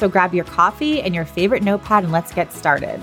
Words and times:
So 0.00 0.08
grab 0.08 0.32
your 0.32 0.46
coffee 0.46 1.02
and 1.02 1.14
your 1.14 1.26
favorite 1.26 1.62
notepad 1.62 2.04
and 2.04 2.10
let's 2.10 2.32
get 2.32 2.54
started. 2.54 3.02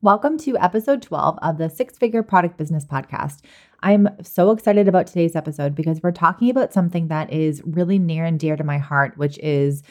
Welcome 0.00 0.38
to 0.38 0.56
episode 0.58 1.02
12 1.02 1.40
of 1.42 1.58
the 1.58 1.68
Six 1.68 1.98
Figure 1.98 2.22
Product 2.22 2.56
Business 2.56 2.86
Podcast. 2.86 3.40
I'm 3.82 4.08
so 4.22 4.52
excited 4.52 4.86
about 4.86 5.08
today's 5.08 5.34
episode 5.34 5.74
because 5.74 6.00
we're 6.00 6.12
talking 6.12 6.48
about 6.48 6.72
something 6.72 7.08
that 7.08 7.32
is 7.32 7.60
really 7.64 7.98
near 7.98 8.24
and 8.24 8.38
dear 8.38 8.54
to 8.54 8.62
my 8.62 8.78
heart, 8.78 9.18
which 9.18 9.38
is 9.38 9.82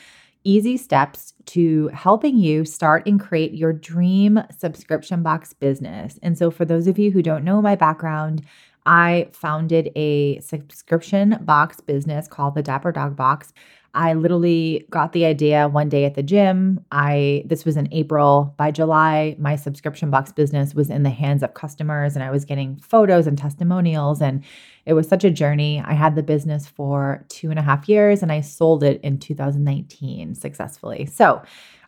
easy 0.46 0.78
steps 0.78 1.34
to 1.48 1.90
helping 1.90 2.38
you 2.38 2.64
start 2.64 3.06
and 3.06 3.20
create 3.20 3.54
your 3.54 3.74
dream 3.74 4.42
subscription 4.58 5.22
box 5.22 5.52
business. 5.52 6.18
And 6.24 6.38
so, 6.38 6.50
for 6.50 6.64
those 6.64 6.88
of 6.88 6.98
you 6.98 7.12
who 7.12 7.22
don't 7.22 7.44
know 7.44 7.62
my 7.62 7.76
background, 7.76 8.46
I 8.86 9.30
founded 9.34 9.92
a 9.96 10.40
subscription 10.42 11.38
box 11.42 11.82
business 11.82 12.28
called 12.28 12.56
the 12.56 12.64
Dapper 12.64 12.92
Dog 12.92 13.16
Box. 13.16 13.52
I 13.96 14.14
literally 14.14 14.86
got 14.90 15.14
the 15.14 15.26
idea 15.26 15.70
one 15.70 15.88
day 15.88 16.04
at 16.04 16.16
the 16.16 16.22
gym. 16.22 16.84
I 16.92 17.44
this 17.46 17.64
was 17.64 17.78
in 17.78 17.88
April. 17.94 18.54
By 18.58 18.72
July, 18.72 19.38
my 19.40 19.56
subscription 19.56 20.12
box 20.12 20.34
business 20.34 20.76
was 20.76 20.90
in 20.90 21.04
the 21.04 21.10
hands 21.10 21.42
of 21.42 21.54
customers 21.54 22.16
and 22.16 22.24
I 22.24 22.30
was 22.30 22.44
getting 22.44 22.76
photos 22.78 23.26
and 23.26 23.38
testimonials 23.38 24.22
and 24.22 24.44
it 24.86 24.94
was 24.94 25.08
such 25.08 25.24
a 25.24 25.32
journey. 25.32 25.82
I 25.84 25.94
had 25.94 26.16
the 26.16 26.24
business 26.24 26.68
for 26.68 27.26
two 27.30 27.50
and 27.50 27.58
a 27.58 27.62
half 27.62 27.88
years 27.88 28.22
and 28.22 28.32
I 28.32 28.42
sold 28.42 28.84
it 28.84 29.00
in 29.02 29.18
2019 29.18 30.36
successfully. 30.36 31.06
So 31.06 31.42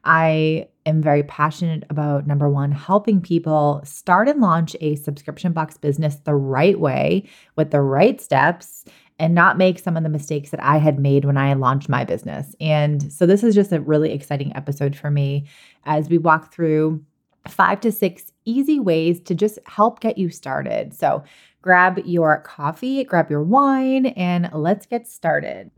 I 0.03 0.67
am 0.85 1.01
very 1.01 1.23
passionate 1.23 1.83
about 1.89 2.27
number 2.27 2.49
one, 2.49 2.71
helping 2.71 3.21
people 3.21 3.81
start 3.83 4.29
and 4.29 4.41
launch 4.41 4.75
a 4.79 4.95
subscription 4.95 5.51
box 5.51 5.77
business 5.77 6.15
the 6.17 6.35
right 6.35 6.79
way 6.79 7.27
with 7.55 7.71
the 7.71 7.81
right 7.81 8.19
steps 8.21 8.85
and 9.19 9.33
not 9.33 9.57
make 9.57 9.79
some 9.79 9.97
of 9.97 10.03
the 10.03 10.09
mistakes 10.09 10.51
that 10.51 10.63
I 10.63 10.77
had 10.77 10.99
made 10.99 11.25
when 11.25 11.37
I 11.37 11.53
launched 11.53 11.89
my 11.89 12.03
business. 12.03 12.55
And 12.59 13.11
so 13.11 13.25
this 13.25 13.43
is 13.43 13.55
just 13.55 13.71
a 13.71 13.81
really 13.81 14.11
exciting 14.11 14.55
episode 14.55 14.95
for 14.95 15.09
me 15.09 15.47
as 15.86 16.09
we 16.09 16.17
walk 16.17 16.53
through 16.53 17.03
five 17.47 17.81
to 17.81 17.91
six 17.91 18.31
easy 18.45 18.80
ways 18.80 19.19
to 19.21 19.36
just 19.36 19.59
help 19.65 19.99
get 19.99 20.17
you 20.17 20.30
started. 20.30 20.93
So 20.93 21.23
grab 21.61 21.99
your 22.05 22.41
coffee, 22.41 23.03
grab 23.03 23.30
your 23.30 23.43
wine, 23.43 24.07
and 24.07 24.49
let's 24.53 24.86
get 24.86 25.07
started. 25.07 25.71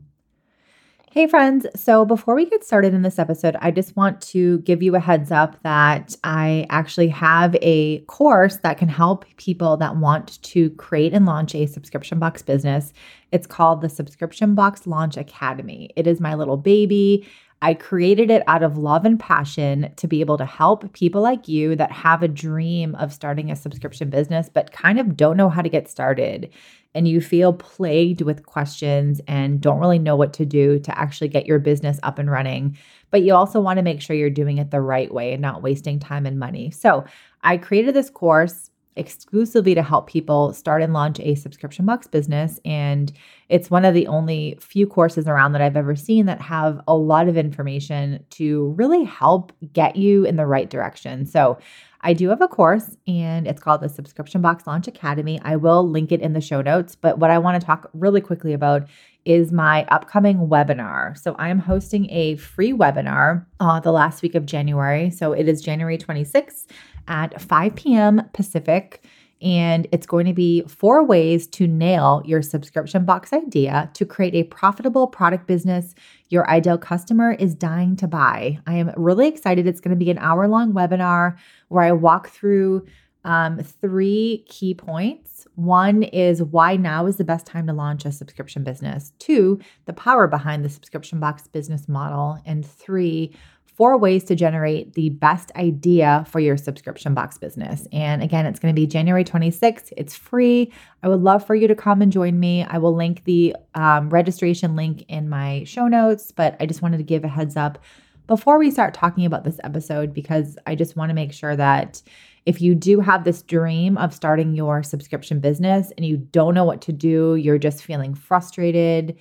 Hey, 1.12 1.25
friends. 1.25 1.66
So, 1.75 2.06
before 2.06 2.36
we 2.36 2.46
get 2.46 2.64
started 2.64 2.94
in 2.94 3.02
this 3.02 3.18
episode, 3.18 3.56
I 3.62 3.72
just 3.72 3.96
want 3.96 4.22
to 4.22 4.59
give 4.59 4.84
you 4.84 4.96
a 4.96 5.00
heads 5.00 5.31
up 5.31 5.59
that 5.64 6.16
I 6.24 6.68
actually 6.70 7.08
have 7.08 7.56
a 7.64 8.02
course 8.02 8.58
that 8.58 8.78
can 8.78 8.90
help 8.90 9.25
people 9.38 9.75
that 9.78 9.96
want 9.96 10.40
to 10.44 10.70
create 10.72 11.16
and 11.16 11.25
launch 11.25 11.56
a 11.56 11.66
subscription 11.66 12.20
box 12.20 12.44
business. 12.44 12.94
It's 13.31 13.47
called 13.47 13.81
the 13.81 13.90
Subscription 13.90 14.53
Box 14.53 14.86
Launch 14.86 15.18
Academy. 15.18 15.90
It 15.96 16.06
is 16.06 16.20
my 16.20 16.36
little 16.36 16.58
baby. 16.58 17.28
I 17.62 17.74
created 17.74 18.31
it 18.31 18.44
out 18.47 18.64
of 18.64 18.78
love 18.78 19.06
and 19.06 19.20
passion 19.20 19.92
to 19.97 20.08
be 20.08 20.22
able 20.22 20.38
to 20.38 20.46
help 20.46 20.94
people 20.94 21.22
like 21.22 21.47
you 21.47 21.75
that 21.75 21.92
have 21.92 22.24
a 22.24 22.28
dream 22.28 22.96
of 22.96 23.14
starting 23.14 23.52
a 23.52 23.56
subscription 23.56 24.09
business, 24.09 24.50
but 24.53 24.72
kind 24.72 25.00
of 25.00 25.18
don't 25.18 25.36
know 25.36 25.50
how 25.50 25.62
to 25.62 25.70
get 25.70 25.90
started 25.90 26.50
and 26.96 27.08
you 27.08 27.22
feel 27.22 27.53
plagued 27.53 28.22
with 28.22 28.46
questions 28.46 29.22
and 29.28 29.62
don't 29.62 29.80
really 29.80 30.00
know 30.00 30.16
what 30.16 30.34
to 30.34 30.46
do 30.46 30.80
to 30.80 30.97
actually 30.97 31.28
get 31.28 31.46
your 31.46 31.59
business 31.59 32.00
up 32.02 32.18
and 32.18 32.31
running, 32.31 32.78
but 33.12 33.22
you 33.22 33.34
also 33.34 33.59
want 33.59 33.78
to 33.78 33.84
make 33.84 34.02
sure 34.02 34.16
you're 34.16 34.30
doing 34.30 34.58
it 34.58 34.72
the 34.72 34.81
right 34.81 35.14
way 35.14 35.34
and 35.34 35.41
not 35.41 35.62
wasting 35.62 36.00
time 36.00 36.26
and 36.26 36.40
money. 36.40 36.72
So, 36.72 37.06
I 37.41 37.58
created 37.58 37.96
this 37.96 38.09
course 38.09 38.70
exclusively 38.96 39.76
to 39.76 39.84
help 39.84 40.08
people 40.08 40.54
start 40.54 40.82
and 40.82 40.94
launch 40.94 41.20
a 41.20 41.36
subscription 41.36 41.86
box 41.86 42.08
business. 42.08 42.60
And 42.66 43.12
it's 43.48 43.72
one 43.72 43.86
of 43.86 43.94
the 43.94 44.08
only 44.08 44.58
few 44.60 44.86
courses 44.88 45.28
around 45.28 45.54
that 45.54 45.62
I've 45.62 45.78
ever 45.78 45.96
seen 45.96 46.26
that 46.26 46.42
have 46.42 46.82
a 46.88 46.96
lot 46.96 47.28
of 47.28 47.38
information 47.38 48.26
to 48.32 48.74
really 48.78 49.04
help 49.04 49.54
get 49.74 49.96
you 49.96 50.26
in 50.26 50.36
the 50.36 50.46
right 50.46 50.70
direction. 50.70 51.26
So 51.26 51.60
I 52.02 52.14
do 52.14 52.30
have 52.30 52.42
a 52.42 52.48
course 52.48 52.96
and 53.08 53.46
it's 53.48 53.62
called 53.62 53.82
the 53.82 53.90
Subscription 53.90 54.42
Box 54.42 54.66
Launch 54.66 54.88
Academy. 54.88 55.40
I 55.44 55.58
will 55.58 55.88
link 55.88 56.12
it 56.12 56.22
in 56.22 56.34
the 56.34 56.42
show 56.42 56.62
notes. 56.62 56.96
But 56.96 57.20
what 57.20 57.30
I 57.30 57.38
want 57.40 57.60
to 57.60 57.66
talk 57.66 57.90
really 57.94 58.22
quickly 58.22 58.54
about 58.54 58.88
is 59.26 59.52
my 59.52 59.86
upcoming 59.90 60.48
webinar. 60.48 61.18
So 61.18 61.36
I 61.38 61.50
am 61.50 61.60
hosting 61.60 62.10
a 62.10 62.38
free 62.38 62.72
webinar 62.72 63.46
uh, 63.60 63.80
the 63.82 63.92
last 63.92 64.22
week 64.22 64.34
of 64.34 64.46
January. 64.46 65.12
So 65.12 65.34
it 65.34 65.50
is 65.50 65.62
January 65.62 65.98
26th 65.98 66.68
at 67.08 67.42
5 67.42 67.76
p.m. 67.76 68.22
Pacific. 68.34 69.04
And 69.42 69.88
it's 69.94 70.06
going 70.06 70.26
to 70.26 70.34
be 70.34 70.64
four 70.68 71.06
ways 71.06 71.48
to 71.48 71.66
nail 71.66 72.22
your 72.26 72.42
subscription 72.42 73.06
box 73.06 73.32
idea 73.32 73.90
to 73.94 74.06
create 74.06 74.36
a 74.36 74.44
profitable 74.44 75.08
product 75.08 75.48
business 75.48 75.96
your 76.30 76.48
ideal 76.50 76.78
customer 76.78 77.34
is 77.34 77.56
dying 77.56 77.96
to 77.98 78.08
buy. 78.08 78.59
I 78.66 78.76
am 78.76 78.92
really 78.96 79.28
excited. 79.28 79.68
It's 79.68 79.82
going 79.82 79.98
to 79.98 80.04
be 80.04 80.12
an 80.12 80.20
hour 80.20 80.48
long 80.48 80.74
webinar 80.74 81.38
where 81.68 81.84
I 81.84 81.92
walk 81.92 82.30
through 82.30 82.86
um, 83.26 83.59
three 83.59 84.46
key 84.48 84.74
points. 84.74 85.48
One 85.56 86.04
is 86.04 86.42
why 86.42 86.78
now 86.78 87.08
is 87.08 87.18
the 87.18 87.24
best 87.24 87.46
time 87.46 87.68
to 87.68 87.74
launch 87.74 88.06
a 88.06 88.12
subscription 88.12 88.64
business. 88.64 89.12
Two, 89.20 89.59
the 89.86 89.94
power 89.94 90.28
behind 90.28 90.64
the 90.64 90.70
subscription 90.70 91.20
box 91.20 91.48
business 91.48 91.90
model. 91.90 92.40
And 92.46 92.66
three, 92.66 93.36
four 93.79 93.97
ways 93.97 94.25
to 94.25 94.35
generate 94.35 94.91
the 94.95 95.07
best 95.07 95.53
idea 95.56 96.25
for 96.28 96.41
your 96.41 96.57
subscription 96.57 97.13
box 97.13 97.38
business. 97.38 97.88
And 97.94 98.22
again, 98.22 98.45
it's 98.45 98.59
going 98.59 98.75
to 98.75 98.78
be 98.78 98.85
January 98.85 99.23
26th. 99.23 99.94
It's 99.95 100.17
free. 100.17 100.73
I 101.01 101.07
would 101.07 101.22
love 101.22 101.47
for 101.47 101.56
you 101.56 101.66
to 101.69 101.75
come 101.75 102.01
and 102.01 102.12
join 102.12 102.41
me. 102.41 102.66
I 102.66 102.78
will 102.78 102.94
link 102.94 103.23
the 103.23 103.56
um, 103.75 104.09
registration 104.09 104.75
link 104.75 105.06
in 105.07 105.29
my 105.29 105.63
show 105.63 105.88
notes, 105.88 106.34
but 106.34 106.57
I 106.59 106.66
just 106.66 106.81
wanted 106.81 106.97
to 106.97 107.03
give 107.03 107.23
a 107.23 107.29
heads 107.29 107.56
up 107.56 107.79
before 108.28 108.59
we 108.59 108.69
start 108.69 108.94
talking 108.94 109.25
about 109.25 109.45
this 109.45 109.62
episode 109.63 110.13
because 110.13 110.57
I 110.67 110.75
just 110.75 110.97
want 110.97 111.11
to 111.11 111.16
make 111.16 111.31
sure 111.31 111.56
that 111.56 112.01
if 112.46 112.59
you 112.59 112.75
do 112.75 113.00
have 113.00 113.23
this 113.23 113.41
dream 113.44 113.97
of 113.97 114.13
starting 114.13 114.56
your 114.56 114.84
subscription 114.84 115.40
business 115.40 115.94
and 115.96 116.06
you 116.06 116.17
don't 116.17 116.53
know 116.53 116.66
what 116.66 116.82
to 116.82 116.91
do, 116.91 117.35
you're 117.35 117.58
just 117.58 117.82
feeling 117.82 118.14
frustrated 118.14 119.17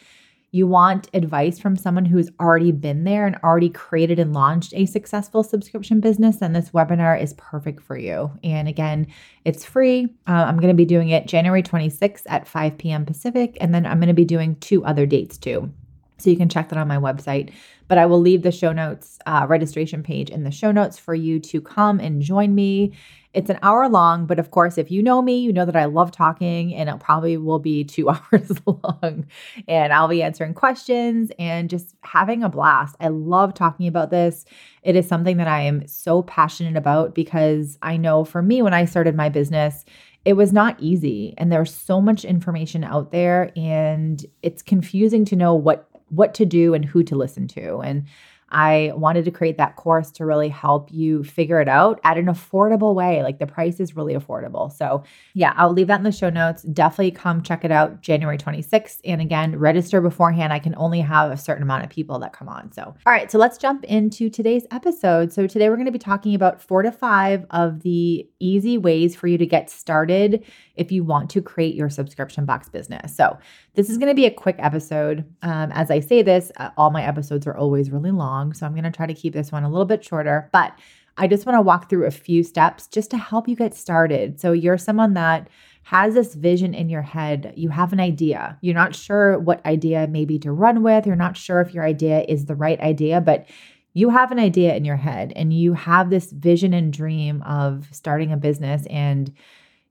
you 0.50 0.66
want 0.66 1.10
advice 1.12 1.58
from 1.58 1.76
someone 1.76 2.06
who's 2.06 2.30
already 2.40 2.72
been 2.72 3.04
there 3.04 3.26
and 3.26 3.36
already 3.44 3.68
created 3.68 4.18
and 4.18 4.32
launched 4.32 4.72
a 4.74 4.86
successful 4.86 5.42
subscription 5.42 6.00
business, 6.00 6.36
then 6.36 6.54
this 6.54 6.70
webinar 6.70 7.20
is 7.20 7.34
perfect 7.34 7.82
for 7.82 7.98
you. 7.98 8.30
And 8.42 8.66
again, 8.66 9.06
it's 9.44 9.64
free. 9.64 10.06
Uh, 10.26 10.32
I'm 10.32 10.56
going 10.56 10.68
to 10.68 10.74
be 10.74 10.86
doing 10.86 11.10
it 11.10 11.26
January 11.26 11.62
26th 11.62 12.22
at 12.28 12.48
5 12.48 12.78
p.m. 12.78 13.04
Pacific, 13.04 13.58
and 13.60 13.74
then 13.74 13.84
I'm 13.86 13.98
going 13.98 14.08
to 14.08 14.14
be 14.14 14.24
doing 14.24 14.56
two 14.56 14.84
other 14.84 15.04
dates 15.04 15.36
too. 15.36 15.70
So 16.18 16.30
you 16.30 16.36
can 16.36 16.48
check 16.48 16.68
that 16.68 16.78
on 16.78 16.88
my 16.88 16.96
website. 16.96 17.52
But 17.86 17.98
I 17.98 18.06
will 18.06 18.20
leave 18.20 18.42
the 18.42 18.52
show 18.52 18.72
notes, 18.72 19.18
uh, 19.24 19.46
registration 19.48 20.02
page 20.02 20.28
in 20.28 20.44
the 20.44 20.50
show 20.50 20.72
notes 20.72 20.98
for 20.98 21.14
you 21.14 21.40
to 21.40 21.60
come 21.60 22.00
and 22.00 22.20
join 22.20 22.54
me. 22.54 22.92
It's 23.34 23.50
an 23.50 23.58
hour 23.62 23.88
long, 23.88 24.26
but 24.26 24.38
of 24.38 24.50
course, 24.50 24.78
if 24.78 24.90
you 24.90 25.02
know 25.02 25.22
me, 25.22 25.38
you 25.38 25.52
know 25.52 25.64
that 25.64 25.76
I 25.76 25.84
love 25.84 26.10
talking 26.10 26.74
and 26.74 26.88
it 26.88 26.98
probably 26.98 27.36
will 27.36 27.58
be 27.58 27.84
two 27.84 28.08
hours 28.10 28.50
long. 28.66 29.26
And 29.66 29.92
I'll 29.92 30.08
be 30.08 30.22
answering 30.22 30.54
questions 30.54 31.30
and 31.38 31.70
just 31.70 31.94
having 32.02 32.42
a 32.42 32.48
blast. 32.48 32.96
I 33.00 33.08
love 33.08 33.54
talking 33.54 33.86
about 33.86 34.10
this. 34.10 34.44
It 34.82 34.96
is 34.96 35.06
something 35.06 35.36
that 35.36 35.48
I 35.48 35.62
am 35.62 35.86
so 35.86 36.22
passionate 36.22 36.76
about 36.76 37.14
because 37.14 37.78
I 37.80 37.96
know 37.96 38.24
for 38.24 38.42
me, 38.42 38.60
when 38.60 38.74
I 38.74 38.86
started 38.86 39.14
my 39.14 39.28
business, 39.28 39.84
it 40.24 40.32
was 40.34 40.52
not 40.52 40.76
easy 40.78 41.34
and 41.38 41.50
there's 41.50 41.72
so 41.72 42.00
much 42.00 42.24
information 42.24 42.84
out 42.84 43.12
there 43.12 43.52
and 43.56 44.26
it's 44.42 44.62
confusing 44.62 45.24
to 45.26 45.36
know 45.36 45.54
what 45.54 45.88
what 46.10 46.34
to 46.34 46.44
do 46.44 46.74
and 46.74 46.84
who 46.84 47.02
to 47.04 47.16
listen 47.16 47.46
to. 47.48 47.78
And 47.78 48.04
I 48.50 48.92
wanted 48.94 49.24
to 49.26 49.30
create 49.30 49.58
that 49.58 49.76
course 49.76 50.10
to 50.12 50.24
really 50.24 50.48
help 50.48 50.90
you 50.90 51.22
figure 51.22 51.60
it 51.60 51.68
out 51.68 52.00
at 52.02 52.16
an 52.16 52.26
affordable 52.26 52.94
way. 52.94 53.22
Like 53.22 53.38
the 53.38 53.46
price 53.46 53.78
is 53.78 53.94
really 53.94 54.14
affordable. 54.14 54.72
So, 54.72 55.04
yeah, 55.34 55.52
I'll 55.56 55.72
leave 55.72 55.88
that 55.88 56.00
in 56.00 56.04
the 56.04 56.12
show 56.12 56.30
notes. 56.30 56.62
Definitely 56.62 57.10
come 57.10 57.42
check 57.42 57.64
it 57.64 57.70
out 57.70 58.00
January 58.00 58.38
26th. 58.38 59.00
And 59.04 59.20
again, 59.20 59.58
register 59.58 60.00
beforehand. 60.00 60.52
I 60.52 60.58
can 60.58 60.74
only 60.76 61.00
have 61.00 61.30
a 61.30 61.36
certain 61.36 61.62
amount 61.62 61.84
of 61.84 61.90
people 61.90 62.18
that 62.20 62.32
come 62.32 62.48
on. 62.48 62.72
So, 62.72 62.82
all 62.82 63.12
right, 63.12 63.30
so 63.30 63.38
let's 63.38 63.58
jump 63.58 63.84
into 63.84 64.30
today's 64.30 64.66
episode. 64.70 65.32
So, 65.32 65.46
today 65.46 65.68
we're 65.68 65.76
going 65.76 65.86
to 65.86 65.92
be 65.92 65.98
talking 65.98 66.34
about 66.34 66.62
four 66.62 66.82
to 66.82 66.92
five 66.92 67.44
of 67.50 67.82
the 67.82 68.28
easy 68.40 68.78
ways 68.78 69.14
for 69.14 69.26
you 69.26 69.36
to 69.38 69.46
get 69.46 69.68
started 69.68 70.44
if 70.76 70.90
you 70.90 71.04
want 71.04 71.28
to 71.30 71.42
create 71.42 71.74
your 71.74 71.90
subscription 71.90 72.46
box 72.46 72.68
business. 72.68 73.14
So, 73.14 73.38
this 73.74 73.90
is 73.90 73.98
going 73.98 74.08
to 74.08 74.14
be 74.14 74.26
a 74.26 74.30
quick 74.30 74.56
episode. 74.58 75.24
Um, 75.42 75.70
as 75.72 75.90
I 75.90 76.00
say 76.00 76.22
this, 76.22 76.50
uh, 76.56 76.70
all 76.76 76.90
my 76.90 77.04
episodes 77.04 77.46
are 77.46 77.56
always 77.56 77.90
really 77.90 78.10
long. 78.10 78.37
So, 78.54 78.66
I'm 78.66 78.72
going 78.72 78.84
to 78.84 78.90
try 78.90 79.06
to 79.06 79.14
keep 79.14 79.32
this 79.32 79.52
one 79.52 79.64
a 79.64 79.70
little 79.70 79.86
bit 79.86 80.04
shorter, 80.04 80.48
but 80.52 80.78
I 81.16 81.26
just 81.26 81.46
want 81.46 81.56
to 81.56 81.62
walk 81.62 81.90
through 81.90 82.06
a 82.06 82.12
few 82.12 82.42
steps 82.42 82.86
just 82.86 83.10
to 83.10 83.18
help 83.18 83.48
you 83.48 83.56
get 83.56 83.74
started. 83.74 84.40
So, 84.40 84.52
you're 84.52 84.78
someone 84.78 85.14
that 85.14 85.48
has 85.88 86.14
this 86.14 86.34
vision 86.34 86.74
in 86.74 86.90
your 86.90 87.02
head. 87.02 87.54
You 87.56 87.70
have 87.70 87.94
an 87.94 88.00
idea. 88.00 88.58
You're 88.60 88.74
not 88.74 88.94
sure 88.94 89.38
what 89.38 89.64
idea 89.64 90.06
maybe 90.06 90.38
to 90.40 90.52
run 90.52 90.82
with. 90.82 91.06
You're 91.06 91.16
not 91.16 91.36
sure 91.36 91.62
if 91.62 91.72
your 91.72 91.84
idea 91.84 92.26
is 92.28 92.44
the 92.44 92.54
right 92.54 92.78
idea, 92.80 93.22
but 93.22 93.46
you 93.94 94.10
have 94.10 94.30
an 94.30 94.38
idea 94.38 94.74
in 94.76 94.84
your 94.84 94.96
head 94.96 95.32
and 95.34 95.52
you 95.52 95.72
have 95.72 96.10
this 96.10 96.30
vision 96.30 96.74
and 96.74 96.92
dream 96.92 97.42
of 97.42 97.88
starting 97.90 98.32
a 98.32 98.36
business 98.36 98.84
and 98.90 99.32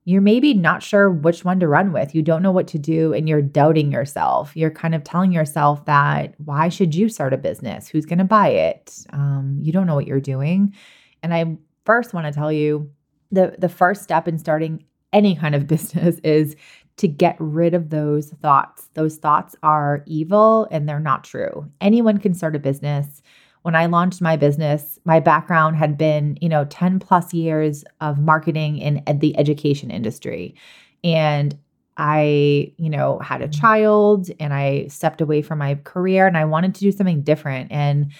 you're 0.07 0.21
maybe 0.21 0.53
not 0.53 0.81
sure 0.81 1.09
which 1.09 1.43
one 1.43 1.59
to 1.59 1.67
run 1.67 1.91
with. 1.91 2.15
You 2.15 2.21
don't 2.21 2.41
know 2.41 2.53
what 2.53 2.67
to 2.69 2.79
do 2.79 3.11
and 3.11 3.27
you're 3.27 3.41
doubting 3.41 3.91
yourself. 3.91 4.55
You're 4.55 4.71
kind 4.71 4.95
of 4.95 5.03
telling 5.03 5.33
yourself 5.33 5.83
that 5.83 6.33
why 6.37 6.69
should 6.69 6.95
you 6.95 7.09
start 7.09 7.33
a 7.33 7.37
business? 7.37 7.89
Who's 7.89 8.05
going 8.05 8.19
to 8.19 8.23
buy 8.23 8.47
it? 8.47 9.05
Um, 9.11 9.57
you 9.61 9.73
don't 9.73 9.85
know 9.85 9.95
what 9.95 10.07
you're 10.07 10.21
doing. 10.21 10.73
And 11.21 11.33
I 11.33 11.57
first 11.83 12.13
want 12.13 12.25
to 12.25 12.31
tell 12.31 12.53
you 12.53 12.89
the 13.33 13.55
the 13.59 13.67
first 13.67 14.01
step 14.01 14.29
in 14.29 14.37
starting 14.37 14.85
any 15.11 15.35
kind 15.35 15.53
of 15.55 15.67
business 15.75 16.19
is 16.19 16.55
to 16.95 17.09
get 17.09 17.35
rid 17.37 17.73
of 17.73 17.89
those 17.89 18.29
thoughts. 18.29 18.89
Those 18.93 19.17
thoughts 19.17 19.57
are 19.61 20.03
evil 20.05 20.69
and 20.71 20.87
they're 20.87 21.01
not 21.01 21.25
true. 21.25 21.69
Anyone 21.81 22.19
can 22.19 22.33
start 22.33 22.55
a 22.55 22.59
business 22.59 23.21
when 23.67 23.75
I 23.75 23.87
launched 23.87 24.21
my 24.21 24.37
business, 24.37 24.97
my 25.03 25.19
background 25.19 25.75
had 25.75 25.97
been, 25.97 26.37
you 26.39 26.47
know, 26.47 26.63
10 26.69 26.99
plus 26.99 27.33
years 27.33 27.83
of 27.99 28.17
marketing 28.17 28.77
in 28.77 29.03
the 29.19 29.37
education 29.37 29.91
industry. 29.91 30.55
And 31.03 31.53
I, 31.97 32.71
you 32.77 32.89
know, 32.89 33.19
had 33.19 33.41
a 33.41 33.49
mm-hmm. 33.49 33.59
child 33.59 34.31
and 34.39 34.53
I 34.53 34.87
stepped 34.87 35.19
away 35.19 35.41
from 35.41 35.59
my 35.59 35.75
career 35.83 36.27
and 36.27 36.37
I 36.37 36.45
wanted 36.45 36.75
to 36.75 36.79
do 36.79 36.93
something 36.93 37.23
different. 37.23 37.69
And 37.69 38.13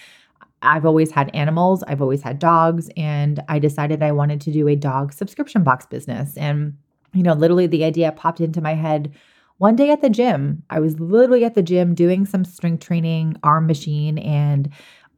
I've 0.60 0.84
always 0.84 1.10
had 1.10 1.34
animals, 1.34 1.82
I've 1.84 2.02
always 2.02 2.20
had 2.20 2.38
dogs, 2.38 2.90
and 2.94 3.42
I 3.48 3.58
decided 3.58 4.02
I 4.02 4.12
wanted 4.12 4.42
to 4.42 4.52
do 4.52 4.68
a 4.68 4.76
dog 4.76 5.14
subscription 5.14 5.64
box 5.64 5.86
business. 5.86 6.36
And, 6.36 6.76
you 7.14 7.22
know, 7.22 7.32
literally 7.32 7.66
the 7.66 7.84
idea 7.84 8.12
popped 8.12 8.42
into 8.42 8.60
my 8.60 8.74
head 8.74 9.14
one 9.56 9.76
day 9.76 9.92
at 9.92 10.02
the 10.02 10.10
gym. 10.10 10.62
I 10.68 10.78
was 10.78 11.00
literally 11.00 11.46
at 11.46 11.54
the 11.54 11.62
gym 11.62 11.94
doing 11.94 12.26
some 12.26 12.44
strength 12.44 12.84
training, 12.84 13.38
arm 13.42 13.66
machine, 13.66 14.18
and 14.18 14.68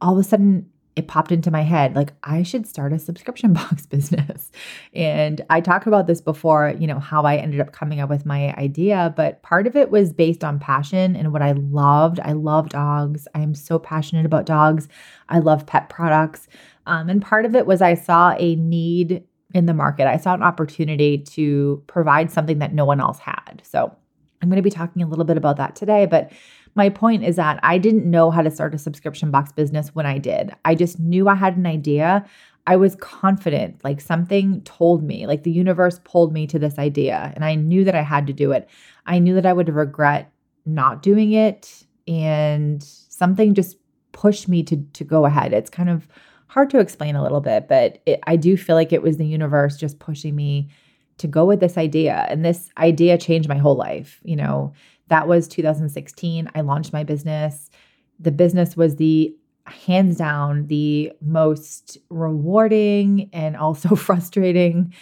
all 0.01 0.17
of 0.17 0.25
a 0.25 0.27
sudden 0.27 0.69
it 0.95 1.07
popped 1.07 1.31
into 1.31 1.51
my 1.51 1.61
head 1.61 1.95
like 1.95 2.11
I 2.23 2.43
should 2.43 2.67
start 2.67 2.91
a 2.91 2.99
subscription 2.99 3.53
box 3.61 3.85
business. 3.85 4.51
And 4.93 5.41
I 5.49 5.61
talked 5.61 5.87
about 5.87 6.07
this 6.07 6.21
before, 6.21 6.75
you 6.77 6.87
know, 6.87 6.99
how 6.99 7.23
I 7.23 7.37
ended 7.37 7.61
up 7.61 7.71
coming 7.71 7.99
up 7.99 8.09
with 8.09 8.25
my 8.25 8.53
idea, 8.55 9.13
but 9.15 9.41
part 9.41 9.67
of 9.67 9.75
it 9.75 9.89
was 9.89 10.11
based 10.11 10.43
on 10.43 10.59
passion 10.59 11.15
and 11.15 11.31
what 11.31 11.41
I 11.41 11.53
loved. 11.53 12.19
I 12.19 12.33
love 12.33 12.69
dogs. 12.69 13.27
I 13.33 13.39
am 13.39 13.55
so 13.55 13.79
passionate 13.79 14.25
about 14.25 14.45
dogs. 14.45 14.87
I 15.29 15.39
love 15.39 15.65
pet 15.65 15.89
products. 15.89 16.47
Um, 16.85 17.09
and 17.09 17.21
part 17.21 17.45
of 17.45 17.55
it 17.55 17.65
was 17.65 17.81
I 17.81 17.93
saw 17.93 18.35
a 18.37 18.55
need 18.55 19.23
in 19.53 19.65
the 19.65 19.73
market. 19.73 20.07
I 20.07 20.17
saw 20.17 20.33
an 20.33 20.43
opportunity 20.43 21.17
to 21.17 21.83
provide 21.87 22.31
something 22.31 22.59
that 22.59 22.73
no 22.73 22.85
one 22.85 22.99
else 22.99 23.19
had. 23.19 23.61
So 23.63 23.95
I'm 24.41 24.49
going 24.49 24.57
to 24.57 24.63
be 24.63 24.69
talking 24.69 25.03
a 25.03 25.07
little 25.07 25.25
bit 25.25 25.37
about 25.37 25.57
that 25.57 25.75
today, 25.75 26.05
but 26.05 26.31
my 26.75 26.89
point 26.89 27.23
is 27.23 27.35
that 27.35 27.59
I 27.63 27.77
didn't 27.77 28.09
know 28.09 28.31
how 28.31 28.41
to 28.41 28.51
start 28.51 28.73
a 28.73 28.77
subscription 28.77 29.31
box 29.31 29.51
business 29.51 29.93
when 29.93 30.05
I 30.05 30.17
did. 30.17 30.53
I 30.65 30.75
just 30.75 30.99
knew 30.99 31.27
I 31.27 31.35
had 31.35 31.57
an 31.57 31.65
idea. 31.65 32.25
I 32.67 32.75
was 32.75 32.95
confident, 32.95 33.83
like 33.83 33.99
something 33.99 34.61
told 34.61 35.03
me, 35.03 35.25
like 35.27 35.43
the 35.43 35.51
universe 35.51 35.99
pulled 36.03 36.31
me 36.31 36.45
to 36.47 36.59
this 36.59 36.77
idea, 36.77 37.31
and 37.35 37.43
I 37.43 37.55
knew 37.55 37.83
that 37.83 37.95
I 37.95 38.03
had 38.03 38.27
to 38.27 38.33
do 38.33 38.51
it. 38.51 38.69
I 39.05 39.19
knew 39.19 39.35
that 39.35 39.45
I 39.45 39.53
would 39.53 39.69
regret 39.69 40.31
not 40.65 41.01
doing 41.01 41.33
it, 41.33 41.85
and 42.07 42.83
something 42.83 43.53
just 43.55 43.77
pushed 44.11 44.47
me 44.47 44.63
to 44.63 44.77
to 44.77 45.03
go 45.03 45.25
ahead. 45.25 45.53
It's 45.53 45.69
kind 45.69 45.89
of 45.89 46.07
hard 46.47 46.69
to 46.69 46.79
explain 46.79 47.15
a 47.15 47.23
little 47.23 47.41
bit, 47.41 47.67
but 47.67 48.01
it, 48.05 48.19
I 48.27 48.35
do 48.35 48.57
feel 48.57 48.75
like 48.75 48.93
it 48.93 49.01
was 49.01 49.17
the 49.17 49.25
universe 49.25 49.77
just 49.77 49.99
pushing 49.99 50.35
me 50.35 50.69
to 51.17 51.27
go 51.27 51.45
with 51.45 51.61
this 51.61 51.77
idea. 51.77 52.25
And 52.29 52.43
this 52.43 52.69
idea 52.77 53.17
changed 53.17 53.47
my 53.47 53.57
whole 53.57 53.75
life. 53.75 54.19
You 54.23 54.35
know, 54.35 54.73
that 55.11 55.27
was 55.27 55.49
2016. 55.49 56.49
I 56.55 56.61
launched 56.61 56.93
my 56.93 57.03
business. 57.03 57.69
The 58.17 58.31
business 58.31 58.77
was 58.77 58.95
the 58.95 59.35
hands 59.65 60.17
down 60.17 60.67
the 60.67 61.11
most 61.21 61.97
rewarding 62.09 63.29
and 63.33 63.57
also 63.57 63.95
frustrating 63.95 64.93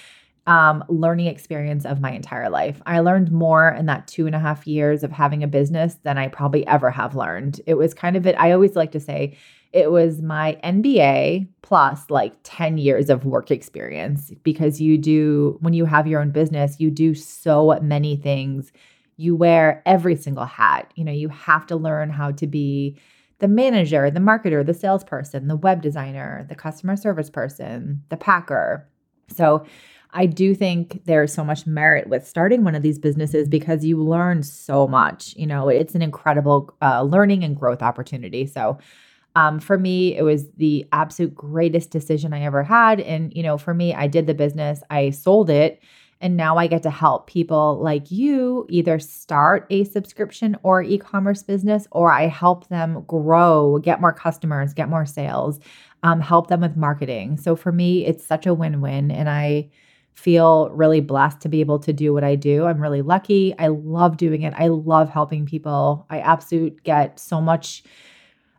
um, 0.47 0.83
learning 0.89 1.27
experience 1.27 1.85
of 1.85 2.01
my 2.01 2.11
entire 2.11 2.49
life. 2.49 2.81
I 2.87 3.01
learned 3.01 3.31
more 3.31 3.69
in 3.69 3.85
that 3.85 4.07
two 4.07 4.25
and 4.25 4.33
a 4.33 4.39
half 4.39 4.65
years 4.65 5.03
of 5.03 5.11
having 5.11 5.43
a 5.43 5.47
business 5.47 5.97
than 6.01 6.17
I 6.17 6.27
probably 6.27 6.65
ever 6.65 6.89
have 6.89 7.15
learned. 7.15 7.61
It 7.67 7.75
was 7.75 7.93
kind 7.93 8.17
of 8.17 8.25
it. 8.25 8.35
I 8.39 8.51
always 8.51 8.75
like 8.75 8.91
to 8.93 8.99
say 8.99 9.37
it 9.73 9.91
was 9.91 10.23
my 10.23 10.57
MBA 10.63 11.47
plus 11.61 12.09
like 12.09 12.33
10 12.41 12.79
years 12.79 13.11
of 13.11 13.25
work 13.25 13.51
experience 13.51 14.31
because 14.41 14.81
you 14.81 14.97
do, 14.97 15.59
when 15.61 15.73
you 15.73 15.85
have 15.85 16.07
your 16.07 16.19
own 16.19 16.31
business, 16.31 16.79
you 16.79 16.89
do 16.89 17.13
so 17.13 17.77
many 17.79 18.15
things 18.15 18.71
you 19.19 19.35
wear 19.35 19.83
every 19.85 20.15
single 20.15 20.45
hat. 20.45 20.91
You 20.95 21.03
know, 21.03 21.11
you 21.11 21.27
have 21.29 21.67
to 21.67 21.75
learn 21.75 22.09
how 22.09 22.31
to 22.31 22.47
be 22.47 22.97
the 23.39 23.47
manager, 23.47 24.09
the 24.09 24.19
marketer, 24.19 24.65
the 24.65 24.73
salesperson, 24.73 25.47
the 25.47 25.55
web 25.55 25.81
designer, 25.81 26.45
the 26.47 26.55
customer 26.55 26.95
service 26.95 27.29
person, 27.29 28.03
the 28.09 28.17
packer. 28.17 28.87
So, 29.27 29.65
I 30.11 30.25
do 30.25 30.55
think 30.55 31.05
there's 31.05 31.31
so 31.31 31.43
much 31.43 31.67
merit 31.67 32.07
with 32.09 32.27
starting 32.27 32.63
one 32.63 32.73
of 32.73 32.81
these 32.81 32.97
businesses 32.97 33.47
because 33.47 33.85
you 33.85 34.01
learn 34.01 34.41
so 34.41 34.87
much. 34.87 35.35
You 35.35 35.45
know, 35.45 35.69
it's 35.69 35.93
an 35.93 36.01
incredible 36.01 36.75
uh, 36.81 37.03
learning 37.03 37.43
and 37.43 37.55
growth 37.55 37.83
opportunity. 37.83 38.47
So, 38.47 38.79
um, 39.35 39.59
for 39.59 39.77
me, 39.77 40.17
it 40.17 40.23
was 40.23 40.49
the 40.57 40.87
absolute 40.91 41.35
greatest 41.35 41.91
decision 41.91 42.33
I 42.33 42.41
ever 42.41 42.63
had. 42.63 42.99
And, 42.99 43.31
you 43.35 43.43
know, 43.43 43.59
for 43.59 43.75
me, 43.75 43.93
I 43.93 44.07
did 44.07 44.25
the 44.25 44.33
business, 44.33 44.81
I 44.89 45.11
sold 45.11 45.51
it 45.51 45.79
and 46.21 46.35
now 46.35 46.57
I 46.57 46.67
get 46.67 46.83
to 46.83 46.89
help 46.89 47.27
people 47.27 47.79
like 47.81 48.11
you 48.11 48.65
either 48.69 48.99
start 48.99 49.65
a 49.69 49.85
subscription 49.85 50.57
or 50.63 50.81
e 50.81 50.97
commerce 50.97 51.43
business, 51.43 51.87
or 51.91 52.11
I 52.11 52.27
help 52.27 52.67
them 52.67 53.03
grow, 53.07 53.79
get 53.79 54.01
more 54.01 54.13
customers, 54.13 54.73
get 54.73 54.89
more 54.89 55.05
sales, 55.05 55.59
um, 56.03 56.19
help 56.19 56.47
them 56.47 56.61
with 56.61 56.75
marketing. 56.75 57.37
So 57.37 57.55
for 57.55 57.71
me, 57.71 58.05
it's 58.05 58.25
such 58.25 58.45
a 58.45 58.53
win 58.53 58.81
win. 58.81 59.11
And 59.11 59.29
I 59.29 59.69
feel 60.13 60.69
really 60.71 60.99
blessed 60.99 61.39
to 61.41 61.49
be 61.49 61.61
able 61.61 61.79
to 61.79 61.93
do 61.93 62.13
what 62.13 62.25
I 62.25 62.35
do. 62.35 62.65
I'm 62.65 62.81
really 62.81 63.01
lucky. 63.01 63.57
I 63.57 63.67
love 63.67 64.17
doing 64.17 64.41
it. 64.41 64.53
I 64.57 64.67
love 64.67 65.09
helping 65.09 65.45
people. 65.45 66.05
I 66.09 66.19
absolutely 66.19 66.77
get 66.83 67.17
so 67.17 67.39
much 67.39 67.83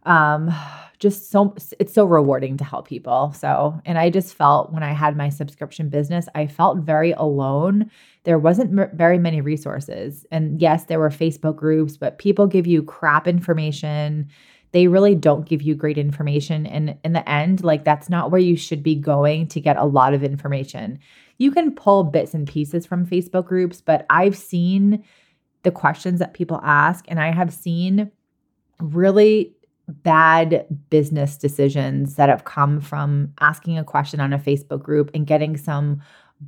um 0.04 0.52
just 1.00 1.30
so 1.30 1.54
it's 1.78 1.94
so 1.94 2.04
rewarding 2.04 2.58
to 2.58 2.64
help 2.64 2.86
people. 2.86 3.32
So, 3.32 3.80
and 3.86 3.98
I 3.98 4.10
just 4.10 4.34
felt 4.34 4.70
when 4.70 4.82
I 4.82 4.92
had 4.92 5.16
my 5.16 5.30
subscription 5.30 5.88
business, 5.88 6.28
I 6.34 6.46
felt 6.46 6.78
very 6.78 7.12
alone. 7.12 7.90
There 8.24 8.38
wasn't 8.38 8.78
m- 8.78 8.90
very 8.92 9.18
many 9.18 9.40
resources. 9.40 10.26
And 10.30 10.60
yes, 10.60 10.84
there 10.84 11.00
were 11.00 11.08
Facebook 11.08 11.56
groups, 11.56 11.96
but 11.96 12.18
people 12.18 12.46
give 12.46 12.66
you 12.66 12.82
crap 12.82 13.26
information. 13.26 14.28
They 14.72 14.88
really 14.88 15.14
don't 15.14 15.48
give 15.48 15.62
you 15.62 15.74
great 15.74 15.96
information 15.96 16.66
and 16.66 16.96
in 17.02 17.14
the 17.14 17.28
end, 17.28 17.64
like 17.64 17.82
that's 17.82 18.10
not 18.10 18.30
where 18.30 18.40
you 18.40 18.56
should 18.56 18.82
be 18.82 18.94
going 18.94 19.48
to 19.48 19.60
get 19.60 19.78
a 19.78 19.86
lot 19.86 20.12
of 20.12 20.22
information. 20.22 20.98
You 21.38 21.50
can 21.50 21.74
pull 21.74 22.04
bits 22.04 22.34
and 22.34 22.46
pieces 22.46 22.84
from 22.84 23.06
Facebook 23.06 23.46
groups, 23.46 23.80
but 23.80 24.04
I've 24.10 24.36
seen 24.36 25.02
the 25.62 25.70
questions 25.70 26.18
that 26.18 26.34
people 26.34 26.60
ask 26.62 27.06
and 27.08 27.18
I 27.18 27.32
have 27.32 27.52
seen 27.54 28.12
really 28.80 29.54
bad 30.02 30.66
business 30.90 31.36
decisions 31.36 32.16
that 32.16 32.28
have 32.28 32.44
come 32.44 32.80
from 32.80 33.32
asking 33.40 33.78
a 33.78 33.84
question 33.84 34.20
on 34.20 34.32
a 34.32 34.38
Facebook 34.38 34.82
group 34.82 35.10
and 35.14 35.26
getting 35.26 35.56
some 35.56 36.00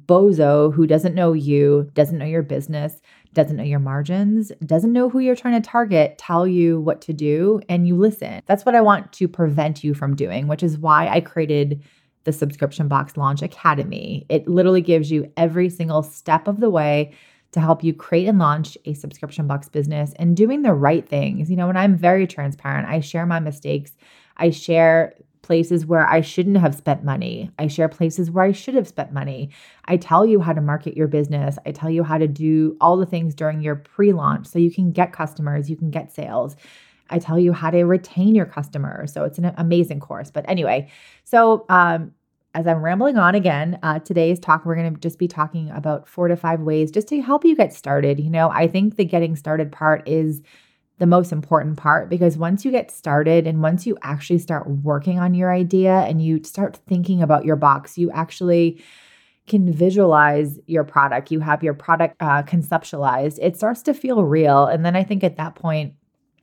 bozo 0.06 0.72
who 0.72 0.86
doesn't 0.86 1.14
know 1.14 1.32
you, 1.32 1.90
doesn't 1.94 2.18
know 2.18 2.24
your 2.24 2.42
business, 2.42 3.00
doesn't 3.34 3.56
know 3.56 3.62
your 3.62 3.78
margins, 3.78 4.52
doesn't 4.64 4.92
know 4.92 5.08
who 5.08 5.18
you're 5.18 5.36
trying 5.36 5.60
to 5.60 5.68
target, 5.68 6.16
tell 6.18 6.46
you 6.46 6.80
what 6.80 7.00
to 7.02 7.12
do, 7.12 7.60
and 7.68 7.86
you 7.86 7.96
listen. 7.96 8.42
That's 8.46 8.64
what 8.64 8.74
I 8.74 8.80
want 8.80 9.12
to 9.14 9.28
prevent 9.28 9.84
you 9.84 9.94
from 9.94 10.16
doing, 10.16 10.48
which 10.48 10.62
is 10.62 10.78
why 10.78 11.08
I 11.08 11.20
created 11.20 11.82
the 12.24 12.32
Subscription 12.32 12.88
Box 12.88 13.16
Launch 13.16 13.42
Academy. 13.42 14.26
It 14.28 14.46
literally 14.48 14.80
gives 14.80 15.10
you 15.10 15.30
every 15.36 15.68
single 15.68 16.02
step 16.02 16.46
of 16.46 16.60
the 16.60 16.70
way 16.70 17.12
to 17.52 17.60
help 17.60 17.84
you 17.84 17.94
create 17.94 18.26
and 18.26 18.38
launch 18.38 18.76
a 18.84 18.94
subscription 18.94 19.46
box 19.46 19.68
business 19.68 20.12
and 20.16 20.36
doing 20.36 20.62
the 20.62 20.74
right 20.74 21.08
things. 21.08 21.50
You 21.50 21.56
know, 21.56 21.66
when 21.66 21.76
I'm 21.76 21.96
very 21.96 22.26
transparent, 22.26 22.88
I 22.88 23.00
share 23.00 23.26
my 23.26 23.40
mistakes. 23.40 23.92
I 24.36 24.50
share 24.50 25.14
places 25.42 25.84
where 25.84 26.08
I 26.08 26.20
shouldn't 26.20 26.58
have 26.58 26.74
spent 26.74 27.04
money. 27.04 27.50
I 27.58 27.66
share 27.66 27.88
places 27.88 28.30
where 28.30 28.44
I 28.44 28.52
should 28.52 28.74
have 28.74 28.88
spent 28.88 29.12
money. 29.12 29.50
I 29.84 29.96
tell 29.96 30.24
you 30.24 30.40
how 30.40 30.52
to 30.52 30.60
market 30.60 30.96
your 30.96 31.08
business. 31.08 31.58
I 31.66 31.72
tell 31.72 31.90
you 31.90 32.04
how 32.04 32.16
to 32.16 32.28
do 32.28 32.76
all 32.80 32.96
the 32.96 33.06
things 33.06 33.34
during 33.34 33.60
your 33.60 33.76
pre 33.76 34.12
launch 34.12 34.46
so 34.46 34.58
you 34.58 34.72
can 34.72 34.92
get 34.92 35.12
customers, 35.12 35.68
you 35.68 35.76
can 35.76 35.90
get 35.90 36.12
sales. 36.12 36.56
I 37.10 37.18
tell 37.18 37.38
you 37.38 37.52
how 37.52 37.70
to 37.70 37.82
retain 37.84 38.34
your 38.34 38.46
customers. 38.46 39.12
So 39.12 39.24
it's 39.24 39.38
an 39.38 39.52
amazing 39.58 40.00
course. 40.00 40.30
But 40.30 40.48
anyway, 40.48 40.90
so 41.24 41.66
um, 41.68 42.12
as 42.54 42.66
I'm 42.66 42.82
rambling 42.82 43.16
on 43.16 43.34
again, 43.34 43.78
uh, 43.82 43.98
today's 44.00 44.38
talk, 44.38 44.64
we're 44.64 44.76
going 44.76 44.94
to 44.94 45.00
just 45.00 45.18
be 45.18 45.28
talking 45.28 45.70
about 45.70 46.06
four 46.06 46.28
to 46.28 46.36
five 46.36 46.60
ways 46.60 46.90
just 46.90 47.08
to 47.08 47.20
help 47.22 47.44
you 47.44 47.56
get 47.56 47.72
started. 47.72 48.20
You 48.20 48.30
know, 48.30 48.50
I 48.50 48.68
think 48.68 48.96
the 48.96 49.04
getting 49.04 49.36
started 49.36 49.72
part 49.72 50.06
is 50.06 50.42
the 50.98 51.06
most 51.06 51.32
important 51.32 51.78
part 51.78 52.10
because 52.10 52.36
once 52.36 52.64
you 52.64 52.70
get 52.70 52.90
started 52.90 53.46
and 53.46 53.62
once 53.62 53.86
you 53.86 53.96
actually 54.02 54.38
start 54.38 54.68
working 54.68 55.18
on 55.18 55.34
your 55.34 55.52
idea 55.52 56.00
and 56.00 56.22
you 56.22 56.42
start 56.44 56.78
thinking 56.86 57.22
about 57.22 57.44
your 57.44 57.56
box, 57.56 57.96
you 57.96 58.10
actually 58.10 58.82
can 59.46 59.72
visualize 59.72 60.60
your 60.66 60.84
product. 60.84 61.30
You 61.30 61.40
have 61.40 61.62
your 61.62 61.74
product 61.74 62.16
uh, 62.20 62.42
conceptualized. 62.42 63.38
It 63.40 63.56
starts 63.56 63.82
to 63.82 63.94
feel 63.94 64.24
real. 64.24 64.66
And 64.66 64.84
then 64.84 64.94
I 64.94 65.02
think 65.02 65.24
at 65.24 65.36
that 65.38 65.54
point, 65.54 65.94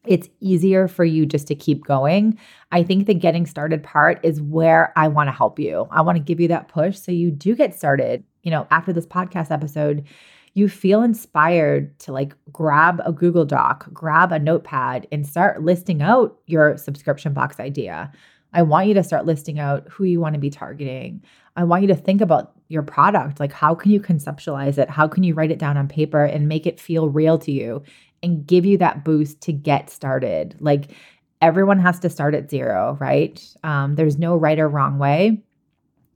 it's 0.05 0.29
easier 0.39 0.87
for 0.87 1.03
you 1.03 1.25
just 1.25 1.47
to 1.47 1.55
keep 1.55 1.85
going. 1.85 2.37
I 2.71 2.83
think 2.83 3.05
the 3.05 3.13
getting 3.13 3.45
started 3.45 3.83
part 3.83 4.19
is 4.23 4.41
where 4.41 4.93
I 4.95 5.07
want 5.07 5.27
to 5.27 5.33
help 5.33 5.59
you. 5.59 5.87
I 5.91 6.01
want 6.01 6.17
to 6.17 6.23
give 6.23 6.39
you 6.39 6.47
that 6.49 6.67
push 6.67 6.97
so 6.97 7.11
you 7.11 7.31
do 7.31 7.55
get 7.55 7.75
started. 7.75 8.23
You 8.43 8.51
know, 8.51 8.67
after 8.71 8.93
this 8.93 9.05
podcast 9.05 9.51
episode, 9.51 10.05
you 10.53 10.69
feel 10.69 11.03
inspired 11.03 11.97
to 11.99 12.11
like 12.11 12.33
grab 12.51 13.01
a 13.05 13.11
Google 13.11 13.45
Doc, 13.45 13.87
grab 13.93 14.31
a 14.31 14.39
notepad, 14.39 15.07
and 15.11 15.27
start 15.27 15.63
listing 15.63 16.01
out 16.01 16.39
your 16.47 16.77
subscription 16.77 17.33
box 17.33 17.59
idea. 17.59 18.11
I 18.53 18.63
want 18.63 18.87
you 18.87 18.93
to 18.95 19.03
start 19.03 19.25
listing 19.25 19.59
out 19.59 19.87
who 19.89 20.05
you 20.05 20.19
want 20.19 20.33
to 20.33 20.39
be 20.39 20.49
targeting. 20.49 21.23
I 21.55 21.65
want 21.65 21.83
you 21.83 21.87
to 21.89 21.95
think 21.95 22.21
about 22.21 22.53
your 22.67 22.83
product. 22.83 23.39
Like, 23.39 23.51
how 23.51 23.75
can 23.75 23.91
you 23.91 23.99
conceptualize 23.99 24.77
it? 24.77 24.89
How 24.89 25.07
can 25.07 25.23
you 25.23 25.33
write 25.33 25.51
it 25.51 25.59
down 25.59 25.77
on 25.77 25.87
paper 25.87 26.23
and 26.23 26.47
make 26.47 26.65
it 26.65 26.79
feel 26.79 27.09
real 27.09 27.37
to 27.39 27.51
you 27.51 27.83
and 28.21 28.45
give 28.45 28.65
you 28.65 28.77
that 28.77 29.03
boost 29.03 29.41
to 29.41 29.53
get 29.53 29.89
started? 29.89 30.55
Like, 30.59 30.91
everyone 31.41 31.79
has 31.79 31.99
to 31.99 32.09
start 32.09 32.35
at 32.35 32.49
zero, 32.49 32.97
right? 32.99 33.41
Um, 33.63 33.95
there's 33.95 34.17
no 34.17 34.35
right 34.35 34.59
or 34.59 34.67
wrong 34.67 34.99
way. 34.99 35.41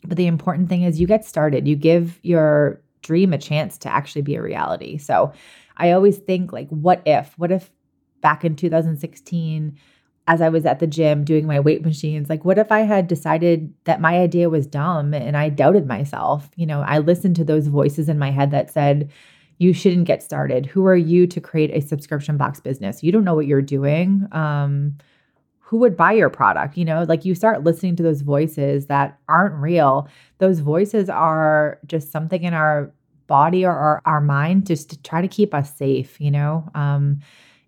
But 0.06 0.18
the 0.18 0.28
important 0.28 0.70
thing 0.70 0.84
is 0.84 1.00
you 1.00 1.08
get 1.08 1.26
started, 1.26 1.68
you 1.68 1.76
give 1.76 2.20
your 2.24 2.82
dream 3.02 3.34
a 3.34 3.38
chance 3.38 3.78
to 3.80 3.90
actually 3.90 4.22
be 4.22 4.36
a 4.36 4.42
reality. 4.42 4.98
So 4.98 5.34
I 5.78 5.92
always 5.92 6.18
think, 6.18 6.52
like, 6.52 6.70
what 6.70 7.02
if? 7.06 7.38
What 7.38 7.52
if 7.52 7.72
back 8.22 8.44
in 8.44 8.56
2016, 8.56 9.78
as 10.28 10.42
I 10.42 10.50
was 10.50 10.66
at 10.66 10.80
the 10.80 10.88
gym 10.88 11.24
doing 11.24 11.46
my 11.46 11.60
weight 11.60 11.84
machines, 11.86 12.30
like, 12.30 12.46
what 12.46 12.58
if 12.58 12.72
I 12.72 12.82
had 12.82 13.08
decided 13.08 13.74
that 13.86 14.02
my 14.02 14.20
idea 14.20 14.50
was 14.50 14.68
dumb 14.68 15.14
and 15.14 15.38
I 15.38 15.50
doubted 15.50 15.88
myself? 15.88 16.50
You 16.56 16.66
know, 16.66 16.82
I 16.82 17.00
listened 17.00 17.36
to 17.38 17.44
those 17.44 17.68
voices 17.68 18.10
in 18.10 18.20
my 18.20 18.32
head 18.32 18.52
that 18.52 18.72
said, 18.72 19.12
you 19.58 19.74
shouldn't 19.74 20.06
get 20.06 20.24
started. 20.24 20.66
Who 20.66 20.86
are 20.86 20.96
you 20.96 21.28
to 21.28 21.40
create 21.42 21.72
a 21.72 21.82
subscription 21.82 22.38
box 22.38 22.60
business? 22.60 23.04
You 23.04 23.12
don't 23.12 23.24
know 23.24 23.36
what 23.36 23.48
you're 23.48 23.62
doing. 23.62 24.28
Um, 24.32 24.98
who 25.60 25.78
would 25.78 25.98
buy 25.98 26.12
your 26.12 26.30
product? 26.30 26.78
You 26.78 26.86
know, 26.86 27.04
like 27.08 27.26
you 27.26 27.34
start 27.34 27.64
listening 27.64 27.96
to 27.96 28.04
those 28.04 28.22
voices 28.22 28.88
that 28.88 29.18
aren't 29.28 29.56
real. 29.56 30.08
Those 30.38 30.60
voices 30.60 31.10
are 31.10 31.80
just 31.88 32.12
something 32.12 32.44
in 32.44 32.54
our 32.54 32.92
body 33.28 33.66
or 33.66 33.72
our, 33.72 34.02
our 34.06 34.22
mind 34.22 34.68
just 34.68 34.90
to 34.92 35.02
try 35.02 35.22
to 35.22 35.28
keep 35.28 35.54
us 35.54 35.76
safe, 35.76 36.20
you 36.20 36.30
know? 36.30 36.70
Um, 36.76 37.22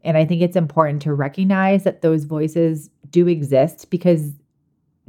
and 0.03 0.17
I 0.17 0.25
think 0.25 0.41
it's 0.41 0.55
important 0.55 1.01
to 1.03 1.13
recognize 1.13 1.83
that 1.83 2.01
those 2.01 2.25
voices 2.25 2.91
do 3.09 3.27
exist 3.27 3.89
because 3.89 4.33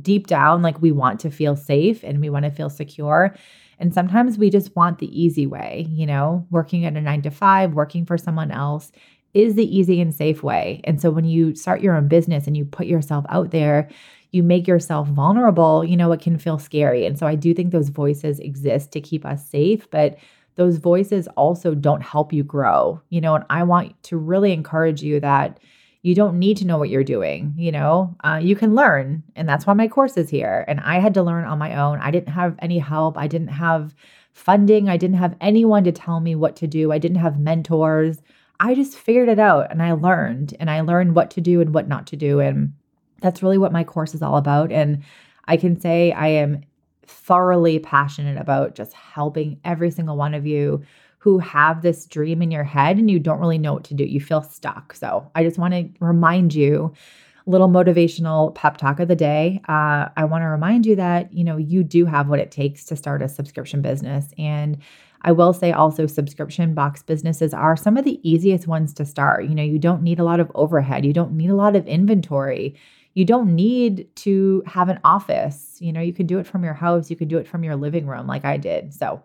deep 0.00 0.26
down, 0.26 0.62
like 0.62 0.80
we 0.80 0.92
want 0.92 1.21
to 1.21 1.30
feel 1.30 1.56
safe 1.56 2.02
and 2.02 2.21
we 2.21 2.30
want 2.30 2.45
to 2.45 2.50
feel 2.50 2.71
secure. 2.71 3.37
And 3.78 3.92
sometimes 3.92 4.38
we 4.38 4.50
just 4.50 4.75
want 4.75 4.99
the 4.99 5.21
easy 5.21 5.47
way, 5.47 5.87
you 5.90 6.06
know, 6.06 6.47
working 6.50 6.85
at 6.85 6.97
a 6.97 7.00
nine 7.00 7.23
to 7.23 7.30
five, 7.30 7.75
working 7.75 8.06
for 8.06 8.16
someone 8.16 8.50
else 8.50 8.90
is 9.35 9.54
the 9.54 9.76
easy 9.76 10.00
and 10.00 10.14
safe 10.14 10.42
way. 10.42 10.80
And 10.85 11.00
so 11.00 11.11
when 11.11 11.26
you 11.26 11.54
start 11.54 11.83
your 11.83 11.95
own 11.95 12.09
business 12.09 12.47
and 12.47 12.56
you 12.56 12.64
put 12.64 12.87
yourself 12.87 13.26
out 13.28 13.50
there, 13.50 13.88
you 14.33 14.42
make 14.42 14.66
yourself 14.66 15.09
vulnerable, 15.09 15.85
you 15.85 15.97
know, 15.97 16.11
it 16.12 16.21
can 16.21 16.38
feel 16.38 16.59
scary. 16.59 17.04
And 17.04 17.18
so 17.18 17.26
I 17.26 17.35
do 17.35 17.52
think 17.52 17.71
those 17.71 17.90
voices 17.90 18.38
exist 18.40 18.92
to 18.92 19.00
keep 19.00 19.26
us 19.26 19.47
safe, 19.47 19.90
but 19.90 20.16
those 20.56 20.78
voices 20.78 21.28
also 21.37 21.75
don't 21.75 22.02
help 22.02 22.33
you 22.33 22.42
grow, 22.42 23.00
you 23.11 23.21
know, 23.21 23.35
and 23.35 23.45
I 23.50 23.62
want 23.62 24.02
to 24.04 24.16
really 24.16 24.52
encourage 24.52 25.02
you 25.02 25.21
that 25.21 25.61
you 26.06 26.14
don't 26.14 26.38
need 26.38 26.56
to 26.56 26.64
know 26.64 26.78
what 26.78 26.88
you're 26.88 27.02
doing, 27.02 27.52
you 27.56 27.72
know, 27.72 28.14
uh, 28.22 28.38
you 28.40 28.54
can 28.54 28.76
learn. 28.76 29.25
And 29.34 29.48
that's 29.48 29.66
why 29.66 29.75
my 29.75 29.88
course 29.88 30.16
is 30.16 30.30
here. 30.30 30.64
And 30.68 30.78
I 30.78 31.00
had 31.00 31.14
to 31.14 31.22
learn 31.25 31.44
on 31.44 31.58
my 31.58 31.75
own. 31.75 31.98
I 31.98 32.12
didn't 32.12 32.32
have 32.32 32.54
any 32.60 32.78
help. 32.78 33.18
I 33.18 33.26
didn't 33.26 33.48
have 33.48 33.92
funding. 34.32 34.88
I 34.88 34.98
didn't 34.98 35.16
have 35.16 35.34
anyone 35.40 35.82
to 35.82 35.90
tell 35.90 36.20
me 36.20 36.36
what 36.36 36.54
to 36.56 36.68
do. 36.68 36.92
I 36.92 36.98
didn't 36.98 37.16
have 37.16 37.40
mentors. 37.40 38.22
I 38.60 38.76
just 38.76 38.96
figured 38.96 39.28
it 39.28 39.40
out 39.40 39.72
and 39.72 39.82
I 39.82 39.94
learned 39.94 40.54
and 40.60 40.70
I 40.70 40.82
learned 40.82 41.16
what 41.16 41.28
to 41.32 41.40
do 41.40 41.60
and 41.60 41.75
what 41.75 41.88
not 41.88 42.06
to 42.06 42.16
do. 42.16 42.38
And 42.38 42.75
that's 43.20 43.42
really 43.42 43.58
what 43.58 43.72
my 43.72 43.82
course 43.82 44.14
is 44.14 44.22
all 44.22 44.36
about. 44.36 44.70
And 44.70 45.02
I 45.46 45.56
can 45.56 45.80
say 45.80 46.12
I 46.12 46.28
am 46.28 46.60
thoroughly 47.04 47.80
passionate 47.80 48.40
about 48.40 48.76
just 48.76 48.92
helping 48.92 49.58
every 49.64 49.90
single 49.90 50.16
one 50.16 50.34
of 50.34 50.46
you 50.46 50.84
who 51.26 51.40
have 51.40 51.83
this 51.83 52.06
dream 52.06 52.40
in 52.40 52.52
your 52.52 52.62
head 52.62 52.99
and 52.99 53.11
you 53.11 53.18
don't 53.18 53.40
really 53.40 53.59
know 53.59 53.73
what 53.73 53.83
to 53.83 53.95
do. 53.95 54.04
You 54.04 54.21
feel 54.21 54.45
stuck. 54.45 54.95
So 54.95 55.28
I 55.35 55.42
just 55.42 55.59
want 55.59 55.75
to 55.75 55.88
remind 55.99 56.54
you 56.54 56.95
little 57.47 57.68
motivational 57.68 58.54
pep 58.54 58.76
talk 58.76 59.00
of 59.00 59.09
the 59.09 59.16
day. 59.16 59.61
Uh, 59.68 60.06
I 60.16 60.25
want 60.25 60.42
to 60.42 60.47
remind 60.47 60.87
you 60.87 60.95
that 60.95 61.33
you 61.33 61.42
know 61.42 61.56
you 61.56 61.83
do 61.83 62.04
have 62.04 62.28
what 62.28 62.38
it 62.38 62.52
takes 62.52 62.85
to 62.85 62.97
start 62.97 63.23
a 63.23 63.28
subscription 63.28 63.83
business, 63.83 64.26
and 64.38 64.78
I 65.23 65.33
will 65.33 65.52
say 65.52 65.73
also 65.73 66.06
subscription 66.06 66.75
box 66.75 67.02
businesses 67.02 67.52
are 67.52 67.76
some 67.76 67.97
of 67.97 68.04
the 68.04 68.21
easiest 68.23 68.68
ones 68.68 68.95
to 68.95 69.04
start. 69.04 69.47
You 69.47 69.56
know, 69.56 69.64
you 69.64 69.80
don't 69.80 70.04
need 70.04 70.21
a 70.21 70.25
lot 70.25 70.38
of 70.38 70.52
overhead, 70.54 71.04
you 71.04 71.12
don't 71.12 71.33
need 71.33 71.50
a 71.50 71.56
lot 71.56 71.75
of 71.75 71.88
inventory. 71.88 72.76
You 73.14 73.25
don't 73.25 73.56
need 73.56 74.14
to 74.16 74.62
have 74.66 74.90
an 74.90 75.00
office. 75.02 75.78
You 75.80 75.90
know, 75.90 76.02
you 76.02 76.12
can 76.12 76.26
do 76.26 76.38
it 76.38 76.47
from 76.47 76.62
your 76.62 76.75
house, 76.75 77.11
you 77.11 77.16
can 77.16 77.28
do 77.28 77.38
it 77.38 77.49
from 77.49 77.64
your 77.64 77.75
living 77.75 78.06
room 78.06 78.28
like 78.28 78.45
I 78.45 78.59
did. 78.59 78.95
So, 78.95 79.23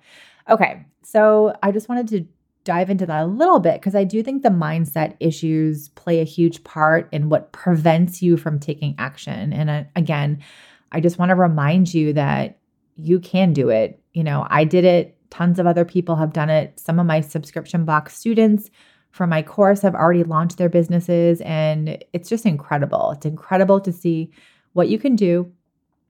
okay. 0.52 0.86
So, 1.04 1.54
I 1.64 1.72
just 1.72 1.90
wanted 1.90 2.08
to 2.10 2.26
dive 2.64 2.92
into 2.92 3.08
that 3.08 3.24
a 3.24 3.26
little 3.26 3.60
bit 3.60 3.82
because 3.82 3.96
I 3.96 4.04
do 4.04 4.22
think 4.22 4.44
the 4.44 4.50
mindset 4.50 5.16
issues 5.20 5.90
play 5.90 6.20
a 6.20 6.26
huge 6.26 6.64
part 6.64 7.10
in 7.12 7.30
what 7.30 7.52
prevents 7.52 8.22
you 8.22 8.38
from 8.38 8.60
taking 8.60 8.94
action. 9.00 9.52
And 9.52 9.70
uh, 9.70 9.84
again, 9.96 10.44
I 10.92 11.00
just 11.00 11.18
want 11.18 11.30
to 11.30 11.36
remind 11.36 11.92
you 11.92 12.14
that 12.14 12.60
you 12.98 13.20
can 13.20 13.52
do 13.52 13.70
it. 13.70 14.00
You 14.14 14.24
know, 14.24 14.46
I 14.50 14.64
did 14.64 14.86
it 14.86 15.18
Tons 15.32 15.60
of 15.60 15.66
other 15.66 15.86
people 15.86 16.18
have 16.18 16.34
done 16.34 16.50
it. 16.50 16.78
Some 16.78 17.00
of 17.00 17.06
my 17.06 17.22
subscription 17.22 17.86
box 17.86 18.18
students 18.18 18.70
from 19.12 19.30
my 19.30 19.42
course 19.42 19.82
have 19.82 19.96
already 19.96 20.24
launched 20.24 20.58
their 20.58 20.70
businesses, 20.70 21.42
and 21.42 22.04
it's 22.14 22.30
just 22.30 22.46
incredible. 22.46 23.12
It's 23.12 23.26
incredible 23.26 23.80
to 23.82 23.94
see 23.94 24.32
what 24.74 24.90
you 24.90 25.00
can 25.00 25.16
do 25.16 25.52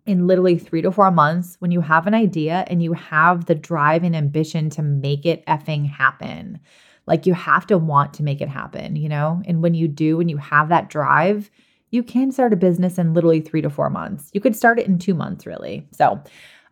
in 0.06 0.28
literally 0.28 0.58
three 0.58 0.82
to 0.82 0.92
four 0.92 1.12
months 1.12 1.56
when 1.60 1.72
you 1.72 1.82
have 1.82 2.08
an 2.08 2.14
idea 2.14 2.66
and 2.68 2.82
you 2.82 2.94
have 2.94 3.46
the 3.46 3.56
drive 3.56 4.04
and 4.04 4.16
ambition 4.16 4.70
to 4.72 4.82
make 4.82 5.26
it 5.26 5.46
effing 5.46 5.90
happen. 5.90 6.60
Like 7.08 7.26
you 7.26 7.34
have 7.34 7.68
to 7.68 7.78
want 7.78 8.14
to 8.16 8.24
make 8.24 8.42
it 8.42 8.50
happen, 8.50 8.96
you 8.96 9.10
know? 9.10 9.42
And 9.46 9.62
when 9.62 9.74
you 9.74 9.88
do, 9.88 10.18
when 10.18 10.30
you 10.30 10.38
have 10.38 10.70
that 10.70 10.90
drive, 10.90 11.52
you 11.92 12.04
can 12.04 12.32
start 12.32 12.54
a 12.54 12.58
business 12.58 12.98
in 12.98 13.14
literally 13.14 13.42
three 13.42 13.62
to 13.62 13.70
four 13.70 13.90
months. 13.90 14.30
You 14.34 14.42
could 14.42 14.56
start 14.56 14.80
it 14.80 14.88
in 14.88 14.98
two 14.98 15.14
months, 15.14 15.46
really. 15.46 15.88
So, 15.92 16.22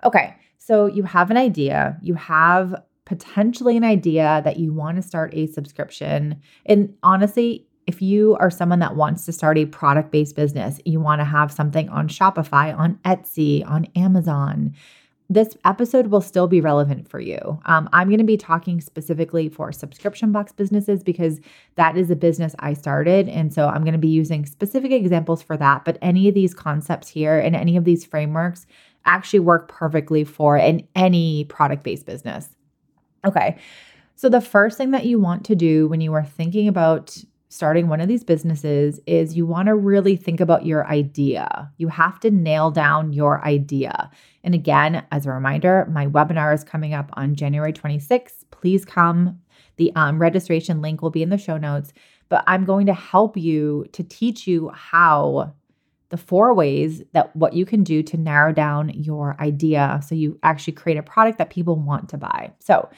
okay. 0.04 0.36
So 0.58 0.86
you 0.86 1.04
have 1.04 1.32
an 1.32 1.38
idea, 1.38 1.98
you 2.02 2.14
have 2.16 2.76
potentially 3.06 3.76
an 3.76 3.84
idea 3.84 4.42
that 4.46 4.58
you 4.58 4.72
want 4.72 4.98
to 4.98 5.02
start 5.02 5.34
a 5.34 5.48
subscription. 5.48 6.40
And 6.66 6.94
honestly, 7.02 7.68
if 7.90 8.04
you 8.04 8.38
are 8.40 8.52
someone 8.52 8.78
that 8.78 8.96
wants 8.96 9.26
to 9.26 9.32
start 9.32 9.58
a 9.58 9.66
product 9.66 10.12
based 10.12 10.36
business, 10.36 10.80
you 10.86 11.00
want 11.00 11.22
to 11.22 11.26
have 11.26 11.52
something 11.52 11.90
on 11.90 12.08
Shopify, 12.08 12.78
on 12.78 13.00
Etsy, 13.04 13.68
on 13.68 13.88
Amazon, 13.96 14.76
this 15.28 15.58
episode 15.66 16.08
will 16.08 16.22
still 16.22 16.48
be 16.48 16.62
relevant 16.62 17.10
for 17.10 17.20
you. 17.20 17.40
Um, 17.66 17.90
I'm 17.92 18.10
going 18.10 18.20
to 18.20 18.24
be 18.24 18.38
talking 18.38 18.80
specifically 18.80 19.50
for 19.50 19.72
subscription 19.72 20.32
box 20.32 20.52
businesses 20.52 21.02
because 21.04 21.40
that 21.76 21.98
is 21.98 22.12
a 22.12 22.16
business 22.16 22.56
I 22.60 22.74
started. 22.74 23.28
And 23.28 23.52
so 23.52 23.68
I'm 23.68 23.82
going 23.82 23.94
to 23.94 23.98
be 23.98 24.08
using 24.08 24.46
specific 24.46 24.92
examples 24.92 25.42
for 25.42 25.58
that. 25.58 25.84
But 25.84 25.98
any 26.00 26.28
of 26.28 26.36
these 26.36 26.54
concepts 26.54 27.08
here 27.08 27.40
and 27.40 27.56
any 27.56 27.76
of 27.76 27.86
these 27.86 28.06
frameworks 28.06 28.68
actually 29.06 29.40
work 29.40 29.68
perfectly 29.68 30.24
for 30.24 30.58
in 30.58 30.88
any 30.96 31.46
product 31.46 31.82
based 31.82 32.06
business. 32.06 32.50
Okay. 33.26 33.58
So, 34.16 34.30
the 34.30 34.42
first 34.42 34.78
thing 34.78 34.92
that 34.92 35.06
you 35.06 35.18
want 35.18 35.46
to 35.46 35.56
do 35.56 35.88
when 35.88 36.02
you 36.02 36.14
are 36.14 36.26
thinking 36.26 36.68
about 36.68 37.18
starting 37.50 37.88
one 37.88 38.00
of 38.00 38.08
these 38.08 38.24
businesses 38.24 39.00
is 39.08 39.36
you 39.36 39.46
want 39.46 39.68
to 39.68 39.76
really 39.76 40.16
think 40.16 40.40
about 40.40 40.66
your 40.66 40.86
idea. 40.88 41.72
You 41.78 41.88
have 41.88 42.20
to 42.22 42.30
nail 42.30 42.70
down 42.70 43.12
your 43.12 43.44
idea. 43.44 44.12
And 44.44 44.54
again, 44.54 45.04
as 45.12 45.26
a 45.26 45.32
reminder, 45.32 45.88
my 45.92 46.06
webinar 46.06 46.54
is 46.54 46.64
coming 46.64 46.94
up 46.94 47.10
on 47.14 47.36
January 47.36 47.74
26th. 47.74 48.46
Please 48.52 48.86
come. 48.86 49.40
The 49.78 49.92
um, 49.96 50.20
registration 50.20 50.82
link 50.82 51.02
will 51.02 51.10
be 51.10 51.24
in 51.24 51.30
the 51.30 51.38
show 51.38 51.58
notes, 51.58 51.92
but 52.30 52.44
I'm 52.46 52.66
going 52.66 52.86
to 52.86 52.94
help 52.94 53.36
you 53.36 53.86
to 53.94 54.04
teach 54.04 54.46
you 54.46 54.70
how 54.70 55.54
the 56.10 56.18
four 56.18 56.54
ways 56.54 57.04
that 57.14 57.36
what 57.36 57.54
you 57.54 57.66
can 57.66 57.84
do 57.84 58.04
to 58.04 58.18
narrow 58.18 58.52
down 58.52 58.90
your 58.90 59.36
idea 59.40 60.02
so 60.06 60.16
you 60.16 60.40
actually 60.44 60.74
create 60.74 60.98
a 60.98 61.04
product 61.04 61.38
that 61.38 61.50
people 61.50 61.76
want 61.76 62.10
to 62.10 62.18
buy. 62.18 62.52
So, 62.60 62.90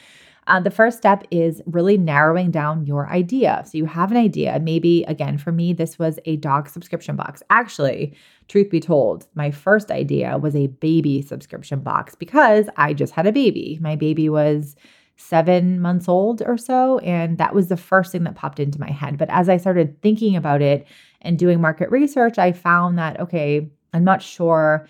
uh, 0.46 0.60
the 0.60 0.70
first 0.70 0.98
step 0.98 1.22
is 1.30 1.62
really 1.66 1.96
narrowing 1.96 2.50
down 2.50 2.84
your 2.84 3.08
idea. 3.08 3.62
So 3.64 3.78
you 3.78 3.86
have 3.86 4.10
an 4.10 4.16
idea. 4.16 4.58
Maybe, 4.60 5.04
again, 5.04 5.38
for 5.38 5.52
me, 5.52 5.72
this 5.72 5.98
was 5.98 6.18
a 6.24 6.36
dog 6.36 6.68
subscription 6.68 7.14
box. 7.14 7.42
Actually, 7.48 8.16
truth 8.48 8.68
be 8.68 8.80
told, 8.80 9.28
my 9.34 9.50
first 9.50 9.90
idea 9.90 10.38
was 10.38 10.56
a 10.56 10.66
baby 10.66 11.22
subscription 11.22 11.80
box 11.80 12.14
because 12.16 12.66
I 12.76 12.92
just 12.92 13.12
had 13.12 13.26
a 13.26 13.32
baby. 13.32 13.78
My 13.80 13.94
baby 13.94 14.28
was 14.28 14.74
seven 15.16 15.80
months 15.80 16.08
old 16.08 16.42
or 16.42 16.58
so. 16.58 16.98
And 16.98 17.38
that 17.38 17.54
was 17.54 17.68
the 17.68 17.76
first 17.76 18.10
thing 18.10 18.24
that 18.24 18.34
popped 18.34 18.58
into 18.58 18.80
my 18.80 18.90
head. 18.90 19.18
But 19.18 19.30
as 19.30 19.48
I 19.48 19.56
started 19.56 20.02
thinking 20.02 20.34
about 20.34 20.60
it 20.60 20.86
and 21.20 21.38
doing 21.38 21.60
market 21.60 21.90
research, 21.90 22.38
I 22.38 22.50
found 22.50 22.98
that, 22.98 23.20
okay, 23.20 23.70
I'm 23.92 24.04
not 24.04 24.22
sure 24.22 24.88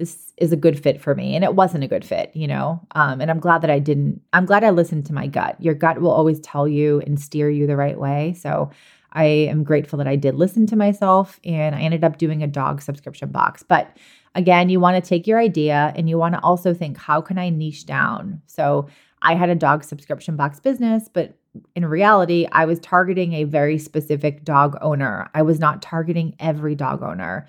this 0.00 0.32
is 0.38 0.50
a 0.50 0.56
good 0.56 0.82
fit 0.82 1.00
for 1.00 1.14
me. 1.14 1.36
And 1.36 1.44
it 1.44 1.54
wasn't 1.54 1.84
a 1.84 1.88
good 1.88 2.04
fit, 2.04 2.30
you 2.34 2.48
know? 2.48 2.80
Um, 2.92 3.20
and 3.20 3.30
I'm 3.30 3.38
glad 3.38 3.60
that 3.60 3.70
I 3.70 3.78
didn't, 3.78 4.22
I'm 4.32 4.46
glad 4.46 4.64
I 4.64 4.70
listened 4.70 5.04
to 5.06 5.12
my 5.12 5.26
gut. 5.26 5.56
Your 5.60 5.74
gut 5.74 6.00
will 6.00 6.10
always 6.10 6.40
tell 6.40 6.66
you 6.66 7.00
and 7.06 7.20
steer 7.20 7.50
you 7.50 7.66
the 7.66 7.76
right 7.76 7.98
way. 7.98 8.34
So 8.40 8.70
I 9.12 9.24
am 9.24 9.62
grateful 9.62 9.98
that 9.98 10.08
I 10.08 10.16
did 10.16 10.36
listen 10.36 10.66
to 10.68 10.76
myself 10.76 11.38
and 11.44 11.74
I 11.74 11.82
ended 11.82 12.02
up 12.02 12.16
doing 12.16 12.42
a 12.42 12.46
dog 12.46 12.80
subscription 12.80 13.30
box. 13.30 13.62
But 13.62 13.94
again, 14.34 14.70
you 14.70 14.80
want 14.80 15.02
to 15.02 15.06
take 15.06 15.26
your 15.26 15.38
idea 15.38 15.92
and 15.94 16.08
you 16.08 16.16
want 16.16 16.34
to 16.34 16.40
also 16.40 16.72
think, 16.72 16.96
how 16.96 17.20
can 17.20 17.36
I 17.36 17.50
niche 17.50 17.84
down? 17.84 18.40
So 18.46 18.88
I 19.20 19.34
had 19.34 19.50
a 19.50 19.54
dog 19.54 19.84
subscription 19.84 20.34
box 20.34 20.60
business, 20.60 21.10
but 21.12 21.36
in 21.74 21.84
reality, 21.84 22.46
I 22.52 22.64
was 22.64 22.78
targeting 22.80 23.34
a 23.34 23.44
very 23.44 23.76
specific 23.76 24.44
dog 24.44 24.78
owner. 24.80 25.28
I 25.34 25.42
was 25.42 25.58
not 25.58 25.82
targeting 25.82 26.36
every 26.38 26.74
dog 26.74 27.02
owner. 27.02 27.46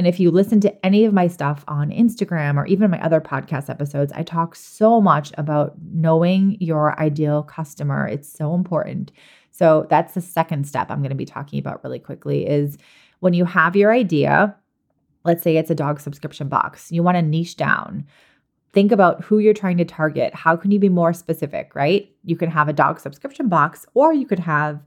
And 0.00 0.06
if 0.06 0.18
you 0.18 0.30
listen 0.30 0.62
to 0.62 0.86
any 0.86 1.04
of 1.04 1.12
my 1.12 1.28
stuff 1.28 1.62
on 1.68 1.90
Instagram 1.90 2.56
or 2.56 2.64
even 2.64 2.90
my 2.90 2.98
other 3.02 3.20
podcast 3.20 3.68
episodes, 3.68 4.14
I 4.14 4.22
talk 4.22 4.56
so 4.56 4.98
much 4.98 5.30
about 5.36 5.74
knowing 5.92 6.56
your 6.58 6.98
ideal 6.98 7.42
customer. 7.42 8.08
It's 8.08 8.26
so 8.26 8.54
important. 8.54 9.12
So 9.50 9.86
that's 9.90 10.14
the 10.14 10.22
second 10.22 10.66
step 10.66 10.90
I'm 10.90 11.00
going 11.00 11.10
to 11.10 11.14
be 11.14 11.26
talking 11.26 11.58
about 11.58 11.84
really 11.84 11.98
quickly 11.98 12.48
is 12.48 12.78
when 13.18 13.34
you 13.34 13.44
have 13.44 13.76
your 13.76 13.92
idea, 13.92 14.56
let's 15.26 15.42
say 15.42 15.58
it's 15.58 15.70
a 15.70 15.74
dog 15.74 16.00
subscription 16.00 16.48
box, 16.48 16.90
you 16.90 17.02
want 17.02 17.18
to 17.18 17.22
niche 17.22 17.58
down. 17.58 18.06
Think 18.72 18.92
about 18.92 19.22
who 19.22 19.38
you're 19.38 19.52
trying 19.52 19.76
to 19.76 19.84
target. 19.84 20.34
How 20.34 20.56
can 20.56 20.70
you 20.70 20.78
be 20.78 20.88
more 20.88 21.12
specific, 21.12 21.74
right? 21.74 22.10
You 22.24 22.36
can 22.36 22.50
have 22.50 22.70
a 22.70 22.72
dog 22.72 23.00
subscription 23.00 23.50
box 23.50 23.84
or 23.92 24.14
you 24.14 24.24
could 24.24 24.38
have 24.38 24.80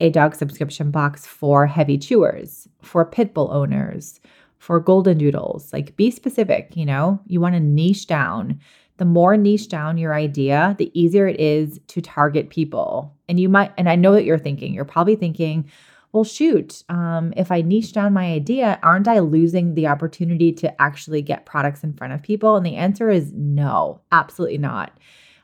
a 0.00 0.10
dog 0.10 0.34
subscription 0.34 0.90
box 0.90 1.24
for 1.24 1.68
heavy 1.68 1.96
chewers, 1.98 2.66
for 2.82 3.04
pit 3.04 3.32
bull 3.32 3.48
owners, 3.52 4.18
for 4.58 4.80
golden 4.80 5.18
doodles. 5.18 5.72
Like 5.72 5.96
be 5.96 6.10
specific, 6.10 6.76
you 6.76 6.86
know, 6.86 7.20
you 7.26 7.40
want 7.40 7.54
to 7.54 7.60
niche 7.60 8.06
down. 8.06 8.60
The 8.98 9.04
more 9.04 9.36
niche 9.36 9.68
down 9.68 9.98
your 9.98 10.14
idea, 10.14 10.74
the 10.78 10.90
easier 10.98 11.26
it 11.26 11.38
is 11.38 11.80
to 11.88 12.00
target 12.00 12.48
people. 12.48 13.14
And 13.28 13.38
you 13.38 13.48
might, 13.48 13.72
and 13.76 13.88
I 13.88 13.96
know 13.96 14.12
that 14.12 14.24
you're 14.24 14.38
thinking, 14.38 14.72
you're 14.72 14.86
probably 14.86 15.16
thinking, 15.16 15.70
well, 16.12 16.24
shoot, 16.24 16.82
um, 16.88 17.34
if 17.36 17.52
I 17.52 17.60
niche 17.60 17.92
down 17.92 18.14
my 18.14 18.32
idea, 18.32 18.78
aren't 18.82 19.06
I 19.06 19.18
losing 19.18 19.74
the 19.74 19.88
opportunity 19.88 20.50
to 20.52 20.80
actually 20.80 21.20
get 21.20 21.44
products 21.44 21.84
in 21.84 21.92
front 21.92 22.14
of 22.14 22.22
people? 22.22 22.56
And 22.56 22.64
the 22.64 22.76
answer 22.76 23.10
is 23.10 23.32
no, 23.34 24.00
absolutely 24.12 24.56
not. 24.56 24.98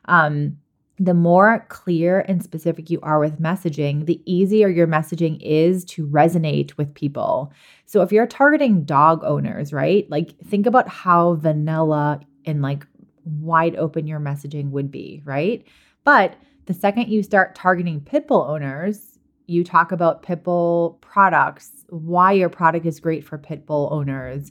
Um, 0.07 0.57
the 0.99 1.15
more 1.15 1.67
clear 1.69 2.21
and 2.21 2.43
specific 2.43 2.89
you 2.89 3.01
are 3.03 3.19
with 3.19 3.41
messaging, 3.41 4.07
the 4.07 4.23
easier 4.25 4.69
your 4.69 4.87
messaging 4.87 5.39
is 5.43 5.85
to 5.87 6.07
resonate 6.07 6.77
with 6.77 6.95
people. 6.95 7.53
So 7.93 8.01
if 8.01 8.11
you're 8.11 8.27
targeting 8.27 8.85
dog 8.85 9.23
owners, 9.23 9.71
right? 9.71 10.09
Like 10.09 10.35
think 10.47 10.65
about 10.65 10.89
how 10.89 11.35
vanilla 11.35 12.21
and 12.47 12.63
like 12.63 12.87
wide 13.27 13.77
open 13.77 14.07
your 14.07 14.19
messaging 14.19 14.71
would 14.71 14.91
be, 14.91 15.21
right? 15.27 15.63
But 16.03 16.37
the 16.65 16.73
second 16.73 17.11
you 17.11 17.23
start 17.23 17.55
targeting 17.55 18.01
pitbull 18.01 18.49
owners, 18.49 19.19
you 19.47 19.63
talk 19.63 19.93
about 19.93 20.23
pitbull 20.23 21.03
products, 21.03 21.85
why 21.91 22.33
your 22.33 22.49
product 22.49 22.87
is 22.87 22.99
great 22.99 23.27
for 23.27 23.37
pitbull 23.37 23.93
owners, 23.93 24.51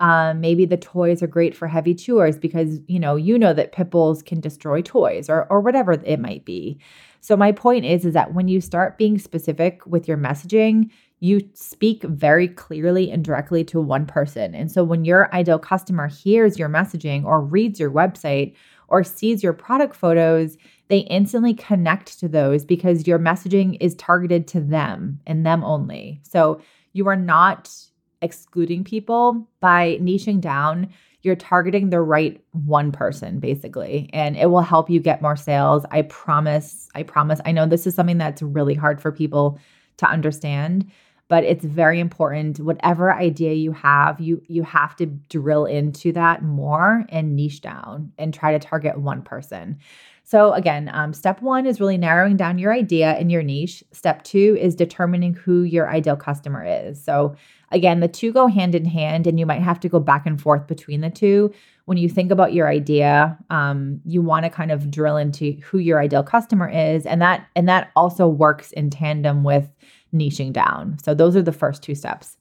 um, 0.00 0.42
maybe 0.42 0.66
the 0.66 0.76
toys 0.76 1.22
are 1.22 1.26
great 1.26 1.56
for 1.56 1.68
heavy 1.68 1.94
chewers 1.94 2.36
because 2.36 2.80
you 2.88 2.98
know 2.98 3.16
you 3.16 3.38
know 3.38 3.54
that 3.54 3.72
pit 3.72 3.88
bulls 3.88 4.22
can 4.22 4.40
destroy 4.40 4.82
toys 4.82 5.30
or 5.30 5.46
or 5.48 5.60
whatever 5.60 5.92
it 5.92 6.20
might 6.20 6.44
be. 6.44 6.78
So 7.20 7.36
my 7.36 7.52
point 7.52 7.84
is 7.84 8.04
is 8.04 8.12
that 8.12 8.34
when 8.34 8.48
you 8.48 8.60
start 8.60 8.98
being 8.98 9.16
specific 9.16 9.80
with 9.86 10.08
your 10.08 10.18
messaging, 10.18 10.90
you 11.22 11.40
speak 11.54 12.02
very 12.02 12.48
clearly 12.48 13.08
and 13.08 13.24
directly 13.24 13.62
to 13.62 13.80
one 13.80 14.06
person. 14.06 14.56
And 14.56 14.72
so 14.72 14.82
when 14.82 15.04
your 15.04 15.32
ideal 15.32 15.60
customer 15.60 16.08
hears 16.08 16.58
your 16.58 16.68
messaging 16.68 17.24
or 17.24 17.40
reads 17.40 17.78
your 17.78 17.92
website 17.92 18.56
or 18.88 19.04
sees 19.04 19.40
your 19.40 19.52
product 19.52 19.94
photos, 19.94 20.56
they 20.88 20.98
instantly 20.98 21.54
connect 21.54 22.18
to 22.18 22.26
those 22.26 22.64
because 22.64 23.06
your 23.06 23.20
messaging 23.20 23.76
is 23.80 23.94
targeted 23.94 24.48
to 24.48 24.60
them 24.60 25.20
and 25.24 25.46
them 25.46 25.62
only. 25.62 26.20
So 26.24 26.60
you 26.92 27.06
are 27.06 27.16
not 27.16 27.72
excluding 28.20 28.82
people 28.82 29.46
by 29.60 29.98
niching 30.02 30.40
down 30.40 30.88
you're 31.22 31.36
targeting 31.36 31.90
the 31.90 32.00
right 32.00 32.42
one 32.50 32.90
person 32.90 33.38
basically 33.38 34.10
and 34.12 34.36
it 34.36 34.46
will 34.46 34.60
help 34.60 34.88
you 34.88 35.00
get 35.00 35.22
more 35.22 35.34
sales 35.34 35.84
i 35.90 36.02
promise 36.02 36.88
i 36.94 37.02
promise 37.02 37.40
i 37.44 37.50
know 37.50 37.66
this 37.66 37.84
is 37.84 37.96
something 37.96 38.18
that's 38.18 38.42
really 38.42 38.74
hard 38.74 39.00
for 39.00 39.10
people 39.10 39.58
to 39.96 40.06
understand 40.06 40.88
but 41.32 41.44
it's 41.44 41.64
very 41.64 41.98
important 41.98 42.60
whatever 42.60 43.10
idea 43.10 43.54
you 43.54 43.72
have 43.72 44.20
you 44.20 44.42
you 44.48 44.62
have 44.62 44.94
to 44.94 45.06
drill 45.06 45.64
into 45.64 46.12
that 46.12 46.42
more 46.42 47.06
and 47.08 47.34
niche 47.34 47.62
down 47.62 48.12
and 48.18 48.34
try 48.34 48.52
to 48.52 48.58
target 48.58 48.98
one 48.98 49.22
person 49.22 49.78
so, 50.24 50.52
again, 50.52 50.88
um, 50.94 51.12
step 51.12 51.42
one 51.42 51.66
is 51.66 51.80
really 51.80 51.98
narrowing 51.98 52.36
down 52.36 52.58
your 52.58 52.72
idea 52.72 53.10
and 53.12 53.30
your 53.30 53.42
niche. 53.42 53.82
Step 53.92 54.22
two 54.22 54.56
is 54.58 54.74
determining 54.74 55.34
who 55.34 55.62
your 55.62 55.90
ideal 55.90 56.16
customer 56.16 56.64
is. 56.64 57.02
So, 57.02 57.34
again, 57.70 58.00
the 58.00 58.08
two 58.08 58.32
go 58.32 58.46
hand 58.46 58.74
in 58.74 58.84
hand, 58.84 59.26
and 59.26 59.38
you 59.38 59.46
might 59.46 59.62
have 59.62 59.80
to 59.80 59.88
go 59.88 59.98
back 59.98 60.24
and 60.24 60.40
forth 60.40 60.66
between 60.66 61.00
the 61.00 61.10
two. 61.10 61.52
When 61.86 61.98
you 61.98 62.08
think 62.08 62.30
about 62.30 62.54
your 62.54 62.68
idea, 62.68 63.36
um, 63.50 64.00
you 64.04 64.22
want 64.22 64.44
to 64.44 64.50
kind 64.50 64.70
of 64.70 64.90
drill 64.90 65.16
into 65.16 65.52
who 65.64 65.78
your 65.78 66.00
ideal 66.00 66.22
customer 66.22 66.68
is, 66.68 67.04
and 67.04 67.20
that 67.20 67.48
and 67.56 67.68
that 67.68 67.90
also 67.96 68.28
works 68.28 68.70
in 68.72 68.90
tandem 68.90 69.42
with 69.42 69.68
niching 70.14 70.52
down. 70.52 70.98
So, 71.02 71.14
those 71.14 71.36
are 71.36 71.42
the 71.42 71.52
first 71.52 71.82
two 71.82 71.94
steps. 71.94 72.36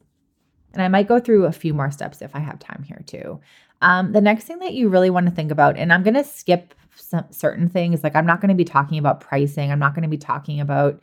And 0.74 0.82
I 0.82 0.88
might 0.88 1.08
go 1.08 1.20
through 1.20 1.46
a 1.46 1.52
few 1.52 1.74
more 1.74 1.92
steps 1.92 2.22
if 2.22 2.36
I 2.36 2.40
have 2.40 2.60
time 2.60 2.84
here 2.88 3.02
too. 3.06 3.42
Um, 3.82 4.14
the 4.14 4.22
next 4.22 4.46
thing 4.46 4.60
that 4.60 4.74
you 4.74 4.90
really 4.90 5.10
want 5.10 5.26
to 5.26 5.32
think 5.32 5.52
about, 5.52 5.78
and 5.78 5.92
I'm 5.92 6.04
going 6.04 6.14
to 6.14 6.24
skip 6.24 6.74
some 6.96 7.26
certain 7.32 7.68
things, 7.68 8.04
like 8.04 8.16
I'm 8.16 8.26
not 8.26 8.42
going 8.42 8.50
to 8.50 8.56
be 8.56 8.64
talking 8.64 8.98
about 8.98 9.20
pricing. 9.22 9.72
I'm 9.72 9.80
not 9.80 9.96
going 9.96 10.04
to 10.04 10.10
be 10.10 10.18
talking 10.18 10.62
about 10.62 11.02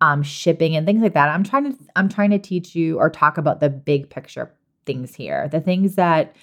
um, 0.00 0.22
shipping 0.22 0.76
and 0.76 0.86
things 0.86 1.02
like 1.02 1.14
that. 1.14 1.28
I'm 1.28 1.44
trying 1.44 1.72
to 1.72 1.78
I'm 1.96 2.08
trying 2.08 2.30
to 2.30 2.38
teach 2.38 2.74
you 2.74 2.98
or 2.98 3.10
talk 3.10 3.36
about 3.36 3.60
the 3.60 3.68
big 3.68 4.08
picture 4.08 4.54
things 4.86 5.14
here, 5.14 5.48
the 5.48 5.60
things 5.60 5.96
that 5.96 6.34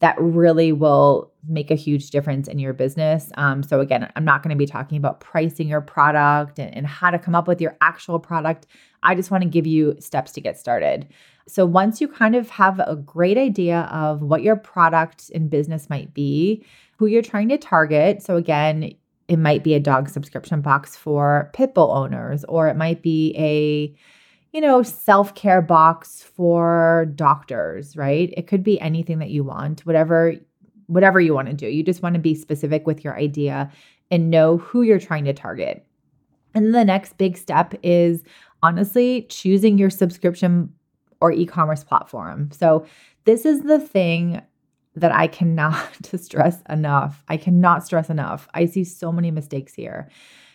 that 0.00 0.16
really 0.20 0.72
will 0.72 1.32
make 1.48 1.70
a 1.70 1.74
huge 1.74 2.10
difference 2.10 2.48
in 2.48 2.58
your 2.58 2.72
business. 2.72 3.30
Um, 3.36 3.62
so 3.62 3.80
again, 3.80 4.10
I'm 4.14 4.24
not 4.24 4.42
going 4.42 4.50
to 4.50 4.58
be 4.58 4.66
talking 4.66 4.98
about 4.98 5.20
pricing 5.20 5.68
your 5.68 5.80
product 5.80 6.58
and, 6.58 6.74
and 6.74 6.86
how 6.86 7.10
to 7.10 7.18
come 7.18 7.34
up 7.34 7.48
with 7.48 7.60
your 7.60 7.76
actual 7.80 8.18
product. 8.18 8.66
I 9.02 9.14
just 9.14 9.30
want 9.30 9.42
to 9.42 9.48
give 9.48 9.66
you 9.66 9.96
steps 10.00 10.32
to 10.32 10.40
get 10.40 10.58
started. 10.58 11.08
So 11.48 11.64
once 11.64 12.00
you 12.00 12.08
kind 12.08 12.34
of 12.34 12.50
have 12.50 12.80
a 12.80 12.96
great 12.96 13.38
idea 13.38 13.82
of 13.92 14.20
what 14.22 14.42
your 14.42 14.56
product 14.56 15.30
and 15.34 15.48
business 15.48 15.88
might 15.88 16.12
be, 16.12 16.64
who 16.98 17.06
you're 17.06 17.22
trying 17.22 17.48
to 17.50 17.58
target. 17.58 18.22
So 18.22 18.36
again, 18.36 18.94
it 19.28 19.38
might 19.38 19.62
be 19.64 19.74
a 19.74 19.80
dog 19.80 20.08
subscription 20.08 20.60
box 20.60 20.96
for 20.96 21.50
pit 21.52 21.74
bull 21.74 21.90
owners, 21.90 22.44
or 22.44 22.68
it 22.68 22.76
might 22.76 23.02
be 23.02 23.34
a 23.36 23.96
you 24.56 24.62
know, 24.62 24.82
self 24.82 25.34
care 25.34 25.60
box 25.60 26.22
for 26.22 27.12
doctors, 27.14 27.94
right? 27.94 28.32
It 28.38 28.46
could 28.46 28.64
be 28.64 28.80
anything 28.80 29.18
that 29.18 29.28
you 29.28 29.44
want, 29.44 29.84
whatever 29.84 30.32
whatever 30.86 31.20
you 31.20 31.34
want 31.34 31.48
to 31.48 31.52
do. 31.52 31.68
You 31.68 31.82
just 31.82 32.02
want 32.02 32.14
to 32.14 32.20
be 32.20 32.34
specific 32.34 32.86
with 32.86 33.04
your 33.04 33.18
idea 33.18 33.70
and 34.10 34.30
know 34.30 34.56
who 34.56 34.80
you're 34.80 34.98
trying 34.98 35.26
to 35.26 35.34
target. 35.34 35.84
And 36.54 36.74
the 36.74 36.86
next 36.86 37.18
big 37.18 37.36
step 37.36 37.74
is 37.82 38.22
honestly 38.62 39.26
choosing 39.28 39.76
your 39.76 39.90
subscription 39.90 40.72
or 41.20 41.32
e-commerce 41.32 41.84
platform. 41.84 42.50
So 42.50 42.86
this 43.24 43.44
is 43.44 43.60
the 43.60 43.78
thing 43.78 44.40
that 44.94 45.12
I 45.12 45.26
cannot 45.26 45.86
stress 46.16 46.62
enough. 46.70 47.22
I 47.28 47.36
cannot 47.36 47.84
stress 47.84 48.08
enough. 48.08 48.48
I 48.54 48.64
see 48.64 48.84
so 48.84 49.12
many 49.12 49.30
mistakes 49.30 49.74
here. 49.74 50.08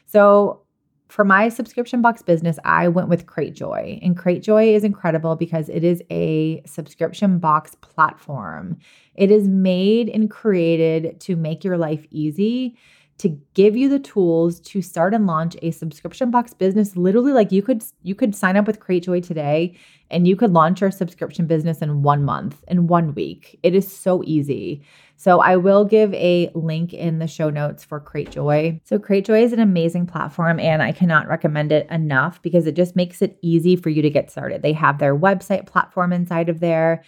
So 0.07 0.63
for 1.11 1.25
my 1.25 1.49
subscription 1.49 2.01
box 2.01 2.21
business, 2.21 2.57
I 2.63 2.87
went 2.87 3.09
with 3.09 3.25
Cratejoy. 3.25 3.99
And 4.01 4.17
Cratejoy 4.17 4.73
is 4.73 4.85
incredible 4.85 5.35
because 5.35 5.67
it 5.67 5.83
is 5.83 6.01
a 6.09 6.63
subscription 6.65 7.37
box 7.37 7.75
platform. 7.81 8.77
It 9.15 9.29
is 9.29 9.45
made 9.45 10.07
and 10.07 10.31
created 10.31 11.19
to 11.19 11.35
make 11.35 11.65
your 11.65 11.77
life 11.77 12.05
easy 12.11 12.77
to 13.21 13.29
give 13.53 13.77
you 13.77 13.87
the 13.87 13.99
tools 13.99 14.59
to 14.59 14.81
start 14.81 15.13
and 15.13 15.27
launch 15.27 15.55
a 15.61 15.69
subscription 15.69 16.31
box 16.31 16.55
business 16.55 16.97
literally 16.97 17.31
like 17.31 17.51
you 17.51 17.61
could 17.61 17.83
you 18.01 18.15
could 18.15 18.35
sign 18.35 18.57
up 18.57 18.65
with 18.65 18.79
cratejoy 18.79 19.25
today 19.25 19.77
and 20.09 20.27
you 20.27 20.35
could 20.35 20.51
launch 20.51 20.81
your 20.81 20.89
subscription 20.89 21.45
business 21.45 21.83
in 21.83 22.01
1 22.01 22.23
month 22.23 22.63
in 22.67 22.87
1 22.87 23.13
week. 23.13 23.59
It 23.61 23.75
is 23.75 23.95
so 23.95 24.23
easy. 24.25 24.83
So 25.17 25.39
i 25.39 25.55
will 25.55 25.85
give 25.85 26.11
a 26.15 26.49
link 26.55 26.93
in 26.95 27.19
the 27.19 27.27
show 27.27 27.51
notes 27.51 27.83
for 27.83 28.01
cratejoy 28.01 28.81
so 28.83 28.97
cratejoy 28.97 29.43
is 29.43 29.53
an 29.53 29.59
amazing 29.59 30.07
platform 30.07 30.59
and 30.59 30.81
i 30.81 30.91
cannot 30.91 31.27
recommend 31.27 31.71
it 31.71 31.85
enough 31.91 32.41
because 32.41 32.65
it 32.65 32.75
just 32.75 32.95
makes 32.95 33.21
it 33.21 33.37
easy 33.43 33.75
for 33.75 33.89
you 33.89 34.01
to 34.01 34.09
get 34.09 34.31
started. 34.31 34.63
They 34.63 34.73
have 34.73 34.97
their 34.97 35.15
website 35.15 35.67
platform 35.67 36.11
inside 36.11 36.49
of 36.49 36.59
there 36.59 37.03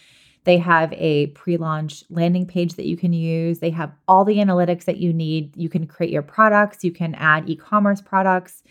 they 0.45 0.57
have 0.57 0.91
a 0.93 1.27
pre 1.27 1.57
launch 1.57 2.03
landing 2.09 2.45
page 2.45 2.73
that 2.75 2.85
you 2.85 2.97
can 2.97 3.13
use. 3.13 3.59
They 3.59 3.69
have 3.71 3.91
all 4.07 4.25
the 4.25 4.37
analytics 4.37 4.85
that 4.85 4.97
you 4.97 5.13
need. 5.13 5.55
You 5.55 5.69
can 5.69 5.87
create 5.87 6.11
your 6.11 6.21
products, 6.21 6.83
you 6.83 6.91
can 6.91 7.15
add 7.15 7.49
e 7.49 7.55
commerce 7.55 8.01
products. 8.01 8.63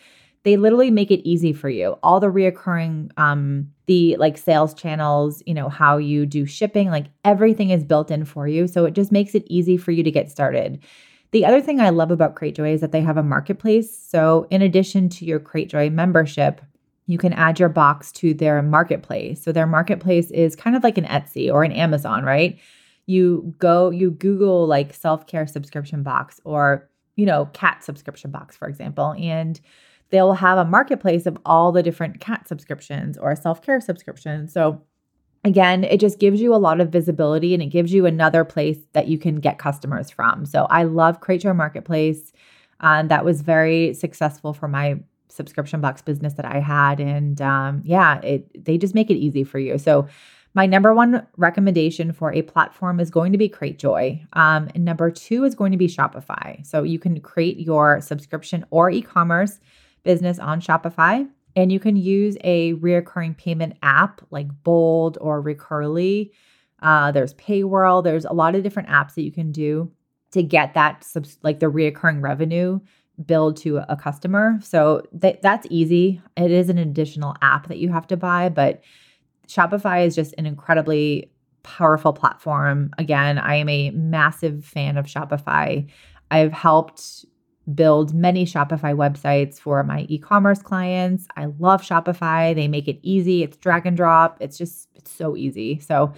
They 0.45 0.57
literally 0.57 0.91
make 0.91 1.13
it 1.13 1.27
easy 1.29 1.53
for 1.53 1.69
you. 1.69 1.97
All 2.03 2.19
the 2.19 2.27
reoccurring, 2.27 3.13
um, 3.17 3.71
the 3.87 4.17
like 4.17 4.37
sales 4.37 4.75
channels, 4.75 5.41
you 5.47 5.55
know, 5.55 5.69
how 5.69 5.99
you 5.99 6.27
do 6.27 6.47
shipping, 6.47 6.91
like 6.91 7.07
everything 7.25 7.71
is 7.71 7.85
built 7.85 8.11
in 8.11 8.25
for 8.25 8.49
you. 8.49 8.67
So 8.67 8.85
it 8.85 8.95
just 8.95 9.13
makes 9.13 9.37
it 9.37 9.45
easy 9.47 9.77
for 9.77 9.93
you 9.93 10.03
to 10.03 10.11
get 10.11 10.33
started. 10.33 10.83
The 11.31 11.47
other 11.47 11.63
thing 11.63 11.81
I 11.81 11.91
love 11.91 12.11
about 12.11 12.35
CrateJoy 12.35 12.75
is 12.75 12.81
that 12.83 12.93
they 12.93 13.01
have 13.01 13.17
a 13.17 13.23
marketplace. 13.23 13.97
So, 13.97 14.47
in 14.51 14.61
addition 14.61 15.09
to 15.11 15.25
your 15.25 15.41
CrateJoy 15.41 15.91
membership, 15.91 16.61
you 17.07 17.19
can 17.19 17.33
add 17.33 17.59
your 17.59 17.69
box 17.69 18.13
to 18.13 18.35
their 18.35 18.63
marketplace. 18.63 19.43
So 19.43 19.53
their 19.53 19.67
marketplace 19.67 20.31
is 20.31 20.55
kind 20.57 20.77
of 20.77 20.85
like 20.85 20.99
an 20.99 21.05
Etsy 21.05 21.53
or 21.53 21.65
an 21.65 21.73
Amazon, 21.73 22.25
right? 22.25 22.59
You 23.07 23.55
go, 23.59 23.91
you 23.91 24.13
Google 24.13 24.67
like 24.67 24.95
self 24.95 25.27
care 25.27 25.47
subscription 25.47 26.03
box 26.03 26.41
or, 26.45 26.89
you 27.17 27.27
know, 27.27 27.47
cat 27.47 27.83
subscription 27.83 28.31
box, 28.31 28.57
for 28.57 28.69
example, 28.69 29.15
and 29.19 29.61
they'll 30.11 30.35
have 30.35 30.59
a 30.59 30.65
marketplace 30.65 31.27
of 31.27 31.37
all 31.45 31.73
the 31.73 31.83
different 31.83 32.21
cat 32.21 32.47
subscriptions 32.47 33.19
or 33.19 33.35
self 33.35 33.63
care 33.63 33.81
subscriptions. 33.81 34.53
So 34.53 34.83
again, 35.45 35.83
it 35.83 35.99
just 35.99 36.21
gives 36.21 36.41
you 36.41 36.55
a 36.55 36.57
lot 36.57 36.81
of 36.81 36.91
visibility 36.91 37.55
and 37.55 37.63
it 37.63 37.67
gives 37.67 37.93
you 37.93 38.07
another 38.07 38.45
place 38.45 38.79
that 38.93 39.09
you 39.09 39.19
can 39.19 39.37
get 39.37 39.59
customers 39.59 40.11
from. 40.11 40.47
So 40.47 40.67
I 40.71 40.85
love 40.85 41.21
CrateJoy 41.21 41.57
Marketplace. 41.57 42.33
and 42.81 43.11
that 43.11 43.25
was 43.25 43.43
very 43.43 43.95
successful 43.95 44.53
for 44.53 44.69
my 44.69 45.01
subscription 45.33 45.81
box 45.81 46.03
business 46.03 46.35
that 46.35 46.45
I 46.45 46.61
had. 46.61 47.01
And 47.01 47.41
um, 47.41 47.83
yeah, 47.85 48.21
it 48.21 48.65
they 48.65 48.79
just 48.79 48.95
make 48.95 49.11
it 49.11 49.17
easy 49.17 49.45
for 49.45 49.59
you. 49.59 49.79
So 49.79 50.09
my 50.55 50.67
number 50.67 50.93
one 50.93 51.27
recommendation 51.37 52.13
for 52.13 52.33
a 52.33 52.43
platform 52.43 53.01
is 53.01 53.11
going 53.11 53.33
to 53.33 53.39
be 53.39 53.49
CrateJoy. 53.49 54.27
Um, 54.35 54.69
and 54.75 54.85
number 54.85 55.11
two 55.11 55.45
is 55.45 55.55
going 55.55 55.73
to 55.73 55.79
be 55.79 55.89
Shopify. 55.89 56.65
So 56.67 56.83
you 56.83 56.99
can 56.99 57.21
create 57.21 57.59
your 57.59 58.01
subscription 58.03 58.67
or 58.71 58.91
e-commerce 58.91 59.61
business 60.03 60.39
on 60.39 60.61
Shopify. 60.61 61.27
And 61.57 61.73
you 61.73 61.81
can 61.81 61.97
use 61.97 62.37
a 62.45 62.75
reoccurring 62.75 63.37
payment 63.37 63.77
app 63.83 64.21
like 64.31 64.49
Bold 64.63 65.19
or 65.21 65.41
Recurly. 65.41 66.33
Uh, 66.83 67.13
there's 67.13 67.35
PayWhirl. 67.35 68.05
There's 68.05 68.25
a 68.25 68.33
lot 68.33 68.55
of 68.55 68.63
different 68.63 68.89
apps 68.89 69.15
that 69.15 69.23
you 69.23 69.33
can 69.33 69.53
do 69.53 69.91
to 70.33 70.43
get 70.43 70.75
that 70.75 71.05
subs- 71.05 71.39
like 71.43 71.61
the 71.61 71.71
reoccurring 71.71 72.23
revenue 72.23 72.81
build 73.27 73.57
to 73.59 73.79
a 73.89 73.97
customer. 73.97 74.59
So 74.63 75.03
th- 75.21 75.39
that's 75.43 75.67
easy. 75.71 76.21
It 76.37 76.51
is 76.51 76.69
an 76.69 76.79
additional 76.79 77.35
app 77.43 77.69
that 77.69 77.79
you 77.79 77.91
have 77.91 78.07
to 78.09 78.17
buy, 78.17 78.49
but 78.49 78.83
Shopify 79.49 80.07
is 80.07 80.15
just 80.15 80.35
an 80.39 80.47
incredibly 80.47 81.31
powerful 81.63 82.13
platform. 82.13 82.91
Again, 82.99 83.39
I 83.39 83.57
am 83.57 83.69
a 83.69 83.91
massive 83.91 84.65
fan 84.65 84.97
of 84.97 85.07
Shopify. 85.07 85.89
I've 86.31 86.53
helped 86.53 87.25
build 87.75 88.15
many 88.15 88.45
Shopify 88.45 88.95
websites 88.95 89.61
for 89.61 89.85
my 89.85 90.05
e-commerce 90.09 90.63
clients. 90.63 91.27
I 91.37 91.47
love 91.59 91.83
Shopify. 91.83 92.55
They 92.55 92.67
make 92.67 92.89
it 92.89 92.99
easy. 93.03 93.43
It's 93.43 93.57
drag 93.57 93.87
and 93.87 93.97
drop. 93.97 94.39
It's 94.41 94.59
just 94.59 94.89
it's 94.95 95.13
so 95.13 95.37
easy. 95.37 95.79
So 95.79 96.13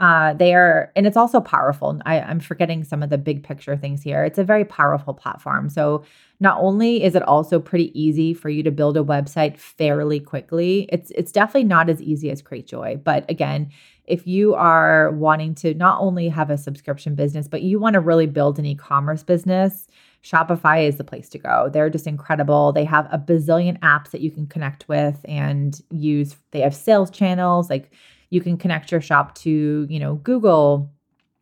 uh, 0.00 0.34
they 0.34 0.54
are, 0.54 0.90
and 0.96 1.06
it's 1.06 1.16
also 1.16 1.40
powerful. 1.40 2.00
I, 2.04 2.20
I'm 2.20 2.40
forgetting 2.40 2.82
some 2.82 3.02
of 3.02 3.10
the 3.10 3.18
big 3.18 3.44
picture 3.44 3.76
things 3.76 4.02
here. 4.02 4.24
It's 4.24 4.38
a 4.38 4.44
very 4.44 4.64
powerful 4.64 5.14
platform. 5.14 5.68
So, 5.68 6.04
not 6.40 6.58
only 6.60 7.04
is 7.04 7.14
it 7.14 7.22
also 7.22 7.60
pretty 7.60 7.98
easy 8.00 8.34
for 8.34 8.48
you 8.48 8.64
to 8.64 8.72
build 8.72 8.96
a 8.96 9.04
website 9.04 9.58
fairly 9.58 10.18
quickly, 10.18 10.88
it's 10.90 11.12
it's 11.12 11.30
definitely 11.30 11.68
not 11.68 11.88
as 11.88 12.02
easy 12.02 12.30
as 12.30 12.42
CrateJoy. 12.42 13.04
But 13.04 13.30
again, 13.30 13.70
if 14.06 14.26
you 14.26 14.54
are 14.54 15.12
wanting 15.12 15.54
to 15.56 15.74
not 15.74 16.00
only 16.00 16.28
have 16.28 16.50
a 16.50 16.58
subscription 16.58 17.14
business, 17.14 17.46
but 17.46 17.62
you 17.62 17.78
want 17.78 17.94
to 17.94 18.00
really 18.00 18.26
build 18.26 18.58
an 18.58 18.66
e-commerce 18.66 19.22
business, 19.22 19.86
Shopify 20.24 20.86
is 20.86 20.96
the 20.96 21.04
place 21.04 21.28
to 21.28 21.38
go. 21.38 21.68
They're 21.72 21.90
just 21.90 22.06
incredible. 22.06 22.72
They 22.72 22.84
have 22.84 23.08
a 23.12 23.18
bazillion 23.18 23.78
apps 23.80 24.10
that 24.10 24.20
you 24.20 24.30
can 24.30 24.46
connect 24.46 24.88
with 24.88 25.20
and 25.26 25.80
use. 25.90 26.36
They 26.50 26.60
have 26.60 26.74
sales 26.74 27.10
channels 27.10 27.70
like 27.70 27.92
you 28.32 28.40
can 28.40 28.56
connect 28.56 28.90
your 28.90 29.02
shop 29.02 29.34
to, 29.34 29.86
you 29.90 30.00
know, 30.00 30.14
Google, 30.14 30.90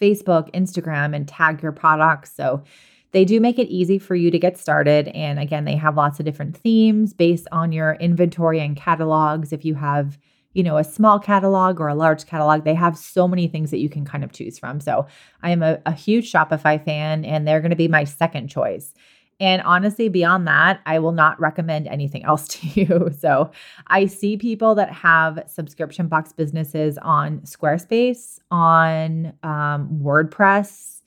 Facebook, 0.01 0.53
Instagram, 0.53 1.15
and 1.15 1.29
tag 1.29 1.63
your 1.63 1.71
products. 1.71 2.33
So 2.35 2.65
they 3.13 3.25
do 3.25 3.39
make 3.41 3.61
it 3.61 3.69
easy 3.69 3.97
for 4.01 4.17
you 4.17 4.29
to 4.33 4.41
get 4.41 4.59
started. 4.59 5.07
And 5.09 5.39
again, 5.39 5.65
they 5.67 5.77
have 5.77 5.97
lots 5.97 6.19
of 6.19 6.27
different 6.27 6.57
themes 6.57 7.15
based 7.15 7.47
on 7.53 7.71
your 7.71 7.93
inventory 8.01 8.59
and 8.59 8.77
catalogs. 8.77 9.53
If 9.53 9.65
you 9.65 9.77
have, 9.77 10.19
you 10.53 10.65
know, 10.65 10.79
a 10.79 10.85
small 10.85 11.21
catalog 11.21 11.79
or 11.79 11.87
a 11.87 11.95
large 11.95 12.27
catalog, 12.27 12.65
they 12.65 12.75
have 12.75 12.99
so 12.99 13.29
many 13.29 13.47
things 13.47 13.71
that 13.71 13.79
you 13.79 13.89
can 13.89 14.05
kind 14.05 14.25
of 14.25 14.33
choose 14.33 14.59
from. 14.59 14.81
So 14.81 15.07
I 15.45 15.51
am 15.51 15.63
a, 15.63 15.79
a 15.87 15.93
huge 15.93 16.33
Shopify 16.33 16.85
fan, 16.85 17.25
and 17.25 17.47
they're 17.47 17.61
going 17.61 17.71
to 17.71 17.77
be 17.77 17.87
my 17.87 18.03
second 18.03 18.49
choice. 18.49 18.95
And 19.41 19.63
honestly, 19.63 20.11
beyond 20.11 20.47
that, 20.47 20.81
I 20.85 20.99
will 20.99 21.13
not 21.13 21.41
recommend 21.41 21.89
anything 21.89 22.25
else 22.27 22.47
to 22.49 22.67
you. 22.69 23.11
So 23.19 23.51
I 23.87 24.07
see 24.07 24.37
people 24.37 24.75
that 24.77 24.93
have 24.93 25.43
subscription 25.47 26.07
box 26.07 26.33
businesses 26.33 26.99
on 26.99 27.41
Squarespace, 27.41 28.39
on 28.51 29.33
um, 29.43 30.01
WordPress. 30.03 31.01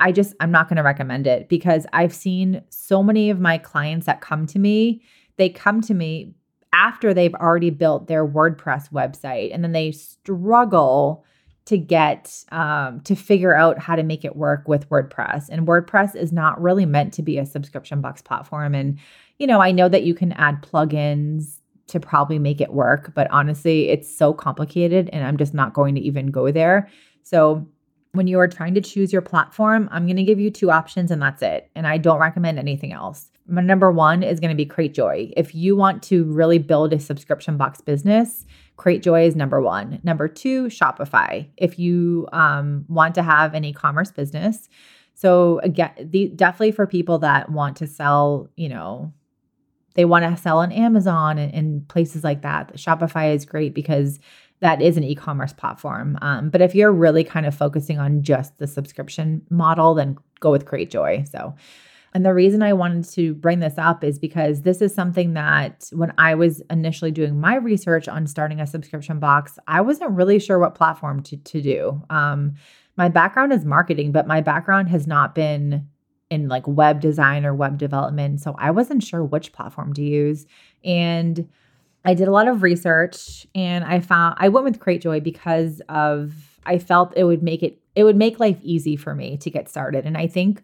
I 0.00 0.12
just, 0.12 0.34
I'm 0.40 0.50
not 0.50 0.68
going 0.68 0.76
to 0.76 0.82
recommend 0.82 1.26
it 1.26 1.48
because 1.48 1.86
I've 1.92 2.14
seen 2.14 2.62
so 2.68 3.02
many 3.02 3.30
of 3.30 3.40
my 3.40 3.58
clients 3.58 4.06
that 4.06 4.20
come 4.20 4.46
to 4.46 4.58
me, 4.58 5.02
they 5.36 5.48
come 5.48 5.80
to 5.82 5.94
me 5.94 6.34
after 6.72 7.14
they've 7.14 7.34
already 7.34 7.70
built 7.70 8.06
their 8.06 8.26
WordPress 8.26 8.92
website 8.92 9.52
and 9.52 9.64
then 9.64 9.72
they 9.72 9.90
struggle 9.90 11.24
to 11.68 11.76
get 11.76 12.44
um, 12.50 13.02
to 13.02 13.14
figure 13.14 13.54
out 13.54 13.78
how 13.78 13.94
to 13.94 14.02
make 14.02 14.24
it 14.24 14.36
work 14.36 14.66
with 14.66 14.88
WordPress. 14.88 15.50
And 15.50 15.66
WordPress 15.66 16.16
is 16.16 16.32
not 16.32 16.58
really 16.60 16.86
meant 16.86 17.12
to 17.14 17.22
be 17.22 17.36
a 17.36 17.44
subscription 17.44 18.00
box 18.00 18.22
platform. 18.22 18.74
And, 18.74 18.98
you 19.38 19.46
know, 19.46 19.60
I 19.60 19.70
know 19.70 19.86
that 19.90 20.02
you 20.02 20.14
can 20.14 20.32
add 20.32 20.62
plugins 20.62 21.58
to 21.88 22.00
probably 22.00 22.38
make 22.38 22.62
it 22.62 22.72
work, 22.72 23.12
but 23.14 23.30
honestly, 23.30 23.90
it's 23.90 24.14
so 24.14 24.32
complicated 24.32 25.10
and 25.12 25.26
I'm 25.26 25.36
just 25.36 25.52
not 25.52 25.74
going 25.74 25.94
to 25.94 26.00
even 26.00 26.28
go 26.28 26.50
there. 26.50 26.88
So, 27.22 27.68
when 28.12 28.26
you 28.26 28.40
are 28.40 28.48
trying 28.48 28.72
to 28.72 28.80
choose 28.80 29.12
your 29.12 29.20
platform, 29.20 29.86
I'm 29.92 30.06
going 30.06 30.16
to 30.16 30.24
give 30.24 30.40
you 30.40 30.50
two 30.50 30.70
options 30.70 31.10
and 31.10 31.20
that's 31.20 31.42
it. 31.42 31.70
And 31.74 31.86
I 31.86 31.98
don't 31.98 32.18
recommend 32.18 32.58
anything 32.58 32.94
else. 32.94 33.30
My 33.46 33.60
number 33.60 33.92
one 33.92 34.22
is 34.22 34.40
going 34.40 34.50
to 34.50 34.56
be 34.56 34.64
CrateJoy. 34.64 35.34
If 35.36 35.54
you 35.54 35.76
want 35.76 36.02
to 36.04 36.24
really 36.24 36.58
build 36.58 36.94
a 36.94 36.98
subscription 36.98 37.58
box 37.58 37.82
business, 37.82 38.46
CrateJoy 38.78 39.26
is 39.26 39.36
number 39.36 39.60
one. 39.60 40.00
Number 40.04 40.28
two, 40.28 40.66
Shopify. 40.66 41.48
If 41.56 41.78
you 41.78 42.28
um, 42.32 42.84
want 42.88 43.14
to 43.16 43.22
have 43.22 43.54
an 43.54 43.64
e-commerce 43.64 44.12
business, 44.12 44.68
so 45.14 45.58
again, 45.64 45.90
the, 45.98 46.28
definitely 46.28 46.70
for 46.70 46.86
people 46.86 47.18
that 47.18 47.50
want 47.50 47.76
to 47.78 47.88
sell, 47.88 48.48
you 48.56 48.68
know, 48.68 49.12
they 49.94 50.04
want 50.04 50.24
to 50.24 50.40
sell 50.40 50.58
on 50.58 50.70
Amazon 50.70 51.38
and, 51.38 51.52
and, 51.52 51.88
places 51.88 52.22
like 52.22 52.42
that. 52.42 52.76
Shopify 52.76 53.34
is 53.34 53.44
great 53.44 53.74
because 53.74 54.20
that 54.60 54.80
is 54.80 54.96
an 54.96 55.02
e-commerce 55.02 55.52
platform. 55.52 56.16
Um, 56.22 56.50
but 56.50 56.60
if 56.60 56.72
you're 56.72 56.92
really 56.92 57.24
kind 57.24 57.46
of 57.46 57.54
focusing 57.54 57.98
on 57.98 58.22
just 58.22 58.58
the 58.58 58.68
subscription 58.68 59.42
model, 59.50 59.94
then 59.94 60.16
go 60.38 60.52
with 60.52 60.66
CrateJoy. 60.66 61.28
So 61.28 61.52
and 62.14 62.24
the 62.24 62.34
reason 62.34 62.62
I 62.62 62.72
wanted 62.72 63.08
to 63.10 63.34
bring 63.34 63.60
this 63.60 63.76
up 63.76 64.02
is 64.02 64.18
because 64.18 64.62
this 64.62 64.80
is 64.80 64.94
something 64.94 65.34
that 65.34 65.88
when 65.92 66.12
I 66.18 66.34
was 66.34 66.62
initially 66.70 67.10
doing 67.10 67.40
my 67.40 67.56
research 67.56 68.08
on 68.08 68.26
starting 68.26 68.60
a 68.60 68.66
subscription 68.66 69.18
box, 69.18 69.58
I 69.66 69.80
wasn't 69.80 70.12
really 70.12 70.38
sure 70.38 70.58
what 70.58 70.74
platform 70.74 71.22
to, 71.24 71.36
to 71.36 71.60
do. 71.60 72.02
Um, 72.10 72.54
my 72.96 73.08
background 73.08 73.52
is 73.52 73.64
marketing, 73.64 74.12
but 74.12 74.26
my 74.26 74.40
background 74.40 74.88
has 74.88 75.06
not 75.06 75.34
been 75.34 75.88
in 76.30 76.48
like 76.48 76.66
web 76.66 77.00
design 77.00 77.44
or 77.44 77.54
web 77.54 77.78
development. 77.78 78.40
So 78.40 78.54
I 78.58 78.70
wasn't 78.70 79.02
sure 79.02 79.24
which 79.24 79.52
platform 79.52 79.92
to 79.94 80.02
use. 80.02 80.46
And 80.84 81.48
I 82.04 82.14
did 82.14 82.28
a 82.28 82.32
lot 82.32 82.48
of 82.48 82.62
research 82.62 83.46
and 83.54 83.84
I 83.84 84.00
found 84.00 84.36
I 84.38 84.48
went 84.48 84.64
with 84.64 84.78
CrateJoy 84.78 85.22
because 85.22 85.82
of 85.88 86.32
I 86.64 86.78
felt 86.78 87.12
it 87.16 87.24
would 87.24 87.42
make 87.42 87.62
it 87.62 87.80
it 87.94 88.04
would 88.04 88.16
make 88.16 88.40
life 88.40 88.58
easy 88.62 88.96
for 88.96 89.14
me 89.14 89.36
to 89.38 89.50
get 89.50 89.68
started. 89.68 90.06
And 90.06 90.16
I 90.16 90.26
think 90.26 90.62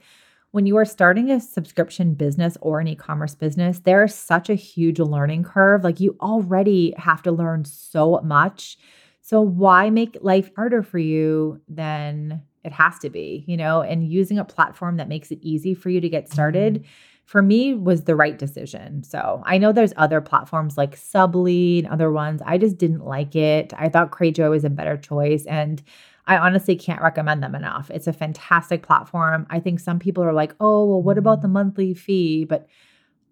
when 0.55 0.67
you 0.67 0.77
are 0.77 0.85
starting 0.85 1.33
a 1.33 1.40
subscription 1.40 2.14
business 2.14 2.57
or 2.61 2.79
an 2.79 2.87
e 2.87 2.95
commerce 2.95 3.35
business, 3.35 3.81
there 3.81 4.05
is 4.05 4.14
such 4.14 4.49
a 4.49 4.55
huge 4.55 5.01
learning 5.01 5.43
curve. 5.43 5.83
Like 5.83 5.99
you 5.99 6.17
already 6.21 6.95
have 6.97 7.23
to 7.23 7.33
learn 7.33 7.64
so 7.64 8.21
much. 8.23 8.79
So, 9.21 9.40
why 9.40 9.90
make 9.90 10.17
life 10.21 10.53
harder 10.55 10.85
for 10.85 10.99
you 10.99 11.61
than 11.67 12.40
It 12.62 12.71
has 12.71 13.01
to 13.01 13.11
be, 13.11 13.43
you 13.49 13.57
know, 13.57 13.81
and 13.81 14.09
using 14.09 14.38
a 14.38 14.45
platform 14.45 14.99
that 14.99 15.09
makes 15.09 15.33
it 15.33 15.40
easy 15.43 15.75
for 15.75 15.90
you 15.90 16.01
to 16.01 16.09
get 16.09 16.31
started 16.31 16.75
mm-hmm. 16.75 16.87
for 17.25 17.43
me 17.43 17.75
was 17.75 18.05
the 18.05 18.14
right 18.14 18.38
decision. 18.38 19.03
So 19.03 19.43
I 19.45 19.59
know 19.59 19.73
there's 19.73 19.93
other 19.97 20.21
platforms 20.21 20.79
like 20.79 20.95
Subbly 20.95 21.81
and 21.81 21.88
other 21.88 22.12
ones. 22.12 22.40
I 22.47 22.59
just 22.59 22.79
didn't 22.79 23.05
like 23.05 23.35
it. 23.35 23.73
I 23.77 23.88
thought 23.88 24.12
Cratejoy 24.12 24.51
was 24.51 24.64
a 24.64 24.71
better 24.71 24.97
choice. 24.97 25.47
And 25.47 25.83
I 26.26 26.38
honestly 26.38 26.76
can't 26.76 27.02
recommend 27.02 27.42
them 27.42 27.54
enough. 27.54 27.90
It's 27.90 28.06
a 28.06 28.12
fantastic 28.12 28.82
platform. 28.82 29.46
I 29.50 29.60
think 29.60 29.78
some 29.78 29.98
people 29.98 30.24
are 30.24 30.32
like, 30.32 30.54
oh, 30.58 30.87
well, 30.87 31.02
what 31.02 31.18
about 31.18 31.42
the 31.42 31.48
mm. 31.48 31.52
monthly 31.52 31.94
fee? 31.94 32.44
But 32.44 32.66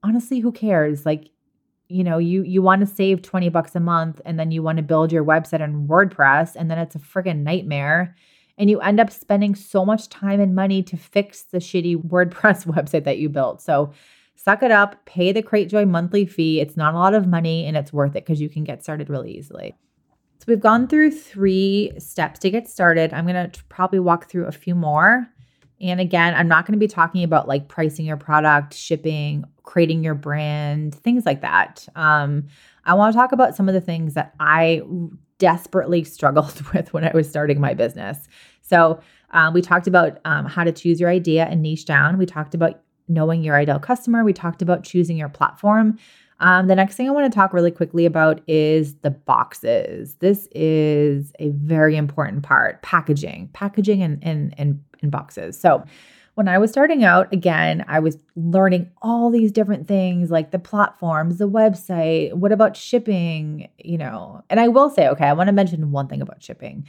honestly, 0.02 0.40
who 0.40 0.52
cares? 0.52 1.06
Like, 1.06 1.30
you 1.88 2.04
know, 2.04 2.18
you 2.18 2.42
you 2.42 2.62
want 2.62 2.80
to 2.80 2.86
save 2.86 3.22
20 3.22 3.48
bucks 3.50 3.74
a 3.74 3.80
month 3.80 4.20
and 4.24 4.38
then 4.38 4.50
you 4.50 4.62
want 4.62 4.76
to 4.76 4.82
build 4.82 5.12
your 5.12 5.24
website 5.24 5.60
on 5.60 5.86
WordPress 5.86 6.56
and 6.56 6.70
then 6.70 6.78
it's 6.78 6.94
a 6.94 6.98
friggin' 6.98 7.42
nightmare. 7.42 8.16
And 8.58 8.68
you 8.68 8.80
end 8.80 9.00
up 9.00 9.10
spending 9.10 9.54
so 9.54 9.84
much 9.84 10.08
time 10.08 10.40
and 10.40 10.54
money 10.54 10.82
to 10.84 10.96
fix 10.96 11.42
the 11.42 11.58
shitty 11.58 12.02
WordPress 12.08 12.66
website 12.66 13.04
that 13.04 13.18
you 13.18 13.28
built. 13.28 13.62
So 13.62 13.92
suck 14.36 14.62
it 14.62 14.70
up, 14.70 15.04
pay 15.06 15.32
the 15.32 15.42
Cratejoy 15.42 15.88
monthly 15.88 16.26
fee. 16.26 16.60
It's 16.60 16.76
not 16.76 16.94
a 16.94 16.98
lot 16.98 17.14
of 17.14 17.26
money 17.26 17.66
and 17.66 17.76
it's 17.76 17.92
worth 17.92 18.16
it 18.16 18.24
because 18.24 18.40
you 18.40 18.48
can 18.48 18.64
get 18.64 18.82
started 18.82 19.08
really 19.08 19.36
easily. 19.36 19.76
So 20.42 20.46
we've 20.48 20.58
gone 20.58 20.88
through 20.88 21.12
three 21.12 21.92
steps 21.98 22.40
to 22.40 22.50
get 22.50 22.68
started. 22.68 23.14
I'm 23.14 23.28
going 23.28 23.48
to 23.48 23.64
probably 23.68 24.00
walk 24.00 24.28
through 24.28 24.46
a 24.46 24.50
few 24.50 24.74
more. 24.74 25.28
And 25.80 26.00
again, 26.00 26.34
I'm 26.34 26.48
not 26.48 26.66
going 26.66 26.72
to 26.72 26.80
be 26.80 26.88
talking 26.88 27.22
about 27.22 27.46
like 27.46 27.68
pricing 27.68 28.06
your 28.06 28.16
product, 28.16 28.74
shipping, 28.74 29.44
creating 29.62 30.02
your 30.02 30.16
brand, 30.16 30.96
things 30.96 31.24
like 31.24 31.42
that. 31.42 31.86
Um, 31.94 32.48
I 32.84 32.94
want 32.94 33.12
to 33.12 33.16
talk 33.16 33.30
about 33.30 33.54
some 33.54 33.68
of 33.68 33.74
the 33.74 33.80
things 33.80 34.14
that 34.14 34.34
I 34.40 34.82
desperately 35.38 36.02
struggled 36.18 36.60
with 36.74 36.92
when 36.92 37.04
I 37.04 37.12
was 37.14 37.28
starting 37.28 37.60
my 37.60 37.74
business. 37.74 38.26
So, 38.62 38.98
uh, 39.30 39.52
we 39.54 39.62
talked 39.62 39.86
about 39.86 40.18
um, 40.24 40.46
how 40.46 40.64
to 40.64 40.72
choose 40.72 40.98
your 40.98 41.08
idea 41.08 41.44
and 41.44 41.62
niche 41.62 41.84
down. 41.84 42.18
We 42.18 42.26
talked 42.26 42.52
about 42.52 42.80
knowing 43.06 43.44
your 43.44 43.56
ideal 43.56 43.78
customer. 43.78 44.24
We 44.24 44.32
talked 44.32 44.60
about 44.60 44.82
choosing 44.82 45.16
your 45.16 45.28
platform. 45.28 45.98
Um, 46.42 46.66
the 46.66 46.74
next 46.74 46.96
thing 46.96 47.08
I 47.08 47.12
want 47.12 47.32
to 47.32 47.34
talk 47.34 47.52
really 47.52 47.70
quickly 47.70 48.04
about 48.04 48.40
is 48.48 48.96
the 48.96 49.12
boxes. 49.12 50.16
This 50.16 50.48
is 50.50 51.32
a 51.38 51.50
very 51.50 51.96
important 51.96 52.42
part 52.42 52.82
packaging, 52.82 53.48
packaging 53.52 54.02
and, 54.02 54.20
in, 54.24 54.52
in, 54.58 54.84
in 55.02 55.10
boxes. 55.10 55.58
So, 55.58 55.84
when 56.34 56.48
I 56.48 56.56
was 56.56 56.70
starting 56.70 57.04
out, 57.04 57.30
again, 57.30 57.84
I 57.88 58.00
was 58.00 58.16
learning 58.36 58.90
all 59.02 59.30
these 59.30 59.52
different 59.52 59.86
things 59.86 60.30
like 60.30 60.50
the 60.50 60.58
platforms, 60.58 61.36
the 61.36 61.48
website, 61.48 62.32
what 62.32 62.52
about 62.52 62.74
shipping, 62.74 63.68
you 63.76 63.98
know. 63.98 64.42
And 64.48 64.58
I 64.58 64.68
will 64.68 64.88
say, 64.88 65.08
okay, 65.08 65.26
I 65.26 65.34
want 65.34 65.48
to 65.48 65.52
mention 65.52 65.92
one 65.92 66.08
thing 66.08 66.22
about 66.22 66.42
shipping. 66.42 66.86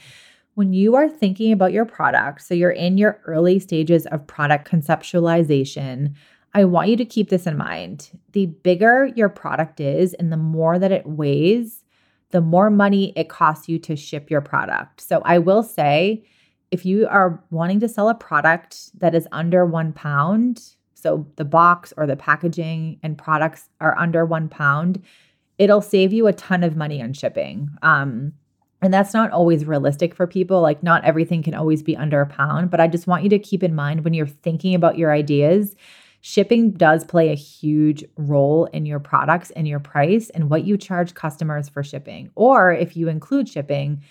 When 0.54 0.72
you 0.72 0.96
are 0.96 1.10
thinking 1.10 1.52
about 1.52 1.74
your 1.74 1.84
product, 1.84 2.42
so 2.42 2.54
you're 2.54 2.72
in 2.72 2.98
your 2.98 3.20
early 3.26 3.60
stages 3.60 4.06
of 4.06 4.26
product 4.26 4.70
conceptualization, 4.70 6.14
I 6.54 6.66
want 6.66 6.90
you 6.90 6.98
to 6.98 7.06
keep 7.06 7.30
this 7.30 7.48
in 7.48 7.58
mind. 7.58 8.12
The 8.34 8.46
bigger 8.46 9.12
your 9.16 9.30
product 9.30 9.80
is 9.80 10.14
and 10.14 10.32
the 10.32 10.38
more 10.38 10.78
that 10.78 10.92
it 10.92 11.06
weighs, 11.06 11.84
the 12.30 12.42
more 12.42 12.70
money 12.70 13.14
it 13.16 13.30
costs 13.30 13.68
you 13.68 13.80
to 13.80 13.96
ship 13.96 14.30
your 14.30 14.42
product. 14.42 15.02
So 15.02 15.22
I 15.26 15.40
will 15.40 15.64
say, 15.64 16.24
if 16.72 16.86
you 16.86 17.08
are 17.08 17.44
wanting 17.52 17.80
to 17.82 17.88
sell 17.88 18.10
a 18.10 18.16
product 18.16 19.00
that 19.00 19.14
is 19.14 19.28
under 19.32 19.66
one 19.66 19.94
pound, 19.94 20.62
so 20.94 21.28
the 21.36 21.46
box 21.46 21.94
or 21.98 22.08
the 22.08 22.16
packaging 22.16 23.00
and 23.04 23.18
products 23.18 23.70
are 23.80 23.98
under 23.98 24.26
one 24.26 24.50
pound, 24.50 25.04
it'll 25.58 25.82
save 25.82 26.14
you 26.14 26.28
a 26.28 26.34
ton 26.34 26.64
of 26.64 26.76
money 26.76 27.02
on 27.02 27.14
shipping. 27.14 27.70
Um, 27.82 28.34
and 28.82 28.94
that's 28.94 29.14
not 29.14 29.32
always 29.32 29.66
realistic 29.66 30.16
for 30.16 30.28
people. 30.28 30.62
Like, 30.62 30.84
not 30.84 31.06
everything 31.06 31.42
can 31.44 31.54
always 31.54 31.84
be 31.84 31.96
under 31.96 32.22
a 32.22 32.26
pound, 32.26 32.70
but 32.70 32.80
I 32.80 32.88
just 32.88 33.08
want 33.08 33.24
you 33.24 33.30
to 33.30 33.40
keep 33.40 33.64
in 33.64 33.76
mind 33.76 34.04
when 34.04 34.14
you're 34.14 34.28
thinking 34.28 34.76
about 34.76 34.98
your 34.98 35.12
ideas 35.12 35.76
Shipping 36.26 36.72
does 36.72 37.04
play 37.04 37.34
a 37.34 37.36
huge 37.36 38.02
role 38.16 38.64
in 38.68 38.86
your 38.86 39.02
products 39.02 39.52
and 39.52 39.68
your 39.68 39.82
price 39.82 40.30
and 40.30 40.50
what 40.50 40.64
you 40.64 40.78
charge 40.78 41.16
customers 41.16 41.68
for 41.68 41.84
shipping. 41.84 42.30
Or 42.36 42.72
if 42.72 42.96
you 42.96 43.10
include 43.10 43.50
shipping, 43.50 44.02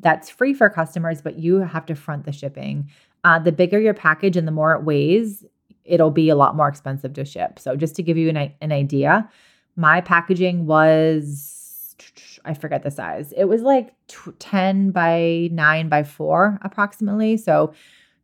that's 0.00 0.28
free 0.28 0.52
for 0.52 0.68
customers, 0.68 1.22
but 1.22 1.38
you 1.38 1.58
have 1.58 1.86
to 1.86 1.94
front 1.94 2.24
the 2.24 2.32
shipping. 2.32 2.90
Uh, 3.22 3.38
the 3.38 3.52
bigger 3.52 3.78
your 3.78 3.94
package 3.94 4.36
and 4.36 4.48
the 4.48 4.52
more 4.52 4.74
it 4.74 4.82
weighs, 4.82 5.44
it'll 5.84 6.10
be 6.10 6.28
a 6.28 6.34
lot 6.34 6.56
more 6.56 6.66
expensive 6.66 7.12
to 7.12 7.24
ship. 7.24 7.60
So, 7.60 7.76
just 7.76 7.94
to 7.94 8.02
give 8.02 8.16
you 8.16 8.28
an, 8.30 8.52
an 8.60 8.72
idea, 8.72 9.30
my 9.76 10.00
packaging 10.00 10.66
was, 10.66 11.94
I 12.44 12.54
forget 12.54 12.82
the 12.82 12.90
size, 12.90 13.30
it 13.36 13.44
was 13.44 13.62
like 13.62 13.94
10 14.40 14.90
by 14.90 15.48
9 15.52 15.88
by 15.88 16.02
4 16.02 16.58
approximately. 16.62 17.36
So, 17.36 17.72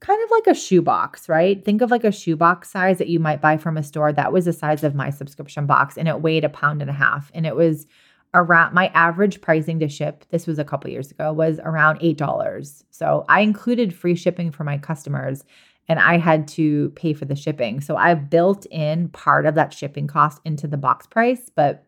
kind 0.01 0.23
of 0.23 0.31
like 0.31 0.47
a 0.47 0.55
shoebox, 0.55 1.29
right? 1.29 1.65
Think 1.65 1.81
of 1.81 1.91
like 1.91 2.05
a 2.05 2.13
shoebox 2.13 2.71
size 2.71 2.99
that 2.99 3.09
you 3.09 3.19
might 3.19 3.41
buy 3.41 3.57
from 3.57 3.77
a 3.77 3.83
store. 3.83 4.13
That 4.13 4.33
was 4.33 4.45
the 4.45 4.53
size 4.53 4.85
of 4.85 4.95
my 4.95 5.11
subscription 5.11 5.67
box 5.67 5.97
and 5.97 6.07
it 6.07 6.21
weighed 6.21 6.45
a 6.45 6.49
pound 6.49 6.83
and 6.83 6.91
a 6.91 6.95
half. 6.95 7.31
And 7.35 7.47
it 7.47 7.57
was 7.57 7.87
around 8.35 8.75
my 8.75 8.89
average 8.89 9.41
pricing 9.41 9.79
to 9.81 9.89
ship, 9.89 10.25
this 10.29 10.47
was 10.47 10.59
a 10.59 10.65
couple 10.65 10.91
years 10.91 11.11
ago, 11.11 11.33
was 11.33 11.59
around 11.63 12.01
$8. 12.01 12.85
So 12.91 13.25
I 13.29 13.41
included 13.41 13.95
free 13.95 14.15
shipping 14.15 14.51
for 14.51 14.65
my 14.65 14.77
customers 14.77 15.45
and 15.89 15.99
I 15.99 16.19
had 16.19 16.47
to 16.49 16.91
pay 16.91 17.15
for 17.15 17.25
the 17.25 17.37
shipping. 17.37 17.81
So 17.81 17.97
I 17.97 18.13
built 18.15 18.67
in 18.67 19.09
part 19.09 19.47
of 19.47 19.55
that 19.55 19.73
shipping 19.73 20.07
cost 20.07 20.43
into 20.45 20.67
the 20.67 20.77
box 20.77 21.07
price, 21.07 21.51
but 21.55 21.85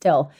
still, 0.00 0.32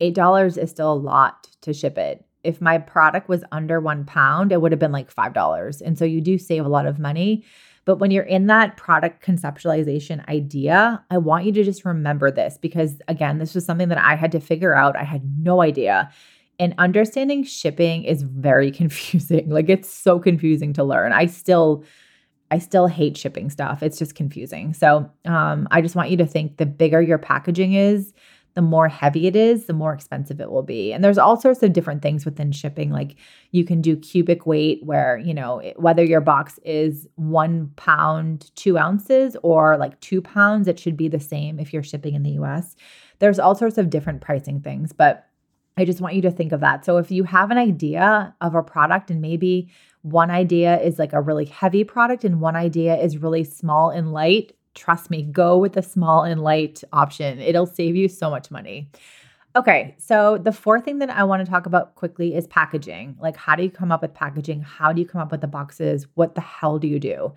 $8 0.00 0.56
is 0.56 0.70
still 0.70 0.92
a 0.92 0.94
lot 0.94 1.48
to 1.62 1.72
ship 1.74 1.98
it 1.98 2.24
if 2.48 2.62
my 2.62 2.78
product 2.78 3.28
was 3.28 3.44
under 3.52 3.78
one 3.78 4.06
pound, 4.06 4.52
it 4.52 4.62
would 4.62 4.72
have 4.72 4.78
been 4.78 4.90
like 4.90 5.14
$5. 5.14 5.82
And 5.82 5.98
so 5.98 6.06
you 6.06 6.22
do 6.22 6.38
save 6.38 6.64
a 6.64 6.68
lot 6.68 6.86
of 6.86 6.98
money. 6.98 7.44
But 7.84 7.96
when 7.96 8.10
you're 8.10 8.24
in 8.24 8.46
that 8.46 8.78
product 8.78 9.22
conceptualization 9.22 10.26
idea, 10.28 11.04
I 11.10 11.18
want 11.18 11.44
you 11.44 11.52
to 11.52 11.62
just 11.62 11.84
remember 11.84 12.30
this 12.30 12.56
because, 12.56 13.02
again, 13.06 13.36
this 13.36 13.54
was 13.54 13.66
something 13.66 13.90
that 13.90 13.98
I 13.98 14.14
had 14.14 14.32
to 14.32 14.40
figure 14.40 14.74
out. 14.74 14.96
I 14.96 15.04
had 15.04 15.22
no 15.38 15.60
idea. 15.60 16.10
And 16.58 16.74
understanding 16.78 17.44
shipping 17.44 18.04
is 18.04 18.22
very 18.22 18.70
confusing. 18.80 19.50
Like 19.50 19.68
it's 19.68 19.92
so 19.92 20.18
confusing 20.18 20.72
to 20.72 20.84
learn. 20.84 21.12
I 21.12 21.26
still 21.26 21.84
I 22.50 22.60
still 22.60 22.86
hate 22.86 23.18
shipping 23.18 23.50
stuff. 23.50 23.82
It's 23.82 23.98
just 23.98 24.14
confusing. 24.14 24.72
So, 24.72 25.10
um, 25.26 25.68
I 25.70 25.82
just 25.82 25.94
want 25.94 26.08
you 26.08 26.16
to 26.16 26.24
think 26.24 26.56
the 26.56 26.64
bigger 26.64 27.02
your 27.02 27.18
packaging 27.18 27.74
is, 27.74 28.14
the 28.58 28.62
more 28.62 28.88
heavy 28.88 29.28
it 29.28 29.36
is, 29.36 29.66
the 29.66 29.72
more 29.72 29.92
expensive 29.92 30.40
it 30.40 30.50
will 30.50 30.64
be. 30.64 30.92
And 30.92 31.04
there's 31.04 31.16
all 31.16 31.40
sorts 31.40 31.62
of 31.62 31.72
different 31.72 32.02
things 32.02 32.24
within 32.24 32.50
shipping. 32.50 32.90
Like 32.90 33.14
you 33.52 33.64
can 33.64 33.80
do 33.80 33.96
cubic 33.96 34.46
weight, 34.46 34.80
where, 34.82 35.16
you 35.16 35.32
know, 35.32 35.62
whether 35.76 36.02
your 36.02 36.20
box 36.20 36.58
is 36.64 37.06
one 37.14 37.70
pound, 37.76 38.50
two 38.56 38.76
ounces, 38.76 39.36
or 39.44 39.76
like 39.76 40.00
two 40.00 40.20
pounds, 40.20 40.66
it 40.66 40.80
should 40.80 40.96
be 40.96 41.06
the 41.06 41.20
same 41.20 41.60
if 41.60 41.72
you're 41.72 41.84
shipping 41.84 42.16
in 42.16 42.24
the 42.24 42.32
US. 42.32 42.74
There's 43.20 43.38
all 43.38 43.54
sorts 43.54 43.78
of 43.78 43.90
different 43.90 44.22
pricing 44.22 44.60
things, 44.60 44.92
but 44.92 45.28
I 45.76 45.84
just 45.84 46.00
want 46.00 46.16
you 46.16 46.22
to 46.22 46.30
think 46.32 46.50
of 46.50 46.58
that. 46.58 46.84
So 46.84 46.96
if 46.96 47.12
you 47.12 47.22
have 47.22 47.52
an 47.52 47.58
idea 47.58 48.34
of 48.40 48.56
a 48.56 48.62
product 48.64 49.08
and 49.08 49.22
maybe 49.22 49.70
one 50.02 50.32
idea 50.32 50.80
is 50.80 50.98
like 50.98 51.12
a 51.12 51.20
really 51.20 51.44
heavy 51.44 51.84
product 51.84 52.24
and 52.24 52.40
one 52.40 52.56
idea 52.56 52.96
is 52.96 53.18
really 53.18 53.44
small 53.44 53.90
and 53.90 54.12
light, 54.12 54.54
Trust 54.78 55.10
me, 55.10 55.22
go 55.22 55.58
with 55.58 55.72
the 55.72 55.82
small 55.82 56.22
and 56.22 56.40
light 56.40 56.84
option. 56.92 57.40
It'll 57.40 57.66
save 57.66 57.96
you 57.96 58.08
so 58.08 58.30
much 58.30 58.50
money. 58.50 58.88
Okay, 59.56 59.96
so 59.98 60.38
the 60.38 60.52
fourth 60.52 60.84
thing 60.84 61.00
that 61.00 61.10
I 61.10 61.24
want 61.24 61.44
to 61.44 61.50
talk 61.50 61.66
about 61.66 61.96
quickly 61.96 62.36
is 62.36 62.46
packaging. 62.46 63.16
Like, 63.20 63.36
how 63.36 63.56
do 63.56 63.64
you 63.64 63.70
come 63.70 63.90
up 63.90 64.02
with 64.02 64.14
packaging? 64.14 64.60
How 64.60 64.92
do 64.92 65.00
you 65.00 65.06
come 65.06 65.20
up 65.20 65.32
with 65.32 65.40
the 65.40 65.48
boxes? 65.48 66.06
What 66.14 66.36
the 66.36 66.40
hell 66.40 66.78
do 66.78 66.86
you 66.86 67.00
do? 67.00 67.32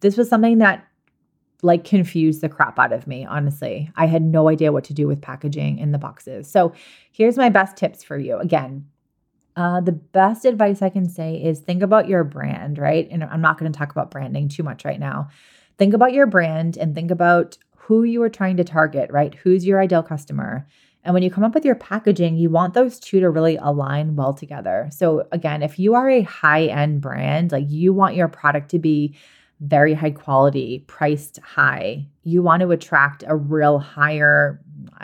This 0.00 0.16
was 0.16 0.28
something 0.30 0.56
that 0.58 0.86
like 1.62 1.84
confused 1.84 2.40
the 2.40 2.48
crap 2.48 2.78
out 2.78 2.92
of 2.92 3.06
me, 3.06 3.26
honestly. 3.26 3.90
I 3.94 4.06
had 4.06 4.22
no 4.22 4.48
idea 4.48 4.72
what 4.72 4.84
to 4.84 4.94
do 4.94 5.06
with 5.06 5.20
packaging 5.20 5.78
in 5.78 5.92
the 5.92 5.98
boxes. 5.98 6.48
So, 6.50 6.72
here's 7.12 7.36
my 7.36 7.50
best 7.50 7.76
tips 7.76 8.02
for 8.02 8.16
you. 8.16 8.38
Again, 8.38 8.86
uh, 9.56 9.80
the 9.80 9.92
best 9.92 10.46
advice 10.46 10.80
I 10.80 10.90
can 10.90 11.08
say 11.08 11.42
is 11.42 11.60
think 11.60 11.82
about 11.82 12.08
your 12.08 12.24
brand, 12.24 12.78
right? 12.78 13.08
And 13.10 13.22
I'm 13.24 13.40
not 13.40 13.58
going 13.58 13.70
to 13.70 13.78
talk 13.78 13.90
about 13.90 14.10
branding 14.10 14.48
too 14.48 14.62
much 14.62 14.84
right 14.84 15.00
now. 15.00 15.28
Think 15.78 15.94
about 15.94 16.12
your 16.12 16.26
brand 16.26 16.76
and 16.76 16.94
think 16.94 17.10
about 17.10 17.58
who 17.76 18.02
you 18.02 18.22
are 18.22 18.28
trying 18.28 18.56
to 18.56 18.64
target, 18.64 19.10
right? 19.10 19.34
Who's 19.34 19.66
your 19.66 19.80
ideal 19.80 20.02
customer? 20.02 20.66
And 21.04 21.14
when 21.14 21.22
you 21.22 21.30
come 21.30 21.44
up 21.44 21.54
with 21.54 21.64
your 21.64 21.76
packaging, 21.76 22.36
you 22.36 22.50
want 22.50 22.74
those 22.74 22.98
two 22.98 23.20
to 23.20 23.30
really 23.30 23.56
align 23.56 24.16
well 24.16 24.34
together. 24.34 24.88
So, 24.90 25.28
again, 25.30 25.62
if 25.62 25.78
you 25.78 25.94
are 25.94 26.10
a 26.10 26.22
high 26.22 26.64
end 26.64 27.00
brand, 27.00 27.52
like 27.52 27.66
you 27.68 27.92
want 27.92 28.16
your 28.16 28.26
product 28.26 28.72
to 28.72 28.80
be 28.80 29.14
very 29.60 29.94
high 29.94 30.10
quality, 30.10 30.84
priced 30.88 31.38
high, 31.38 32.06
you 32.24 32.42
want 32.42 32.62
to 32.62 32.70
attract 32.72 33.22
a 33.26 33.36
real 33.36 33.78
higher 33.78 34.60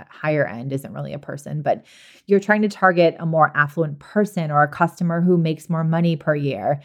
higher 0.09 0.47
end 0.47 0.73
isn't 0.73 0.93
really 0.93 1.13
a 1.13 1.19
person, 1.19 1.63
but 1.63 1.85
you're 2.27 2.41
trying 2.41 2.63
to 2.63 2.69
target 2.69 3.17
a 3.19 3.27
more 3.27 3.53
affluent 3.55 3.99
person 3.99 4.51
or 4.51 4.63
a 4.63 4.69
customer 4.69 5.21
who 5.21 5.37
makes 5.37 5.71
more 5.71 5.85
money 5.85 6.17
per 6.17 6.35
year 6.35 6.81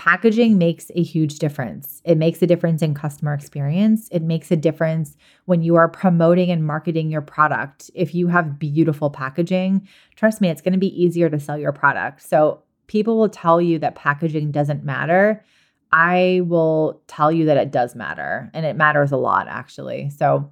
packaging 0.00 0.56
makes 0.56 0.90
a 0.94 1.02
huge 1.02 1.38
difference. 1.38 2.00
It 2.06 2.16
makes 2.16 2.40
a 2.40 2.46
difference 2.46 2.80
in 2.80 2.94
customer 2.94 3.34
experience. 3.34 4.08
It 4.10 4.22
makes 4.22 4.50
a 4.50 4.56
difference 4.56 5.14
when 5.44 5.60
you 5.60 5.76
are 5.76 5.88
promoting 5.88 6.50
and 6.50 6.66
marketing 6.66 7.10
your 7.10 7.20
product. 7.20 7.90
If 7.94 8.14
you 8.14 8.28
have 8.28 8.58
beautiful 8.58 9.10
packaging, 9.10 9.86
trust 10.16 10.40
me, 10.40 10.48
it's 10.48 10.62
going 10.62 10.72
to 10.72 10.78
be 10.78 11.02
easier 11.04 11.28
to 11.28 11.38
sell 11.38 11.58
your 11.58 11.72
product. 11.72 12.22
So, 12.22 12.62
people 12.86 13.18
will 13.18 13.28
tell 13.28 13.60
you 13.60 13.78
that 13.80 13.94
packaging 13.94 14.52
doesn't 14.52 14.84
matter. 14.84 15.44
I 15.92 16.40
will 16.44 17.02
tell 17.06 17.30
you 17.30 17.44
that 17.44 17.58
it 17.58 17.70
does 17.70 17.94
matter 17.94 18.50
and 18.54 18.64
it 18.64 18.76
matters 18.76 19.12
a 19.12 19.18
lot 19.18 19.48
actually. 19.48 20.08
So, 20.08 20.50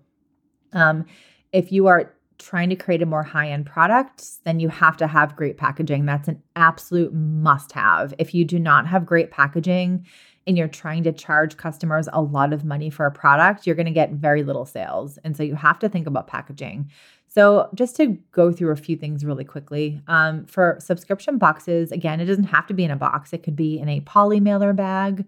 um, 0.74 1.06
if 1.52 1.72
you 1.72 1.86
are 1.86 2.12
trying 2.38 2.70
to 2.70 2.76
create 2.76 3.02
a 3.02 3.06
more 3.06 3.22
high 3.22 3.50
end 3.50 3.66
product, 3.66 4.44
then 4.44 4.60
you 4.60 4.68
have 4.68 4.96
to 4.96 5.06
have 5.06 5.36
great 5.36 5.56
packaging. 5.56 6.06
That's 6.06 6.28
an 6.28 6.42
absolute 6.56 7.12
must 7.12 7.72
have. 7.72 8.14
If 8.18 8.34
you 8.34 8.44
do 8.44 8.58
not 8.58 8.86
have 8.86 9.04
great 9.04 9.30
packaging 9.30 10.06
and 10.46 10.56
you're 10.56 10.68
trying 10.68 11.02
to 11.02 11.12
charge 11.12 11.56
customers 11.56 12.08
a 12.12 12.22
lot 12.22 12.52
of 12.52 12.64
money 12.64 12.90
for 12.90 13.06
a 13.06 13.10
product, 13.10 13.66
you're 13.66 13.76
going 13.76 13.86
to 13.86 13.92
get 13.92 14.12
very 14.12 14.42
little 14.42 14.64
sales. 14.64 15.18
And 15.24 15.36
so 15.36 15.42
you 15.42 15.56
have 15.56 15.78
to 15.80 15.88
think 15.88 16.06
about 16.06 16.26
packaging. 16.26 16.90
So, 17.30 17.68
just 17.74 17.94
to 17.96 18.18
go 18.32 18.50
through 18.50 18.70
a 18.70 18.76
few 18.76 18.96
things 18.96 19.22
really 19.22 19.44
quickly, 19.44 20.00
um, 20.06 20.46
for 20.46 20.78
subscription 20.80 21.36
boxes, 21.36 21.92
again, 21.92 22.20
it 22.20 22.24
doesn't 22.24 22.44
have 22.44 22.66
to 22.68 22.74
be 22.74 22.84
in 22.84 22.90
a 22.90 22.96
box, 22.96 23.34
it 23.34 23.42
could 23.42 23.54
be 23.54 23.78
in 23.78 23.88
a 23.88 24.00
poly 24.00 24.40
mailer 24.40 24.72
bag 24.72 25.26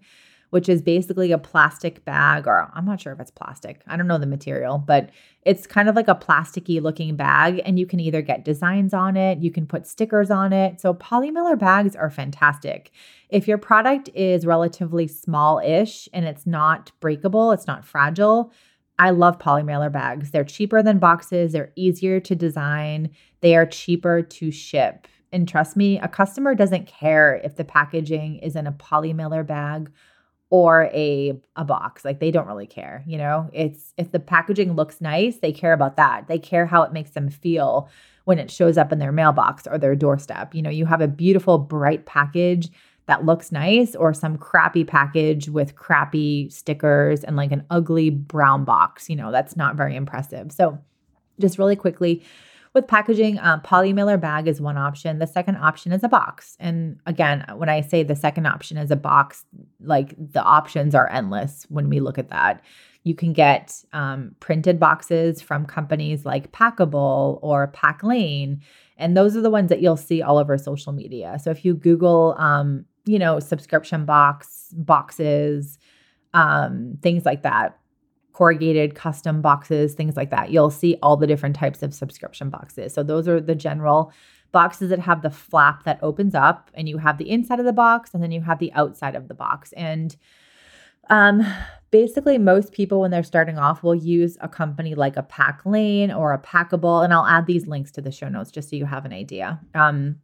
which 0.51 0.69
is 0.69 0.81
basically 0.81 1.31
a 1.31 1.37
plastic 1.37 2.05
bag, 2.05 2.45
or 2.45 2.69
I'm 2.73 2.85
not 2.85 3.01
sure 3.01 3.13
if 3.13 3.19
it's 3.19 3.31
plastic. 3.31 3.81
I 3.87 3.97
don't 3.97 4.07
know 4.07 4.17
the 4.17 4.25
material, 4.27 4.77
but 4.77 5.09
it's 5.43 5.65
kind 5.65 5.89
of 5.89 5.95
like 5.95 6.09
a 6.09 6.15
plasticky 6.15 6.81
looking 6.81 7.15
bag, 7.15 7.61
and 7.65 7.79
you 7.79 7.87
can 7.87 7.99
either 7.99 8.21
get 8.21 8.45
designs 8.45 8.93
on 8.93 9.17
it, 9.17 9.39
you 9.39 9.49
can 9.49 9.65
put 9.65 9.87
stickers 9.87 10.29
on 10.29 10.53
it. 10.53 10.79
So, 10.79 10.93
polymailer 10.93 11.57
bags 11.57 11.95
are 11.95 12.09
fantastic. 12.09 12.91
If 13.29 13.47
your 13.47 13.57
product 13.57 14.09
is 14.13 14.45
relatively 14.45 15.07
small 15.07 15.59
ish 15.59 16.09
and 16.13 16.25
it's 16.25 16.45
not 16.45 16.91
breakable, 16.99 17.53
it's 17.53 17.67
not 17.67 17.85
fragile. 17.85 18.51
I 18.99 19.11
love 19.11 19.39
polymailer 19.39 19.91
bags. 19.91 20.31
They're 20.31 20.43
cheaper 20.43 20.83
than 20.83 20.99
boxes, 20.99 21.53
they're 21.53 21.71
easier 21.77 22.19
to 22.19 22.35
design, 22.35 23.11
they 23.39 23.55
are 23.55 23.65
cheaper 23.65 24.21
to 24.21 24.51
ship. 24.51 25.07
And 25.31 25.47
trust 25.47 25.77
me, 25.77 25.97
a 25.97 26.09
customer 26.09 26.55
doesn't 26.55 26.87
care 26.87 27.39
if 27.41 27.55
the 27.55 27.63
packaging 27.63 28.39
is 28.39 28.57
in 28.57 28.67
a 28.67 28.73
polymailer 28.73 29.47
bag 29.47 29.89
or 30.51 30.83
a 30.93 31.33
a 31.55 31.65
box 31.65 32.05
like 32.05 32.19
they 32.19 32.29
don't 32.29 32.45
really 32.45 32.67
care 32.67 33.03
you 33.07 33.17
know? 33.17 33.49
It's 33.51 33.93
if 33.97 34.11
the 34.11 34.19
packaging 34.19 34.73
looks 34.73 35.01
nice 35.01 35.37
they 35.37 35.51
care 35.51 35.73
about 35.73 35.95
that. 35.95 36.27
They 36.27 36.37
care 36.37 36.67
how 36.67 36.83
it 36.83 36.93
makes 36.93 37.11
them 37.11 37.29
feel 37.29 37.89
when 38.25 38.37
it 38.37 38.51
shows 38.51 38.77
up 38.77 38.91
in 38.91 38.99
their 38.99 39.11
mailbox 39.11 39.65
or 39.65 39.79
their 39.79 39.95
doorstep. 39.95 40.53
You 40.53 40.61
know 40.61 40.69
you 40.69 40.85
have 40.85 41.01
a 41.01 41.07
beautiful 41.07 41.57
bright 41.57 42.05
package 42.05 42.69
that 43.07 43.25
looks 43.25 43.51
nice 43.51 43.95
or 43.95 44.13
some 44.13 44.37
crappy 44.37 44.83
package 44.83 45.49
with 45.49 45.75
crappy 45.75 46.49
stickers 46.49 47.23
and 47.23 47.35
like 47.35 47.51
an 47.51 47.65
ugly 47.71 48.11
brown 48.11 48.63
box 48.63 49.09
you 49.09 49.15
know 49.15 49.31
that's 49.31 49.55
not 49.55 49.75
very 49.75 49.95
impressive. 49.95 50.51
So 50.51 50.77
just 51.39 51.57
really 51.57 51.75
quickly 51.75 52.23
with 52.73 52.87
packaging, 52.87 53.37
um, 53.39 53.61
polymailer 53.61 54.19
bag 54.19 54.47
is 54.47 54.61
one 54.61 54.77
option. 54.77 55.19
The 55.19 55.27
second 55.27 55.57
option 55.57 55.91
is 55.91 56.03
a 56.03 56.09
box. 56.09 56.55
And 56.59 56.99
again, 57.05 57.45
when 57.55 57.67
I 57.67 57.81
say 57.81 58.03
the 58.03 58.15
second 58.15 58.45
option 58.45 58.77
is 58.77 58.91
a 58.91 58.95
box, 58.95 59.43
like 59.81 60.15
the 60.17 60.41
options 60.41 60.95
are 60.95 61.09
endless 61.09 61.65
when 61.69 61.89
we 61.89 61.99
look 61.99 62.17
at 62.17 62.29
that. 62.29 62.61
You 63.03 63.15
can 63.15 63.33
get 63.33 63.83
um, 63.93 64.35
printed 64.39 64.79
boxes 64.79 65.41
from 65.41 65.65
companies 65.65 66.25
like 66.25 66.51
Packable 66.51 67.39
or 67.41 67.71
Packlane. 67.71 68.61
And 68.97 69.17
those 69.17 69.35
are 69.35 69.41
the 69.41 69.49
ones 69.49 69.69
that 69.69 69.81
you'll 69.81 69.97
see 69.97 70.21
all 70.21 70.37
over 70.37 70.57
social 70.57 70.93
media. 70.93 71.39
So 71.43 71.49
if 71.49 71.65
you 71.65 71.73
Google, 71.73 72.35
um, 72.37 72.85
you 73.05 73.19
know, 73.19 73.39
subscription 73.39 74.05
box, 74.05 74.73
boxes, 74.77 75.79
um, 76.33 76.97
things 77.01 77.25
like 77.25 77.43
that, 77.43 77.80
corrugated 78.41 78.95
custom 78.95 79.39
boxes, 79.39 79.93
things 79.93 80.17
like 80.17 80.31
that. 80.31 80.49
You'll 80.49 80.71
see 80.71 80.97
all 81.03 81.15
the 81.15 81.27
different 81.27 81.55
types 81.55 81.83
of 81.83 81.93
subscription 81.93 82.49
boxes. 82.49 82.91
So 82.91 83.03
those 83.03 83.27
are 83.27 83.39
the 83.39 83.53
general 83.53 84.11
boxes 84.51 84.89
that 84.89 84.97
have 84.97 85.21
the 85.21 85.29
flap 85.29 85.83
that 85.83 85.99
opens 86.01 86.33
up 86.33 86.71
and 86.73 86.89
you 86.89 86.97
have 86.97 87.19
the 87.19 87.29
inside 87.29 87.59
of 87.59 87.67
the 87.67 87.71
box 87.71 88.15
and 88.15 88.23
then 88.23 88.31
you 88.31 88.41
have 88.41 88.57
the 88.57 88.73
outside 88.73 89.13
of 89.13 89.27
the 89.27 89.35
box. 89.35 89.73
And 89.73 90.17
um, 91.11 91.45
basically 91.91 92.39
most 92.39 92.71
people 92.71 93.01
when 93.01 93.11
they're 93.11 93.21
starting 93.21 93.59
off 93.59 93.83
will 93.83 93.93
use 93.93 94.39
a 94.41 94.49
company 94.49 94.95
like 94.95 95.17
a 95.17 95.23
Packlane 95.23 96.11
or 96.11 96.33
a 96.33 96.41
Packable 96.41 97.03
and 97.03 97.13
I'll 97.13 97.27
add 97.27 97.45
these 97.45 97.67
links 97.67 97.91
to 97.91 98.01
the 98.01 98.11
show 98.11 98.27
notes 98.27 98.49
just 98.49 98.71
so 98.71 98.75
you 98.75 98.85
have 98.87 99.05
an 99.05 99.13
idea. 99.13 99.59
Um, 99.75 100.15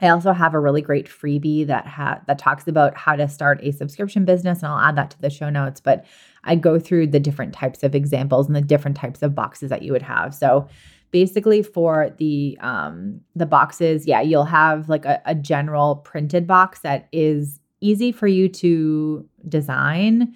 I 0.00 0.08
also 0.08 0.32
have 0.32 0.54
a 0.54 0.60
really 0.60 0.82
great 0.82 1.06
freebie 1.06 1.66
that 1.66 1.86
ha- 1.86 2.20
that 2.26 2.38
talks 2.38 2.66
about 2.66 2.96
how 2.96 3.14
to 3.16 3.28
start 3.28 3.60
a 3.62 3.72
subscription 3.72 4.24
business, 4.24 4.58
and 4.58 4.68
I'll 4.68 4.80
add 4.80 4.96
that 4.96 5.10
to 5.10 5.20
the 5.20 5.30
show 5.30 5.50
notes. 5.50 5.80
But 5.80 6.04
I 6.44 6.56
go 6.56 6.78
through 6.78 7.08
the 7.08 7.20
different 7.20 7.54
types 7.54 7.82
of 7.82 7.94
examples 7.94 8.46
and 8.46 8.56
the 8.56 8.60
different 8.60 8.96
types 8.96 9.22
of 9.22 9.34
boxes 9.34 9.70
that 9.70 9.82
you 9.82 9.92
would 9.92 10.02
have. 10.02 10.34
So 10.34 10.68
basically, 11.10 11.62
for 11.62 12.10
the 12.18 12.58
um, 12.60 13.20
the 13.36 13.46
boxes, 13.46 14.06
yeah, 14.06 14.20
you'll 14.20 14.44
have 14.44 14.88
like 14.88 15.04
a, 15.04 15.22
a 15.26 15.34
general 15.34 15.96
printed 15.96 16.46
box 16.46 16.80
that 16.80 17.08
is 17.12 17.60
easy 17.80 18.10
for 18.10 18.26
you 18.26 18.48
to 18.48 19.28
design 19.48 20.34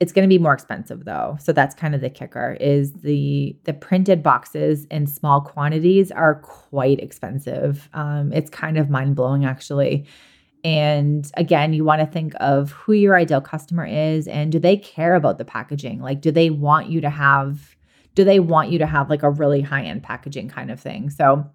it's 0.00 0.12
going 0.12 0.22
to 0.22 0.28
be 0.28 0.38
more 0.38 0.54
expensive 0.54 1.04
though. 1.04 1.36
So 1.40 1.52
that's 1.52 1.74
kind 1.74 1.94
of 1.94 2.00
the 2.00 2.10
kicker 2.10 2.56
is 2.60 2.92
the 2.92 3.56
the 3.64 3.72
printed 3.72 4.22
boxes 4.22 4.84
in 4.86 5.06
small 5.06 5.40
quantities 5.40 6.12
are 6.12 6.36
quite 6.36 7.00
expensive. 7.00 7.88
Um, 7.94 8.32
it's 8.32 8.50
kind 8.50 8.78
of 8.78 8.90
mind 8.90 9.16
blowing 9.16 9.44
actually. 9.44 10.06
And 10.64 11.30
again, 11.36 11.72
you 11.72 11.84
want 11.84 12.00
to 12.00 12.06
think 12.06 12.34
of 12.40 12.72
who 12.72 12.92
your 12.92 13.16
ideal 13.16 13.40
customer 13.40 13.86
is 13.86 14.26
and 14.26 14.50
do 14.50 14.58
they 14.58 14.76
care 14.76 15.14
about 15.14 15.38
the 15.38 15.44
packaging? 15.44 16.00
Like, 16.00 16.20
do 16.20 16.30
they 16.30 16.50
want 16.50 16.88
you 16.88 17.00
to 17.00 17.10
have, 17.10 17.76
do 18.14 18.24
they 18.24 18.40
want 18.40 18.70
you 18.70 18.78
to 18.78 18.86
have 18.86 19.08
like 19.08 19.22
a 19.22 19.30
really 19.30 19.60
high 19.60 19.84
end 19.84 20.02
packaging 20.02 20.48
kind 20.48 20.70
of 20.70 20.80
thing? 20.80 21.10
So, 21.10 21.48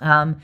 um, 0.00 0.40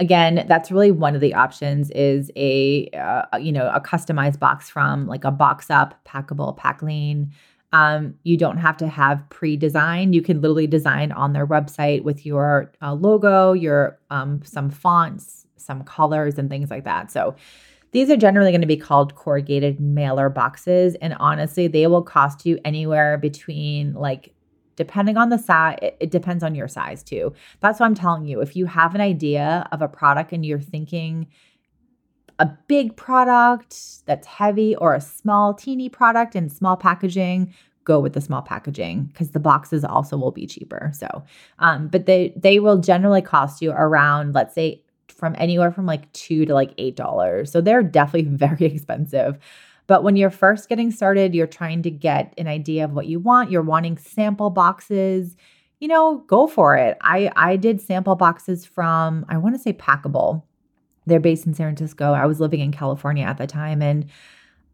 again 0.00 0.44
that's 0.48 0.70
really 0.70 0.90
one 0.90 1.14
of 1.14 1.20
the 1.20 1.34
options 1.34 1.90
is 1.90 2.30
a 2.36 2.88
uh, 2.90 3.36
you 3.38 3.52
know 3.52 3.70
a 3.74 3.80
customized 3.80 4.38
box 4.38 4.68
from 4.68 5.06
like 5.06 5.24
a 5.24 5.30
box 5.30 5.70
up 5.70 6.02
packable 6.04 6.56
Packlane 6.58 7.30
um, 7.74 8.14
you 8.22 8.36
don't 8.36 8.58
have 8.58 8.76
to 8.76 8.86
have 8.86 9.26
pre-designed. 9.30 10.14
You 10.14 10.20
can 10.20 10.42
literally 10.42 10.66
design 10.66 11.10
on 11.10 11.32
their 11.32 11.46
website 11.46 12.02
with 12.02 12.26
your 12.26 12.70
uh, 12.82 12.92
logo 12.92 13.52
your 13.54 13.98
um, 14.10 14.42
some 14.44 14.68
fonts 14.68 15.46
some 15.56 15.84
colors 15.84 16.38
and 16.38 16.50
things 16.50 16.70
like 16.70 16.84
that. 16.84 17.10
So 17.10 17.34
these 17.92 18.10
are 18.10 18.16
generally 18.16 18.50
going 18.50 18.62
to 18.62 18.66
be 18.66 18.76
called 18.76 19.14
corrugated 19.14 19.80
mailer 19.80 20.28
boxes 20.28 20.96
and 20.96 21.14
honestly 21.20 21.68
they 21.68 21.86
will 21.86 22.02
cost 22.02 22.44
you 22.44 22.58
anywhere 22.64 23.18
between 23.18 23.92
like 23.94 24.34
depending 24.76 25.16
on 25.16 25.28
the 25.28 25.38
size, 25.38 25.78
it, 25.82 25.96
it, 26.00 26.10
depends 26.10 26.42
on 26.42 26.54
your 26.54 26.68
size 26.68 27.02
too. 27.02 27.32
That's 27.60 27.80
what 27.80 27.86
I'm 27.86 27.94
telling 27.94 28.26
you. 28.26 28.40
If 28.40 28.56
you 28.56 28.66
have 28.66 28.94
an 28.94 29.00
idea 29.00 29.66
of 29.72 29.82
a 29.82 29.88
product 29.88 30.32
and 30.32 30.44
you're 30.44 30.60
thinking 30.60 31.26
a 32.38 32.46
big 32.66 32.96
product 32.96 34.04
that's 34.06 34.26
heavy 34.26 34.74
or 34.76 34.94
a 34.94 35.00
small, 35.00 35.54
teeny 35.54 35.88
product 35.88 36.34
and 36.34 36.50
small 36.50 36.76
packaging, 36.76 37.52
go 37.84 38.00
with 38.00 38.12
the 38.12 38.20
small 38.20 38.42
packaging 38.42 39.04
because 39.04 39.30
the 39.30 39.40
boxes 39.40 39.84
also 39.84 40.16
will 40.16 40.30
be 40.30 40.46
cheaper. 40.46 40.90
So, 40.94 41.24
um, 41.58 41.88
but 41.88 42.06
they 42.06 42.32
they 42.36 42.58
will 42.58 42.78
generally 42.78 43.22
cost 43.22 43.62
you 43.62 43.72
around, 43.72 44.34
let's 44.34 44.54
say, 44.54 44.82
from 45.08 45.34
anywhere 45.38 45.70
from 45.70 45.86
like 45.86 46.12
two 46.12 46.44
to 46.46 46.54
like 46.54 46.72
eight 46.78 46.96
dollars. 46.96 47.50
So 47.50 47.60
they're 47.60 47.82
definitely 47.82 48.30
very 48.36 48.66
expensive. 48.66 49.38
But 49.92 50.04
when 50.04 50.16
you're 50.16 50.30
first 50.30 50.70
getting 50.70 50.90
started, 50.90 51.34
you're 51.34 51.46
trying 51.46 51.82
to 51.82 51.90
get 51.90 52.32
an 52.38 52.48
idea 52.48 52.86
of 52.86 52.94
what 52.94 53.08
you 53.08 53.20
want, 53.20 53.50
you're 53.50 53.60
wanting 53.60 53.98
sample 53.98 54.48
boxes, 54.48 55.36
you 55.80 55.88
know, 55.88 56.24
go 56.26 56.46
for 56.46 56.78
it. 56.78 56.96
I 57.02 57.30
I 57.36 57.56
did 57.56 57.78
sample 57.78 58.14
boxes 58.14 58.64
from 58.64 59.26
I 59.28 59.36
want 59.36 59.54
to 59.54 59.58
say 59.60 59.74
Packable. 59.74 60.44
They're 61.04 61.20
based 61.20 61.46
in 61.46 61.52
San 61.52 61.66
Francisco. 61.66 62.14
I 62.14 62.24
was 62.24 62.40
living 62.40 62.60
in 62.60 62.72
California 62.72 63.26
at 63.26 63.36
the 63.36 63.46
time 63.46 63.82
and 63.82 64.06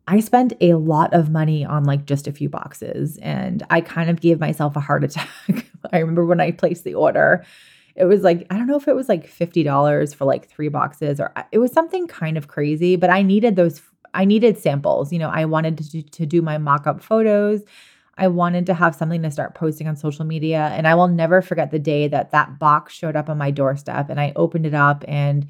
I 0.07 0.20
spent 0.20 0.52
a 0.61 0.74
lot 0.74 1.12
of 1.12 1.31
money 1.31 1.64
on 1.64 1.83
like 1.83 2.04
just 2.04 2.28
a 2.28 2.33
few 2.33 2.48
boxes 2.48 3.18
and 3.20 3.64
I 3.70 3.81
kind 3.81 4.11
of 4.11 4.20
gave 4.20 4.38
myself 4.38 4.76
a 4.76 4.81
heart 4.81 5.02
attack. 5.09 5.66
I 5.92 5.98
remember 5.98 6.26
when 6.26 6.40
I 6.40 6.52
placed 6.52 6.85
the 6.85 6.94
order, 6.94 7.44
it 7.96 8.04
was 8.04 8.22
like, 8.22 8.46
I 8.50 8.57
don't 8.57 8.68
know 8.68 8.76
if 8.76 8.87
it 8.87 8.94
was 8.94 9.09
like 9.09 9.28
$50 9.28 10.14
for 10.14 10.26
like 10.26 10.48
three 10.48 10.68
boxes 10.68 11.18
or 11.18 11.33
uh, 11.35 11.42
it 11.50 11.59
was 11.59 11.72
something 11.72 12.07
kind 12.07 12.38
of 12.38 12.46
crazy, 12.46 12.94
but 12.94 13.11
I 13.11 13.22
needed 13.22 13.57
those 13.57 13.83
I 14.18 14.24
needed 14.24 14.59
samples. 14.59 15.12
You 15.12 15.20
know, 15.20 15.31
I 15.31 15.44
wanted 15.44 15.78
to 15.78 15.88
do, 15.88 16.02
to 16.02 16.27
do 16.27 16.42
my 16.42 16.58
mock-up 16.58 17.00
photos. 17.00 17.62
I 18.16 18.27
wanted 18.27 18.66
to 18.66 18.75
have 18.75 18.96
something 18.96 19.23
to 19.23 19.31
start 19.31 19.54
posting 19.54 19.87
on 19.87 19.94
social 19.94 20.25
media, 20.25 20.73
and 20.75 20.88
I 20.88 20.96
will 20.96 21.06
never 21.06 21.40
forget 21.40 21.71
the 21.71 21.79
day 21.79 22.08
that 22.08 22.33
that 22.33 22.58
box 22.58 22.92
showed 22.94 23.14
up 23.14 23.31
on 23.31 23.38
my 23.38 23.52
doorstep 23.52 24.10
and 24.10 24.21
I 24.21 24.33
opened 24.35 24.66
it 24.66 24.75
up 24.75 25.04
and 25.06 25.46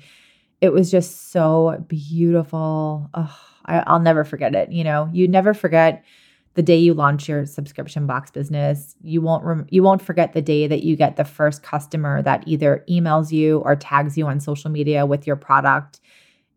it 0.60 0.70
was 0.70 0.90
just 0.90 1.30
so 1.32 1.82
beautiful. 1.88 3.08
Oh, 3.14 3.40
I, 3.64 3.90
will 3.90 4.00
never 4.00 4.22
forget 4.22 4.54
it. 4.54 4.70
You 4.70 4.84
know, 4.84 5.08
you 5.14 5.28
never 5.28 5.54
forget 5.54 6.04
the 6.52 6.62
day 6.62 6.76
you 6.76 6.92
launch 6.92 7.26
your 7.26 7.46
subscription 7.46 8.06
box 8.06 8.30
business. 8.30 8.96
You 9.00 9.22
won't 9.22 9.44
rem- 9.44 9.66
you 9.70 9.82
won't 9.82 10.02
forget 10.02 10.34
the 10.34 10.42
day 10.42 10.66
that 10.66 10.82
you 10.82 10.94
get 10.94 11.16
the 11.16 11.24
first 11.24 11.62
customer 11.62 12.20
that 12.20 12.44
either 12.46 12.84
emails 12.90 13.32
you 13.32 13.60
or 13.60 13.76
tags 13.76 14.18
you 14.18 14.26
on 14.26 14.40
social 14.40 14.70
media 14.70 15.06
with 15.06 15.26
your 15.26 15.36
product 15.36 16.00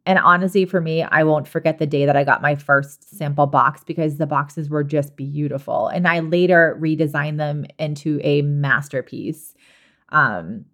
and 0.06 0.20
honestly, 0.20 0.66
for 0.66 0.82
me, 0.82 1.04
I 1.04 1.24
won't 1.24 1.48
forget 1.48 1.78
the 1.78 1.86
day 1.86 2.06
that 2.06 2.16
I 2.16 2.24
got 2.24 2.42
my 2.42 2.56
first 2.56 3.16
sample 3.16 3.48
box 3.48 3.84
because 3.84 4.18
the 4.18 4.26
boxes 4.26 4.70
were 4.70 4.84
just 4.84 5.16
beautiful. 5.16 5.88
And 5.88 6.08
I 6.08 6.22
later 6.22 6.78
redesigned 6.82 7.38
them 7.38 7.66
into 7.78 8.20
a 8.24 8.42
masterpiece. 8.42 9.54
Um, 10.10 10.66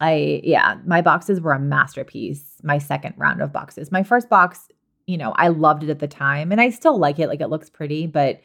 I, 0.00 0.42
yeah, 0.44 0.76
my 0.86 1.00
boxes 1.00 1.40
were 1.40 1.52
a 1.52 1.58
masterpiece, 1.58 2.58
my 2.62 2.78
second 2.78 3.14
round 3.16 3.40
of 3.40 3.52
boxes. 3.52 3.90
My 3.90 4.02
first 4.02 4.28
box 4.28 4.68
you 5.08 5.16
know, 5.16 5.32
I 5.36 5.48
loved 5.48 5.82
it 5.82 5.90
at 5.90 6.00
the 6.00 6.06
time 6.06 6.52
and 6.52 6.60
I 6.60 6.68
still 6.68 6.98
like 6.98 7.18
it. 7.18 7.28
Like 7.28 7.40
it 7.40 7.48
looks 7.48 7.70
pretty, 7.70 8.06
but 8.06 8.42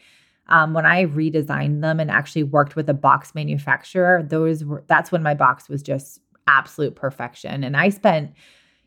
um, 0.48 0.74
when 0.74 0.86
I 0.86 1.06
redesigned 1.06 1.82
them 1.82 2.00
and 2.00 2.10
actually 2.10 2.44
worked 2.44 2.78
with 2.78 2.90
a 2.90 2.94
box 2.94 3.36
manufacturer, 3.36 4.24
those 4.24 4.64
were 4.64 4.84
that's 4.88 5.12
when 5.12 5.22
my 5.22 5.34
box 5.34 5.68
was 5.68 5.84
just 5.84 6.22
absolute 6.48 6.96
perfection. 6.96 7.66
And 7.66 7.76
I 7.76 7.90
spent, 7.90 8.32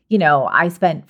you 0.09 0.17
know, 0.17 0.45
I 0.51 0.69
spent 0.69 1.09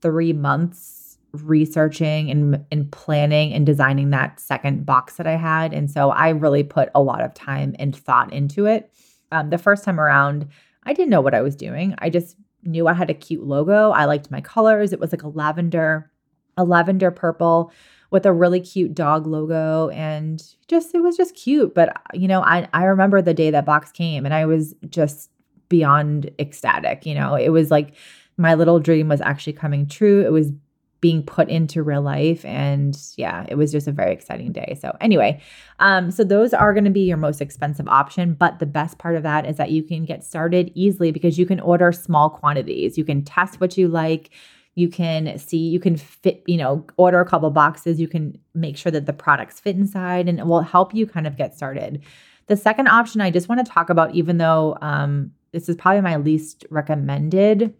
three 0.00 0.32
months 0.32 1.18
researching 1.32 2.30
and, 2.30 2.64
and 2.72 2.90
planning 2.90 3.52
and 3.52 3.66
designing 3.66 4.10
that 4.10 4.40
second 4.40 4.86
box 4.86 5.16
that 5.16 5.26
I 5.26 5.36
had. 5.36 5.74
And 5.74 5.90
so 5.90 6.10
I 6.10 6.30
really 6.30 6.62
put 6.62 6.88
a 6.94 7.02
lot 7.02 7.22
of 7.22 7.34
time 7.34 7.76
and 7.78 7.94
thought 7.94 8.32
into 8.32 8.66
it. 8.66 8.90
Um, 9.30 9.50
the 9.50 9.58
first 9.58 9.84
time 9.84 10.00
around, 10.00 10.48
I 10.84 10.94
didn't 10.94 11.10
know 11.10 11.20
what 11.20 11.34
I 11.34 11.42
was 11.42 11.54
doing. 11.54 11.94
I 11.98 12.08
just 12.08 12.36
knew 12.64 12.88
I 12.88 12.94
had 12.94 13.10
a 13.10 13.14
cute 13.14 13.44
logo. 13.44 13.90
I 13.90 14.06
liked 14.06 14.30
my 14.30 14.40
colors. 14.40 14.92
It 14.92 15.00
was 15.00 15.12
like 15.12 15.22
a 15.22 15.28
lavender, 15.28 16.10
a 16.56 16.64
lavender 16.64 17.10
purple 17.10 17.72
with 18.10 18.24
a 18.24 18.32
really 18.32 18.60
cute 18.60 18.94
dog 18.94 19.26
logo 19.26 19.90
and 19.90 20.42
just 20.66 20.94
it 20.94 21.00
was 21.00 21.16
just 21.16 21.34
cute. 21.34 21.74
But 21.74 21.94
you 22.14 22.26
know, 22.26 22.42
I 22.42 22.68
I 22.72 22.84
remember 22.84 23.20
the 23.20 23.34
day 23.34 23.50
that 23.50 23.66
box 23.66 23.92
came 23.92 24.24
and 24.24 24.32
I 24.32 24.46
was 24.46 24.74
just 24.88 25.30
beyond 25.68 26.30
ecstatic. 26.38 27.04
You 27.04 27.14
know, 27.14 27.34
it 27.34 27.50
was 27.50 27.70
like 27.70 27.94
my 28.38 28.54
little 28.54 28.78
dream 28.78 29.08
was 29.08 29.20
actually 29.20 29.52
coming 29.52 29.86
true. 29.86 30.24
It 30.24 30.32
was 30.32 30.52
being 31.00 31.22
put 31.22 31.48
into 31.48 31.82
real 31.82 32.02
life 32.02 32.44
and 32.44 32.98
yeah 33.16 33.46
it 33.48 33.54
was 33.54 33.70
just 33.70 33.86
a 33.86 33.92
very 33.92 34.12
exciting 34.12 34.52
day. 34.52 34.76
So 34.80 34.96
anyway 35.00 35.40
um 35.78 36.10
so 36.10 36.24
those 36.24 36.52
are 36.52 36.74
going 36.74 36.84
to 36.84 36.90
be 36.90 37.06
your 37.06 37.16
most 37.16 37.40
expensive 37.40 37.86
option 37.88 38.34
but 38.34 38.58
the 38.58 38.66
best 38.66 38.98
part 38.98 39.14
of 39.14 39.22
that 39.22 39.46
is 39.46 39.56
that 39.58 39.70
you 39.70 39.82
can 39.82 40.04
get 40.04 40.24
started 40.24 40.72
easily 40.74 41.12
because 41.12 41.38
you 41.38 41.46
can 41.46 41.60
order 41.60 41.92
small 41.92 42.30
quantities. 42.30 42.98
You 42.98 43.04
can 43.04 43.22
test 43.22 43.60
what 43.60 43.78
you 43.78 43.86
like. 43.86 44.30
You 44.74 44.88
can 44.88 45.38
see 45.38 45.58
you 45.58 45.78
can 45.78 45.96
fit 45.96 46.42
you 46.46 46.56
know 46.56 46.84
order 46.96 47.20
a 47.20 47.28
couple 47.28 47.50
boxes. 47.50 48.00
You 48.00 48.08
can 48.08 48.36
make 48.54 48.76
sure 48.76 48.90
that 48.90 49.06
the 49.06 49.12
products 49.12 49.60
fit 49.60 49.76
inside 49.76 50.28
and 50.28 50.40
it 50.40 50.46
will 50.46 50.62
help 50.62 50.94
you 50.94 51.06
kind 51.06 51.28
of 51.28 51.36
get 51.36 51.54
started. 51.54 52.02
The 52.46 52.56
second 52.56 52.88
option 52.88 53.20
i 53.20 53.30
just 53.30 53.48
want 53.48 53.64
to 53.64 53.70
talk 53.70 53.90
about 53.90 54.14
even 54.14 54.38
though 54.38 54.76
um 54.80 55.32
this 55.52 55.68
is 55.68 55.76
probably 55.76 56.00
my 56.00 56.16
least 56.16 56.64
recommended 56.70 57.74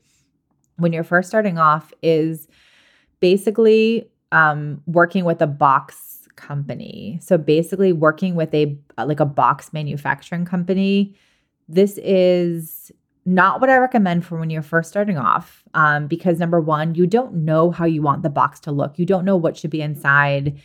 when 0.78 0.92
you're 0.92 1.04
first 1.04 1.28
starting 1.28 1.58
off 1.58 1.92
is 2.02 2.48
basically 3.20 4.10
um, 4.32 4.82
working 4.86 5.24
with 5.24 5.42
a 5.42 5.46
box 5.46 6.28
company. 6.36 7.18
So 7.20 7.36
basically 7.36 7.92
working 7.92 8.34
with 8.34 8.54
a 8.54 8.78
like 8.96 9.20
a 9.20 9.26
box 9.26 9.72
manufacturing 9.72 10.44
company. 10.44 11.14
This 11.68 11.98
is 12.02 12.90
not 13.26 13.60
what 13.60 13.68
I 13.68 13.76
recommend 13.76 14.24
for 14.24 14.38
when 14.38 14.48
you're 14.48 14.62
first 14.62 14.88
starting 14.88 15.18
off 15.18 15.62
um, 15.74 16.06
because 16.06 16.38
number 16.38 16.60
one, 16.60 16.94
you 16.94 17.06
don't 17.06 17.34
know 17.34 17.70
how 17.70 17.84
you 17.84 18.00
want 18.00 18.22
the 18.22 18.30
box 18.30 18.58
to 18.60 18.72
look. 18.72 18.98
You 18.98 19.04
don't 19.04 19.24
know 19.24 19.36
what 19.36 19.56
should 19.56 19.70
be 19.70 19.82
inside 19.82 20.58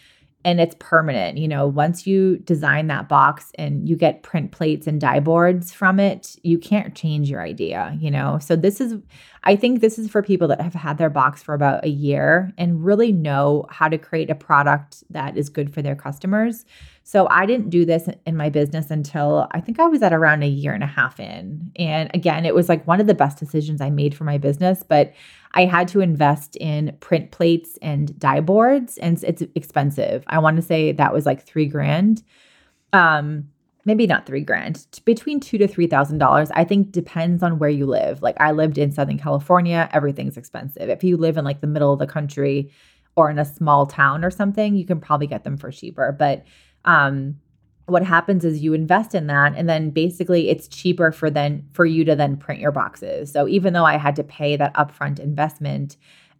and 0.45 0.59
it's 0.59 0.75
permanent. 0.79 1.37
You 1.37 1.47
know, 1.47 1.67
once 1.67 2.05
you 2.05 2.37
design 2.39 2.87
that 2.87 3.07
box 3.07 3.51
and 3.55 3.87
you 3.87 3.95
get 3.95 4.23
print 4.23 4.51
plates 4.51 4.87
and 4.87 4.99
die 4.99 5.19
boards 5.19 5.71
from 5.71 5.99
it, 5.99 6.35
you 6.43 6.57
can't 6.57 6.95
change 6.95 7.29
your 7.29 7.41
idea, 7.41 7.97
you 7.99 8.11
know. 8.11 8.39
So 8.39 8.55
this 8.55 8.81
is 8.81 8.95
I 9.43 9.55
think 9.55 9.81
this 9.81 9.99
is 9.99 10.09
for 10.09 10.21
people 10.21 10.47
that 10.49 10.61
have 10.61 10.73
had 10.73 10.97
their 10.97 11.09
box 11.09 11.43
for 11.43 11.53
about 11.53 11.83
a 11.83 11.89
year 11.89 12.53
and 12.57 12.83
really 12.83 13.11
know 13.11 13.65
how 13.69 13.89
to 13.89 13.97
create 13.97 14.29
a 14.29 14.35
product 14.35 15.03
that 15.09 15.37
is 15.37 15.49
good 15.49 15.73
for 15.73 15.81
their 15.81 15.95
customers. 15.95 16.65
So 17.05 17.27
I 17.29 17.45
didn't 17.45 17.69
do 17.69 17.83
this 17.85 18.07
in 18.25 18.37
my 18.37 18.49
business 18.49 18.89
until 18.89 19.47
I 19.51 19.59
think 19.59 19.79
I 19.79 19.87
was 19.87 20.01
at 20.01 20.13
around 20.13 20.41
a 20.41 20.47
year 20.47 20.73
and 20.73 20.83
a 20.83 20.87
half 20.87 21.19
in. 21.19 21.71
And 21.75 22.09
again, 22.13 22.45
it 22.45 22.55
was 22.55 22.69
like 22.69 22.87
one 22.87 23.01
of 23.01 23.07
the 23.07 23.13
best 23.13 23.37
decisions 23.37 23.81
I 23.81 23.89
made 23.89 24.15
for 24.15 24.23
my 24.23 24.37
business, 24.37 24.83
but 24.87 25.13
I 25.53 25.65
had 25.65 25.89
to 25.89 25.99
invest 25.99 26.55
in 26.55 26.95
print 27.01 27.31
plates 27.31 27.77
and 27.81 28.17
die 28.17 28.39
boards, 28.39 28.97
and 28.97 29.21
it's 29.23 29.43
expensive. 29.53 30.23
I 30.27 30.39
want 30.39 30.55
to 30.55 30.61
say 30.61 30.93
that 30.93 31.13
was 31.13 31.25
like 31.25 31.45
three 31.45 31.67
grand. 31.67 32.23
Um, 32.93 33.49
maybe 33.85 34.07
not 34.07 34.25
three 34.25 34.41
grand, 34.41 34.87
between 35.03 35.39
two 35.39 35.57
to 35.57 35.67
three 35.67 35.87
thousand 35.87 36.19
dollars. 36.19 36.49
I 36.51 36.63
think 36.63 36.91
depends 36.91 37.43
on 37.43 37.59
where 37.59 37.69
you 37.69 37.85
live. 37.85 38.21
Like 38.21 38.39
I 38.39 38.51
lived 38.51 38.77
in 38.77 38.91
Southern 38.91 39.19
California, 39.19 39.89
everything's 39.91 40.37
expensive. 40.37 40.89
If 40.89 41.03
you 41.03 41.17
live 41.17 41.37
in 41.37 41.43
like 41.43 41.61
the 41.61 41.67
middle 41.67 41.91
of 41.91 41.99
the 41.99 42.07
country 42.07 42.71
or 43.15 43.29
in 43.29 43.37
a 43.37 43.45
small 43.45 43.85
town 43.85 44.23
or 44.23 44.31
something, 44.31 44.75
you 44.75 44.85
can 44.85 44.99
probably 44.99 45.27
get 45.27 45.43
them 45.43 45.57
for 45.57 45.69
cheaper. 45.69 46.15
But 46.17 46.45
um, 46.85 47.39
what 47.85 48.03
happens 48.03 48.45
is 48.45 48.61
you 48.61 48.73
invest 48.73 49.13
in 49.13 49.27
that 49.27 49.53
and 49.55 49.67
then 49.67 49.89
basically 49.89 50.49
it's 50.49 50.67
cheaper 50.67 51.11
for 51.11 51.29
then 51.29 51.67
for 51.73 51.85
you 51.85 52.05
to 52.05 52.15
then 52.15 52.37
print 52.37 52.61
your 52.61 52.71
boxes. 52.71 53.31
So 53.31 53.47
even 53.47 53.73
though 53.73 53.85
I 53.85 53.97
had 53.97 54.15
to 54.15 54.23
pay 54.23 54.55
that 54.55 54.73
upfront 54.75 55.19
investment, 55.19 55.97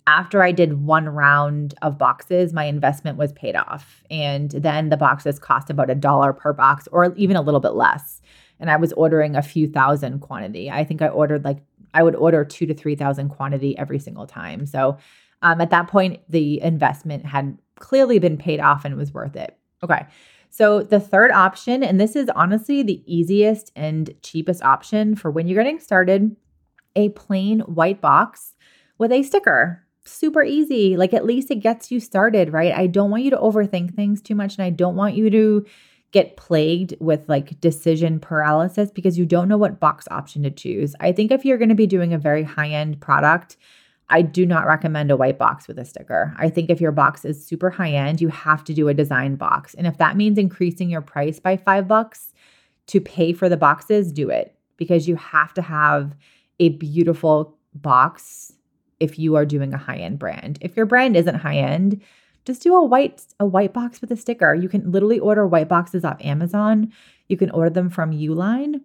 after 0.08 0.44
I 0.44 0.52
did 0.52 0.82
one 0.82 1.08
round 1.08 1.76
of 1.82 1.98
boxes, 1.98 2.54
my 2.54 2.66
investment 2.66 3.18
was 3.18 3.32
paid 3.34 3.56
off. 3.56 4.04
And 4.10 4.52
then 4.52 4.90
the 4.90 4.98
boxes 4.98 5.40
cost 5.40 5.70
about 5.70 5.90
a 5.90 5.96
dollar 5.96 6.34
per 6.34 6.54
box 6.54 6.88
or 6.92 7.14
even 7.16 7.36
a 7.36 7.42
little 7.42 7.60
bit 7.60 7.74
less. 7.74 8.22
And 8.60 8.70
I 8.70 8.78
was 8.78 8.94
ordering 8.94 9.36
a 9.36 9.42
few 9.42 9.68
thousand 9.68 10.20
quantity. 10.20 10.70
I 10.70 10.84
think 10.84 11.02
I 11.02 11.08
ordered 11.08 11.44
like 11.44 11.60
I 11.94 12.04
would 12.04 12.16
order 12.16 12.44
2 12.44 12.66
to 12.66 12.74
3000 12.74 13.30
quantity 13.30 13.78
every 13.78 14.00
single 14.00 14.26
time. 14.26 14.66
So 14.66 14.98
um, 15.42 15.62
at 15.62 15.70
that 15.72 15.88
point 15.88 16.22
the 16.30 16.62
investment 16.62 17.26
had 17.26 17.58
clearly 17.76 18.20
been 18.20 18.38
paid 18.38 18.60
off 18.60 18.86
and 18.86 18.96
was 18.96 19.14
worth 19.14 19.36
it. 19.36 19.58
Okay. 19.84 20.06
So, 20.56 20.84
the 20.84 21.00
third 21.00 21.32
option, 21.32 21.82
and 21.82 22.00
this 22.00 22.16
is 22.16 22.30
honestly 22.36 22.84
the 22.84 23.02
easiest 23.08 23.72
and 23.76 24.14
cheapest 24.22 24.62
option 24.62 25.16
for 25.16 25.32
when 25.32 25.48
you're 25.48 25.64
getting 25.64 25.80
started, 25.80 26.36
a 26.96 27.10
plain 27.10 27.62
white 27.62 28.02
box 28.02 28.54
with 29.00 29.12
a 29.12 29.24
sticker. 29.24 29.84
Super 30.06 30.44
easy. 30.44 30.96
Like, 30.96 31.12
at 31.12 31.26
least 31.26 31.50
it 31.50 31.56
gets 31.56 31.90
you 31.90 32.00
started, 32.00 32.54
right? 32.54 32.72
I 32.72 32.86
don't 32.86 33.10
want 33.10 33.24
you 33.24 33.32
to 33.32 33.38
overthink 33.38 33.96
things 33.96 34.22
too 34.22 34.36
much, 34.36 34.56
and 34.56 34.64
I 34.64 34.70
don't 34.70 34.96
want 34.96 35.16
you 35.16 35.32
to 35.32 35.66
get 36.12 36.38
plagued 36.38 36.94
with 37.00 37.28
like 37.28 37.60
decision 37.60 38.20
paralysis 38.20 38.92
because 38.92 39.18
you 39.18 39.26
don't 39.26 39.48
know 39.48 39.58
what 39.58 39.80
box 39.80 40.08
option 40.12 40.44
to 40.44 40.52
choose. 40.52 40.96
I 41.00 41.14
think 41.14 41.32
if 41.32 41.46
you're 41.46 41.58
going 41.58 41.70
to 41.70 41.76
be 41.76 41.88
doing 41.88 42.14
a 42.14 42.20
very 42.20 42.44
high 42.44 42.70
end 42.70 43.02
product, 43.02 43.58
I 44.10 44.22
do 44.22 44.46
not 44.46 44.68
recommend 44.68 45.12
a 45.12 45.18
white 45.18 45.38
box 45.38 45.68
with 45.68 45.80
a 45.80 45.86
sticker. 45.86 46.34
I 46.38 46.50
think 46.50 46.70
if 46.70 46.82
your 46.82 46.92
box 46.92 47.26
is 47.26 47.46
super 47.46 47.70
high 47.70 47.92
end, 47.92 48.22
you 48.22 48.28
have 48.28 48.64
to 48.66 48.74
do 48.74 48.88
a 48.88 48.94
design 48.94 49.36
box. 49.36 49.74
And 49.74 49.88
if 49.88 49.98
that 49.98 50.18
means 50.18 50.38
increasing 50.38 50.90
your 50.90 51.02
price 51.02 51.40
by 51.40 51.58
5 51.58 51.88
bucks 51.88 52.34
to 52.88 53.00
pay 53.00 53.34
for 53.34 53.50
the 53.50 53.58
boxes, 53.58 54.12
do 54.12 54.30
it 54.30 54.56
because 54.78 55.08
you 55.08 55.16
have 55.16 55.54
to 55.54 55.62
have 55.62 56.16
a 56.60 56.70
beautiful 56.70 57.58
box 57.74 58.54
if 59.00 59.18
you 59.18 59.36
are 59.36 59.46
doing 59.46 59.74
a 59.74 59.78
high-end 59.78 60.20
brand. 60.20 60.58
If 60.62 60.76
your 60.76 60.86
brand 60.86 61.16
isn't 61.16 61.36
high-end, 61.36 62.02
just 62.46 62.62
do 62.62 62.76
a 62.76 62.84
white 62.84 63.26
a 63.40 63.46
white 63.46 63.74
box 63.74 64.02
with 64.02 64.12
a 64.12 64.18
sticker. 64.18 64.54
You 64.54 64.68
can 64.68 64.92
literally 64.92 65.20
order 65.20 65.48
white 65.48 65.70
boxes 65.70 66.04
off 66.04 66.18
Amazon. 66.20 66.92
You 67.30 67.38
can 67.38 67.50
order 67.52 67.70
them 67.70 67.90
from 67.90 68.12
Uline 68.12 68.82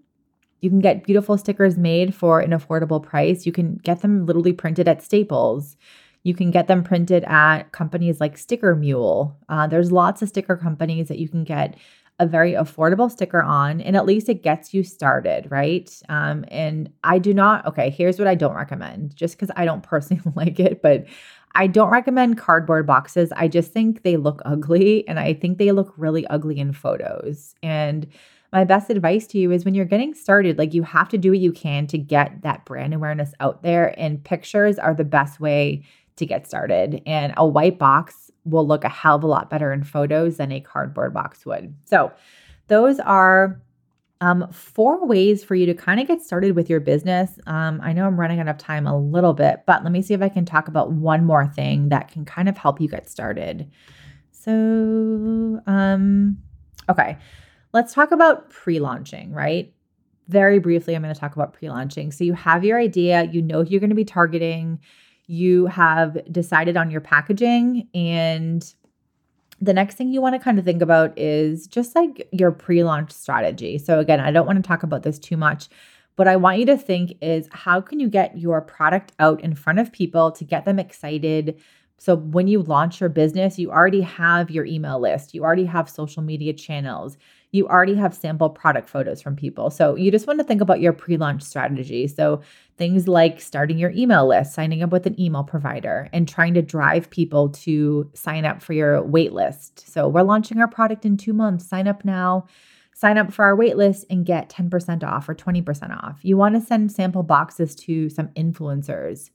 you 0.61 0.71
can 0.71 0.81
get 0.81 1.05
beautiful 1.05 1.39
stickers 1.39 1.77
made 1.77 2.15
for 2.15 2.41
an 2.41 2.51
affordable 2.51 3.03
price. 3.03 3.47
You 3.47 3.53
can 3.53 3.77
get 3.77 4.03
them 4.03 4.27
literally 4.27 4.53
printed 4.53 4.89
at 4.89 5.03
Staples. 5.03 5.77
You 6.25 6.35
can 6.35 6.51
get 6.51 6.67
them 6.67 6.83
printed 6.83 7.25
at 7.25 7.73
companies 7.73 8.21
like 8.21 8.37
Sticker 8.37 8.75
Mule. 8.75 9.37
Uh, 9.49 9.67
there's 9.67 9.93
lots 9.93 10.21
of 10.21 10.29
sticker 10.29 10.57
companies 10.57 11.09
that 11.09 11.19
you 11.19 11.29
can 11.29 11.45
get 11.45 11.77
a 12.19 12.27
very 12.27 12.53
affordable 12.53 13.11
sticker 13.11 13.43
on, 13.43 13.81
and 13.81 13.97
at 13.97 14.05
least 14.05 14.29
it 14.29 14.43
gets 14.43 14.75
you 14.75 14.83
started, 14.83 15.49
right? 15.51 16.03
Um, 16.09 16.45
and 16.49 16.91
I 17.05 17.19
do 17.19 17.33
not, 17.33 17.65
okay, 17.67 17.91
here's 17.91 18.19
what 18.19 18.27
I 18.27 18.35
don't 18.35 18.57
recommend, 18.57 19.15
just 19.15 19.37
because 19.37 19.53
I 19.57 19.65
don't 19.65 19.83
personally 19.85 20.23
like 20.35 20.59
it, 20.59 20.83
but 20.83 21.07
I 21.55 21.67
don't 21.67 21.91
recommend 21.91 22.37
cardboard 22.37 22.87
boxes. 22.87 23.33
I 23.35 23.49
just 23.49 23.73
think 23.73 24.03
they 24.03 24.17
look 24.17 24.43
ugly, 24.45 25.07
and 25.07 25.19
I 25.19 25.35
think 25.35 25.59
they 25.59 25.73
look 25.73 25.95
really 25.97 26.27
ugly 26.27 26.59
in 26.59 26.73
photos. 26.73 27.55
And 27.63 28.07
my 28.53 28.65
best 28.65 28.91
advice 28.91 29.27
to 29.29 29.39
you 29.39 29.53
is 29.53 29.65
when 29.65 29.75
you're 29.75 29.85
getting 29.85 30.15
started, 30.15 30.59
like 30.59 30.75
you 30.75 30.83
have 30.83 31.09
to 31.11 31.19
do 31.19 31.31
what 31.31 31.39
you 31.39 31.53
can 31.53 31.87
to 31.89 31.99
get 31.99 32.43
that 32.43 32.65
brand 32.65 32.95
awareness 32.95 33.33
out 33.41 33.63
there. 33.63 33.95
And 33.99 34.23
pictures 34.25 34.79
are 34.79 34.95
the 34.95 35.05
best 35.05 35.39
way 35.39 35.85
to 36.17 36.27
get 36.27 36.47
started. 36.47 37.03
And 37.07 37.35
a 37.37 37.47
white 37.47 37.79
box 37.79 38.31
will 38.45 38.67
look 38.67 38.85
a 38.85 38.89
hell 38.89 39.17
of 39.17 39.25
a 39.25 39.27
lot 39.27 39.51
better 39.51 39.73
in 39.73 39.85
photos 39.85 40.39
than 40.39 40.51
a 40.53 40.61
cardboard 40.61 41.13
box 41.13 41.45
would. 41.45 41.75
So, 41.85 42.13
those 42.69 43.01
are 43.01 43.63
um, 44.21 44.51
four 44.53 45.07
ways 45.07 45.45
for 45.45 45.55
you 45.55 45.65
to 45.67 45.75
kind 45.75 46.01
of 46.01 46.07
get 46.07 46.21
started 46.21 46.55
with 46.55 46.69
your 46.69 46.81
business. 46.81 47.39
Um, 47.47 47.81
I 47.83 47.93
know 47.93 48.07
I'm 48.07 48.19
running 48.19 48.41
out 48.41 48.49
of 48.49 48.59
time 48.59 48.87
a 48.87 48.99
little 48.99 49.33
bit, 49.33 49.61
but 49.67 49.85
let 49.85 49.93
me 49.93 50.03
see 50.03 50.13
if 50.13 50.21
I 50.21 50.29
can 50.29 50.45
talk 50.45 50.69
about 50.69 50.93
one 50.93 51.25
more 51.25 51.47
thing 51.47 51.89
that 51.91 52.11
can 52.11 52.25
kind 52.25 52.49
of 52.49 52.59
help 52.59 52.81
you 52.81 52.89
get 52.89 53.09
started. 53.09 53.71
So, 54.33 55.61
um, 55.67 56.39
okay. 56.91 57.17
Let's 57.73 57.93
talk 57.95 58.12
about 58.12 58.51
pre 58.51 58.81
launching, 58.81 59.33
right? 59.33 59.73
Very 60.29 60.59
briefly, 60.59 60.95
I'm 60.95 61.03
going 61.03 61.14
to 61.14 61.21
talk 61.21 61.37
about 61.37 61.53
pre 61.53 61.69
launching. 61.71 62.12
So 62.12 62.25
you 62.25 62.35
have 62.35 62.64
your 62.64 62.79
idea, 62.79 63.25
you 63.25 63.43
know 63.43 63.62
who 63.62 63.71
you're 63.71 63.81
going 63.81 63.91
to 63.91 63.97
be 63.97 64.05
targeting, 64.05 64.81
you 65.27 65.66
have 65.66 66.19
decided 66.33 66.77
on 66.77 66.91
your 66.91 67.01
packaging, 67.01 67.89
and 67.95 68.75
the 69.61 69.75
next 69.75 69.97
thing 69.97 70.12
you 70.12 70.23
want 70.23 70.35
to 70.35 70.39
kind 70.39 70.59
of 70.59 70.64
think 70.64 70.83
about 70.83 71.19
is 71.19 71.66
just 71.66 71.95
like 71.97 72.29
your 72.33 72.53
pre 72.53 72.85
launch 72.85 73.11
strategy. 73.12 73.79
So, 73.79 73.99
again, 73.99 74.21
I 74.21 74.31
don't 74.31 74.47
want 74.47 74.62
to 74.62 74.66
talk 74.66 74.83
about 74.83 75.03
this 75.03 75.19
too 75.19 75.37
much. 75.37 75.69
What 76.16 76.29
I 76.29 76.37
want 76.37 76.59
you 76.59 76.66
to 76.66 76.77
think 76.77 77.16
is 77.23 77.49
how 77.53 77.81
can 77.81 78.01
you 78.01 78.09
get 78.09 78.37
your 78.39 78.61
product 78.61 79.12
out 79.21 79.41
in 79.41 79.55
front 79.55 79.79
of 79.79 79.93
people 79.93 80.33
to 80.33 80.45
get 80.45 80.64
them 80.64 80.79
excited, 80.79 81.61
So 81.99 82.16
when 82.16 82.47
you 82.47 82.62
launch 82.62 83.01
your 83.01 83.09
business, 83.11 83.59
you 83.59 83.71
already 83.71 84.03
have 84.03 84.51
your 84.51 84.64
email 84.64 85.01
list, 85.01 85.35
you 85.35 85.43
already 85.45 85.64
have 85.66 85.91
social 85.91 86.23
media 86.23 86.53
channels, 86.53 87.19
you 87.51 87.67
already 87.67 87.95
have 87.95 88.15
sample 88.15 88.51
product 88.51 88.89
photos 88.89 89.23
from 89.23 89.35
people. 89.35 89.71
So 89.71 89.97
you 89.97 90.11
just 90.11 90.27
want 90.27 90.39
to 90.39 90.45
think 90.45 90.61
about 90.61 90.81
your 90.81 90.93
pre 90.93 91.17
launch 91.17 91.43
strategy. 91.43 92.07
So 92.07 92.43
things 92.77 93.09
like 93.09 93.41
starting 93.41 93.79
your 93.79 93.91
email 93.91 94.27
list, 94.29 94.53
signing 94.53 94.83
up 94.83 94.91
with 94.91 95.07
an 95.07 95.19
email 95.19 95.45
provider, 95.45 96.09
and 96.13 96.29
trying 96.29 96.55
to 96.55 96.63
drive 96.63 97.11
people 97.11 97.49
to 97.51 98.11
sign 98.15 98.45
up 98.45 98.63
for 98.63 98.75
your 98.75 99.03
wait 99.03 99.33
list. 99.33 99.91
So 99.91 100.09
we're 100.09 100.23
launching 100.23 100.61
our 100.61 100.69
product 100.69 101.07
in 101.07 101.17
two 101.17 101.33
months. 101.33 101.67
Sign 101.67 101.89
up 101.89 102.05
now. 102.05 102.47
Sign 102.95 103.17
up 103.17 103.33
for 103.33 103.45
our 103.45 103.57
waitlist 103.57 104.05
and 104.11 104.27
get 104.27 104.51
10% 104.51 105.05
off 105.05 105.29
or 105.29 105.35
20% 105.35 106.03
off. 106.03 106.19
You 106.23 106.37
want 106.37 106.57
to 106.57 106.61
send 106.61 106.91
sample 106.91 107.23
boxes 107.23 107.77
to 107.77 108.09
some 108.09 108.29
influencers 108.31 109.31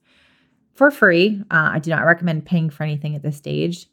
for 0.74 0.92
free. 0.92 1.42
Uh, 1.50 1.72
I 1.74 1.80
do 1.80 1.90
not 1.90 2.06
recommend 2.06 2.46
paying 2.46 2.70
for 2.70 2.84
anything 2.84 3.16
at 3.16 3.24
this 3.24 3.38
stage. 3.38 3.88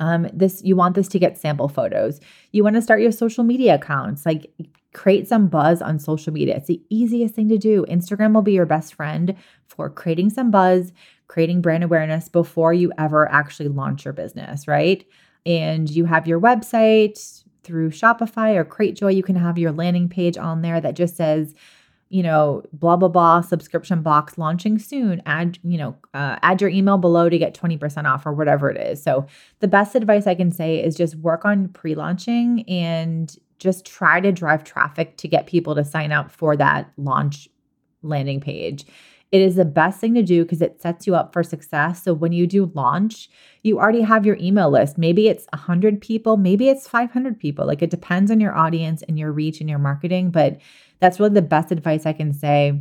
Um, 0.00 0.28
this 0.32 0.62
you 0.64 0.76
want 0.76 0.94
this 0.94 1.08
to 1.08 1.18
get 1.18 1.38
sample 1.38 1.68
photos. 1.68 2.20
You 2.52 2.64
want 2.64 2.76
to 2.76 2.82
start 2.82 3.00
your 3.00 3.12
social 3.12 3.44
media 3.44 3.76
accounts, 3.76 4.26
like 4.26 4.52
create 4.92 5.28
some 5.28 5.48
buzz 5.48 5.82
on 5.82 5.98
social 5.98 6.32
media. 6.32 6.56
It's 6.56 6.68
the 6.68 6.82
easiest 6.90 7.34
thing 7.34 7.48
to 7.48 7.58
do. 7.58 7.84
Instagram 7.88 8.34
will 8.34 8.42
be 8.42 8.52
your 8.52 8.66
best 8.66 8.94
friend 8.94 9.34
for 9.66 9.90
creating 9.90 10.30
some 10.30 10.50
buzz, 10.50 10.92
creating 11.28 11.60
brand 11.60 11.84
awareness 11.84 12.28
before 12.28 12.72
you 12.72 12.92
ever 12.98 13.30
actually 13.30 13.68
launch 13.68 14.04
your 14.04 14.14
business, 14.14 14.66
right? 14.66 15.04
And 15.46 15.90
you 15.90 16.06
have 16.06 16.26
your 16.26 16.40
website 16.40 17.44
through 17.64 17.90
Shopify 17.90 18.54
or 18.54 18.64
Cratejoy, 18.64 19.14
you 19.14 19.22
can 19.22 19.36
have 19.36 19.58
your 19.58 19.72
landing 19.72 20.08
page 20.08 20.36
on 20.36 20.62
there 20.62 20.80
that 20.80 20.94
just 20.94 21.16
says 21.16 21.54
you 22.14 22.22
know, 22.22 22.62
blah 22.72 22.94
blah 22.94 23.08
blah 23.08 23.40
subscription 23.40 24.00
box 24.00 24.38
launching 24.38 24.78
soon. 24.78 25.20
Add, 25.26 25.58
you 25.64 25.76
know, 25.76 25.96
uh, 26.14 26.38
add 26.42 26.60
your 26.60 26.70
email 26.70 26.96
below 26.96 27.28
to 27.28 27.36
get 27.38 27.54
20% 27.54 28.04
off 28.04 28.24
or 28.24 28.32
whatever 28.32 28.70
it 28.70 28.80
is. 28.80 29.02
So, 29.02 29.26
the 29.58 29.66
best 29.66 29.96
advice 29.96 30.28
I 30.28 30.36
can 30.36 30.52
say 30.52 30.80
is 30.80 30.94
just 30.94 31.16
work 31.16 31.44
on 31.44 31.66
pre-launching 31.70 32.64
and 32.68 33.36
just 33.58 33.84
try 33.84 34.20
to 34.20 34.30
drive 34.30 34.62
traffic 34.62 35.16
to 35.16 35.26
get 35.26 35.48
people 35.48 35.74
to 35.74 35.84
sign 35.84 36.12
up 36.12 36.30
for 36.30 36.56
that 36.56 36.88
launch 36.96 37.48
landing 38.02 38.40
page. 38.40 38.84
It 39.34 39.42
is 39.42 39.56
the 39.56 39.64
best 39.64 39.98
thing 39.98 40.14
to 40.14 40.22
do 40.22 40.44
because 40.44 40.62
it 40.62 40.80
sets 40.80 41.08
you 41.08 41.16
up 41.16 41.32
for 41.32 41.42
success. 41.42 42.04
So 42.04 42.14
when 42.14 42.30
you 42.30 42.46
do 42.46 42.70
launch, 42.72 43.28
you 43.64 43.80
already 43.80 44.02
have 44.02 44.24
your 44.24 44.36
email 44.40 44.70
list. 44.70 44.96
Maybe 44.96 45.26
it's 45.26 45.48
100 45.52 46.00
people, 46.00 46.36
maybe 46.36 46.68
it's 46.68 46.86
500 46.86 47.40
people. 47.40 47.66
Like 47.66 47.82
it 47.82 47.90
depends 47.90 48.30
on 48.30 48.38
your 48.38 48.56
audience 48.56 49.02
and 49.02 49.18
your 49.18 49.32
reach 49.32 49.58
and 49.60 49.68
your 49.68 49.80
marketing, 49.80 50.30
but 50.30 50.60
that's 51.00 51.18
really 51.18 51.34
the 51.34 51.42
best 51.42 51.72
advice 51.72 52.06
I 52.06 52.12
can 52.12 52.32
say 52.32 52.80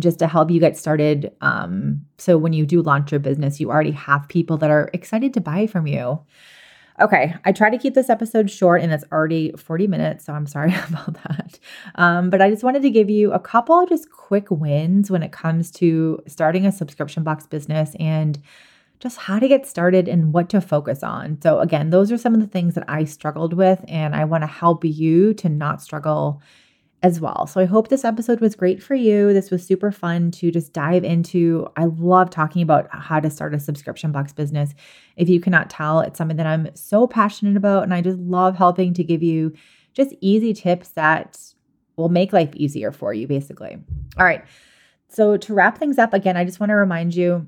just 0.00 0.18
to 0.20 0.26
help 0.26 0.50
you 0.50 0.58
get 0.58 0.78
started. 0.78 1.30
Um, 1.42 2.06
so 2.16 2.38
when 2.38 2.54
you 2.54 2.64
do 2.64 2.80
launch 2.80 3.12
your 3.12 3.20
business, 3.20 3.60
you 3.60 3.70
already 3.70 3.90
have 3.90 4.26
people 4.28 4.56
that 4.56 4.70
are 4.70 4.88
excited 4.94 5.34
to 5.34 5.42
buy 5.42 5.66
from 5.66 5.86
you. 5.86 6.18
Okay, 7.00 7.34
I 7.44 7.50
try 7.50 7.70
to 7.70 7.78
keep 7.78 7.94
this 7.94 8.08
episode 8.08 8.48
short 8.48 8.80
and 8.80 8.92
it's 8.92 9.04
already 9.10 9.50
40 9.56 9.88
minutes, 9.88 10.24
so 10.24 10.32
I'm 10.32 10.46
sorry 10.46 10.72
about 10.88 11.14
that. 11.24 11.58
Um, 11.96 12.30
but 12.30 12.40
I 12.40 12.50
just 12.50 12.62
wanted 12.62 12.82
to 12.82 12.90
give 12.90 13.10
you 13.10 13.32
a 13.32 13.40
couple 13.40 13.84
just 13.86 14.10
quick 14.12 14.48
wins 14.50 15.10
when 15.10 15.22
it 15.22 15.32
comes 15.32 15.72
to 15.72 16.22
starting 16.28 16.66
a 16.66 16.72
subscription 16.72 17.24
box 17.24 17.46
business 17.46 17.96
and 17.98 18.38
just 19.00 19.18
how 19.18 19.40
to 19.40 19.48
get 19.48 19.66
started 19.66 20.06
and 20.06 20.32
what 20.32 20.48
to 20.50 20.60
focus 20.60 21.02
on. 21.02 21.40
So, 21.42 21.58
again, 21.58 21.90
those 21.90 22.12
are 22.12 22.16
some 22.16 22.32
of 22.32 22.40
the 22.40 22.46
things 22.46 22.74
that 22.74 22.88
I 22.88 23.04
struggled 23.04 23.54
with, 23.54 23.84
and 23.88 24.14
I 24.14 24.24
want 24.24 24.42
to 24.42 24.46
help 24.46 24.84
you 24.84 25.34
to 25.34 25.48
not 25.48 25.82
struggle 25.82 26.40
as 27.04 27.20
well. 27.20 27.46
So 27.46 27.60
I 27.60 27.66
hope 27.66 27.88
this 27.88 28.02
episode 28.02 28.40
was 28.40 28.56
great 28.56 28.82
for 28.82 28.94
you. 28.94 29.34
This 29.34 29.50
was 29.50 29.64
super 29.64 29.92
fun 29.92 30.30
to 30.32 30.50
just 30.50 30.72
dive 30.72 31.04
into. 31.04 31.68
I 31.76 31.84
love 31.84 32.30
talking 32.30 32.62
about 32.62 32.88
how 32.90 33.20
to 33.20 33.28
start 33.28 33.52
a 33.54 33.60
subscription 33.60 34.10
box 34.10 34.32
business. 34.32 34.74
If 35.16 35.28
you 35.28 35.38
cannot 35.38 35.68
tell, 35.68 36.00
it's 36.00 36.16
something 36.16 36.38
that 36.38 36.46
I'm 36.46 36.74
so 36.74 37.06
passionate 37.06 37.58
about. 37.58 37.82
And 37.82 37.92
I 37.92 38.00
just 38.00 38.18
love 38.18 38.56
helping 38.56 38.94
to 38.94 39.04
give 39.04 39.22
you 39.22 39.52
just 39.92 40.14
easy 40.22 40.54
tips 40.54 40.88
that 40.92 41.38
will 41.96 42.08
make 42.08 42.32
life 42.32 42.54
easier 42.54 42.90
for 42.90 43.12
you, 43.12 43.28
basically. 43.28 43.76
All 44.16 44.24
right. 44.24 44.42
So 45.08 45.36
to 45.36 45.52
wrap 45.52 45.76
things 45.76 45.98
up, 45.98 46.14
again, 46.14 46.38
I 46.38 46.46
just 46.46 46.58
want 46.58 46.70
to 46.70 46.74
remind 46.74 47.14
you 47.14 47.46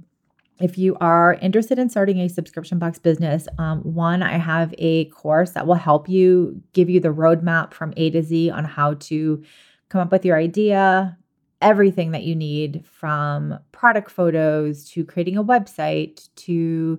if 0.58 0.78
you 0.78 0.96
are 1.00 1.34
interested 1.34 1.78
in 1.78 1.90
starting 1.90 2.20
a 2.20 2.28
subscription 2.28 2.78
box 2.78 2.98
business, 2.98 3.46
um, 3.58 3.80
one, 3.80 4.22
I 4.22 4.38
have 4.38 4.74
a 4.78 5.06
course 5.06 5.50
that 5.50 5.66
will 5.66 5.74
help 5.74 6.08
you 6.08 6.62
give 6.72 6.88
you 6.88 7.00
the 7.00 7.12
roadmap 7.12 7.74
from 7.74 7.92
A 7.96 8.10
to 8.10 8.22
Z 8.22 8.50
on 8.50 8.64
how 8.64 8.94
to 8.94 9.42
come 9.88 10.00
up 10.00 10.10
with 10.10 10.24
your 10.24 10.36
idea, 10.36 11.16
everything 11.60 12.12
that 12.12 12.22
you 12.22 12.34
need 12.34 12.84
from 12.86 13.58
product 13.72 14.10
photos 14.10 14.88
to 14.90 15.04
creating 15.04 15.36
a 15.36 15.44
website 15.44 16.28
to 16.36 16.98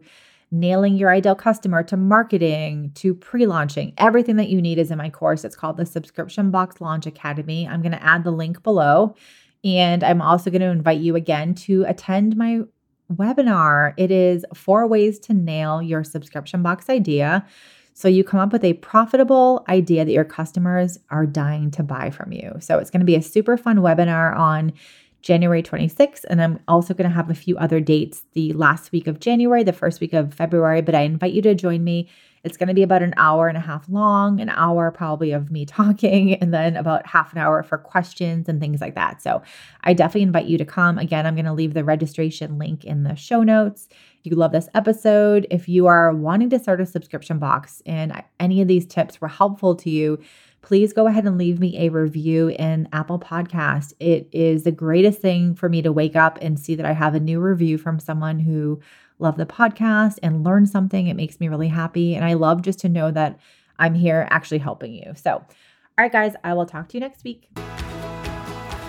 nailing 0.52 0.96
your 0.96 1.10
ideal 1.10 1.36
customer 1.36 1.84
to 1.84 1.98
marketing 1.98 2.92
to 2.96 3.14
pre 3.14 3.46
launching. 3.46 3.94
Everything 3.98 4.38
that 4.38 4.50
you 4.50 4.62
need 4.62 4.78
is 4.78 4.92
in 4.92 4.98
my 4.98 5.10
course. 5.10 5.44
It's 5.44 5.56
called 5.56 5.78
the 5.78 5.86
Subscription 5.86 6.52
Box 6.52 6.80
Launch 6.80 7.06
Academy. 7.06 7.68
I'm 7.68 7.82
going 7.82 7.92
to 7.92 8.04
add 8.04 8.24
the 8.24 8.32
link 8.32 8.64
below. 8.64 9.16
And 9.64 10.04
I'm 10.04 10.22
also 10.22 10.50
going 10.50 10.62
to 10.62 10.68
invite 10.68 11.00
you 11.00 11.16
again 11.16 11.56
to 11.56 11.84
attend 11.88 12.38
my 12.38 12.62
webinar. 13.14 13.94
It 13.98 14.12
is 14.12 14.46
four 14.54 14.88
ways 14.88 15.20
to 15.20 15.34
nail 15.34 15.82
your 15.82 16.04
subscription 16.04 16.62
box 16.64 16.90
idea. 16.90 17.46
So 17.94 18.08
you 18.08 18.24
come 18.24 18.40
up 18.40 18.54
with 18.54 18.64
a 18.64 18.74
profitable 18.74 19.66
idea 19.68 20.06
that 20.06 20.12
your 20.12 20.24
customers 20.24 21.00
are 21.10 21.26
dying 21.26 21.72
to 21.72 21.84
buy 21.84 22.12
from 22.12 22.32
you. 22.32 22.54
So 22.60 22.78
it's 22.78 22.92
going 22.92 23.00
to 23.00 23.06
be 23.06 23.16
a 23.16 23.22
super 23.24 23.58
fun 23.58 23.78
webinar 23.78 24.38
on 24.38 24.74
January 25.22 25.64
26th. 25.64 26.24
And 26.30 26.42
I'm 26.42 26.60
also 26.68 26.94
going 26.94 27.10
to 27.10 27.16
have 27.16 27.30
a 27.30 27.36
few 27.36 27.58
other 27.58 27.80
dates 27.80 28.24
the 28.34 28.54
last 28.54 28.92
week 28.92 29.08
of 29.08 29.20
January, 29.20 29.64
the 29.64 29.74
first 29.74 30.00
week 30.00 30.14
of 30.14 30.34
February. 30.34 30.82
But 30.82 30.96
I 30.96 31.02
invite 31.02 31.34
you 31.34 31.42
to 31.42 31.56
join 31.56 31.84
me. 31.84 32.08
It's 32.48 32.56
going 32.58 32.70
to 32.70 32.74
be 32.74 32.82
about 32.82 33.04
an 33.04 33.14
hour 33.18 33.50
and 33.50 33.58
a 33.58 33.62
half 33.62 33.90
long, 33.90 34.40
an 34.40 34.48
hour 34.50 34.90
probably 34.90 35.34
of 35.34 35.52
me 35.52 35.66
talking, 35.80 36.34
and 36.36 36.54
then 36.54 36.78
about 36.78 37.06
half 37.06 37.34
an 37.34 37.40
hour 37.40 37.62
for 37.62 37.78
questions 37.78 38.48
and 38.48 38.60
things 38.62 38.80
like 38.80 38.96
that. 38.96 39.22
So 39.22 39.42
I 39.84 39.94
definitely 39.94 40.24
invite 40.24 40.46
you 40.46 40.58
to 40.58 40.66
come. 40.66 40.98
Again, 40.98 41.26
I'm 41.26 41.36
going 41.36 41.46
to 41.46 41.54
leave 41.54 41.74
the 41.74 41.84
registration 41.84 42.58
link 42.58 42.86
in 42.86 43.04
the 43.04 43.16
show 43.16 43.44
notes. 43.44 43.90
If 43.92 44.32
you 44.32 44.36
love 44.38 44.54
this 44.54 44.70
episode, 44.74 45.46
if 45.52 45.68
you 45.68 45.88
are 45.88 46.14
wanting 46.14 46.50
to 46.52 46.60
start 46.60 46.80
a 46.80 46.86
subscription 46.86 47.38
box 47.38 47.82
and 47.86 48.24
any 48.40 48.62
of 48.62 48.68
these 48.68 48.86
tips 48.86 49.20
were 49.20 49.28
helpful 49.28 49.76
to 49.76 49.90
you, 49.90 50.20
please 50.62 50.92
go 50.92 51.08
ahead 51.08 51.26
and 51.26 51.38
leave 51.38 51.60
me 51.60 51.78
a 51.78 51.90
review 51.90 52.50
in 52.50 52.90
Apple 52.92 53.20
Podcast. 53.20 53.94
It 54.00 54.28
is 54.32 54.64
the 54.64 54.72
greatest 54.72 55.22
thing 55.22 55.54
for 55.54 55.70
me 55.70 55.82
to 55.82 55.92
wake 55.92 56.16
up 56.16 56.40
and 56.42 56.60
see 56.60 56.76
that 56.76 56.86
I 56.86 56.94
have 56.94 57.16
a 57.16 57.20
new 57.20 57.40
review 57.40 57.78
from 57.78 58.00
someone 58.00 58.40
who 58.40 58.82
loved 59.20 59.38
the 59.38 59.46
podcast 59.46 60.20
and 60.24 60.44
learn 60.44 60.66
something. 60.66 61.08
It 61.08 61.16
makes 61.16 61.40
me 61.40 61.48
really 61.48 61.68
happy. 61.68 62.16
And 62.16 62.24
I 62.24 62.34
love 62.34 62.62
just 62.62 62.80
to 62.80 62.90
know 62.90 63.12
that 63.12 63.40
I'm 63.80 63.94
here 63.94 64.28
actually 64.30 64.60
helping 64.60 64.94
you. 64.94 65.14
So, 65.16 65.32
all 65.34 65.46
right, 65.98 66.12
guys, 66.12 66.34
I 66.44 66.54
will 66.54 66.66
talk 66.66 66.90
to 66.90 66.98
you 66.98 67.02
next 67.02 67.24
week. 67.24 67.50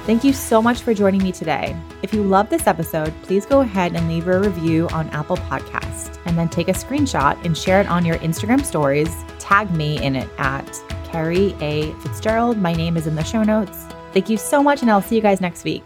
Thank 0.08 0.24
you 0.24 0.32
so 0.32 0.62
much 0.62 0.80
for 0.80 0.94
joining 0.94 1.22
me 1.22 1.32
today. 1.32 1.76
If 2.02 2.14
you 2.14 2.22
love 2.22 2.48
this 2.48 2.66
episode, 2.66 3.12
please 3.24 3.44
go 3.44 3.60
ahead 3.60 3.94
and 3.94 4.08
leave 4.08 4.26
a 4.26 4.40
review 4.40 4.88
on 4.88 5.10
Apple 5.10 5.36
Podcast 5.36 6.18
and 6.24 6.38
then 6.38 6.48
take 6.48 6.68
a 6.68 6.72
screenshot 6.72 7.42
and 7.44 7.56
share 7.56 7.80
it 7.80 7.88
on 7.88 8.06
your 8.06 8.16
Instagram 8.16 8.64
stories. 8.64 9.14
Tag 9.38 9.70
me 9.70 10.02
in 10.02 10.16
it 10.16 10.28
at 10.38 10.66
Kerrie 11.04 11.54
A. 11.60 11.92
Fitzgerald. 12.00 12.56
My 12.56 12.72
name 12.72 12.96
is 12.96 13.06
in 13.06 13.16
the 13.16 13.24
show 13.24 13.42
notes. 13.42 13.84
Thank 14.14 14.30
you 14.30 14.38
so 14.38 14.62
much, 14.62 14.80
and 14.80 14.90
I'll 14.90 15.02
see 15.02 15.16
you 15.16 15.22
guys 15.22 15.42
next 15.42 15.64
week. 15.64 15.84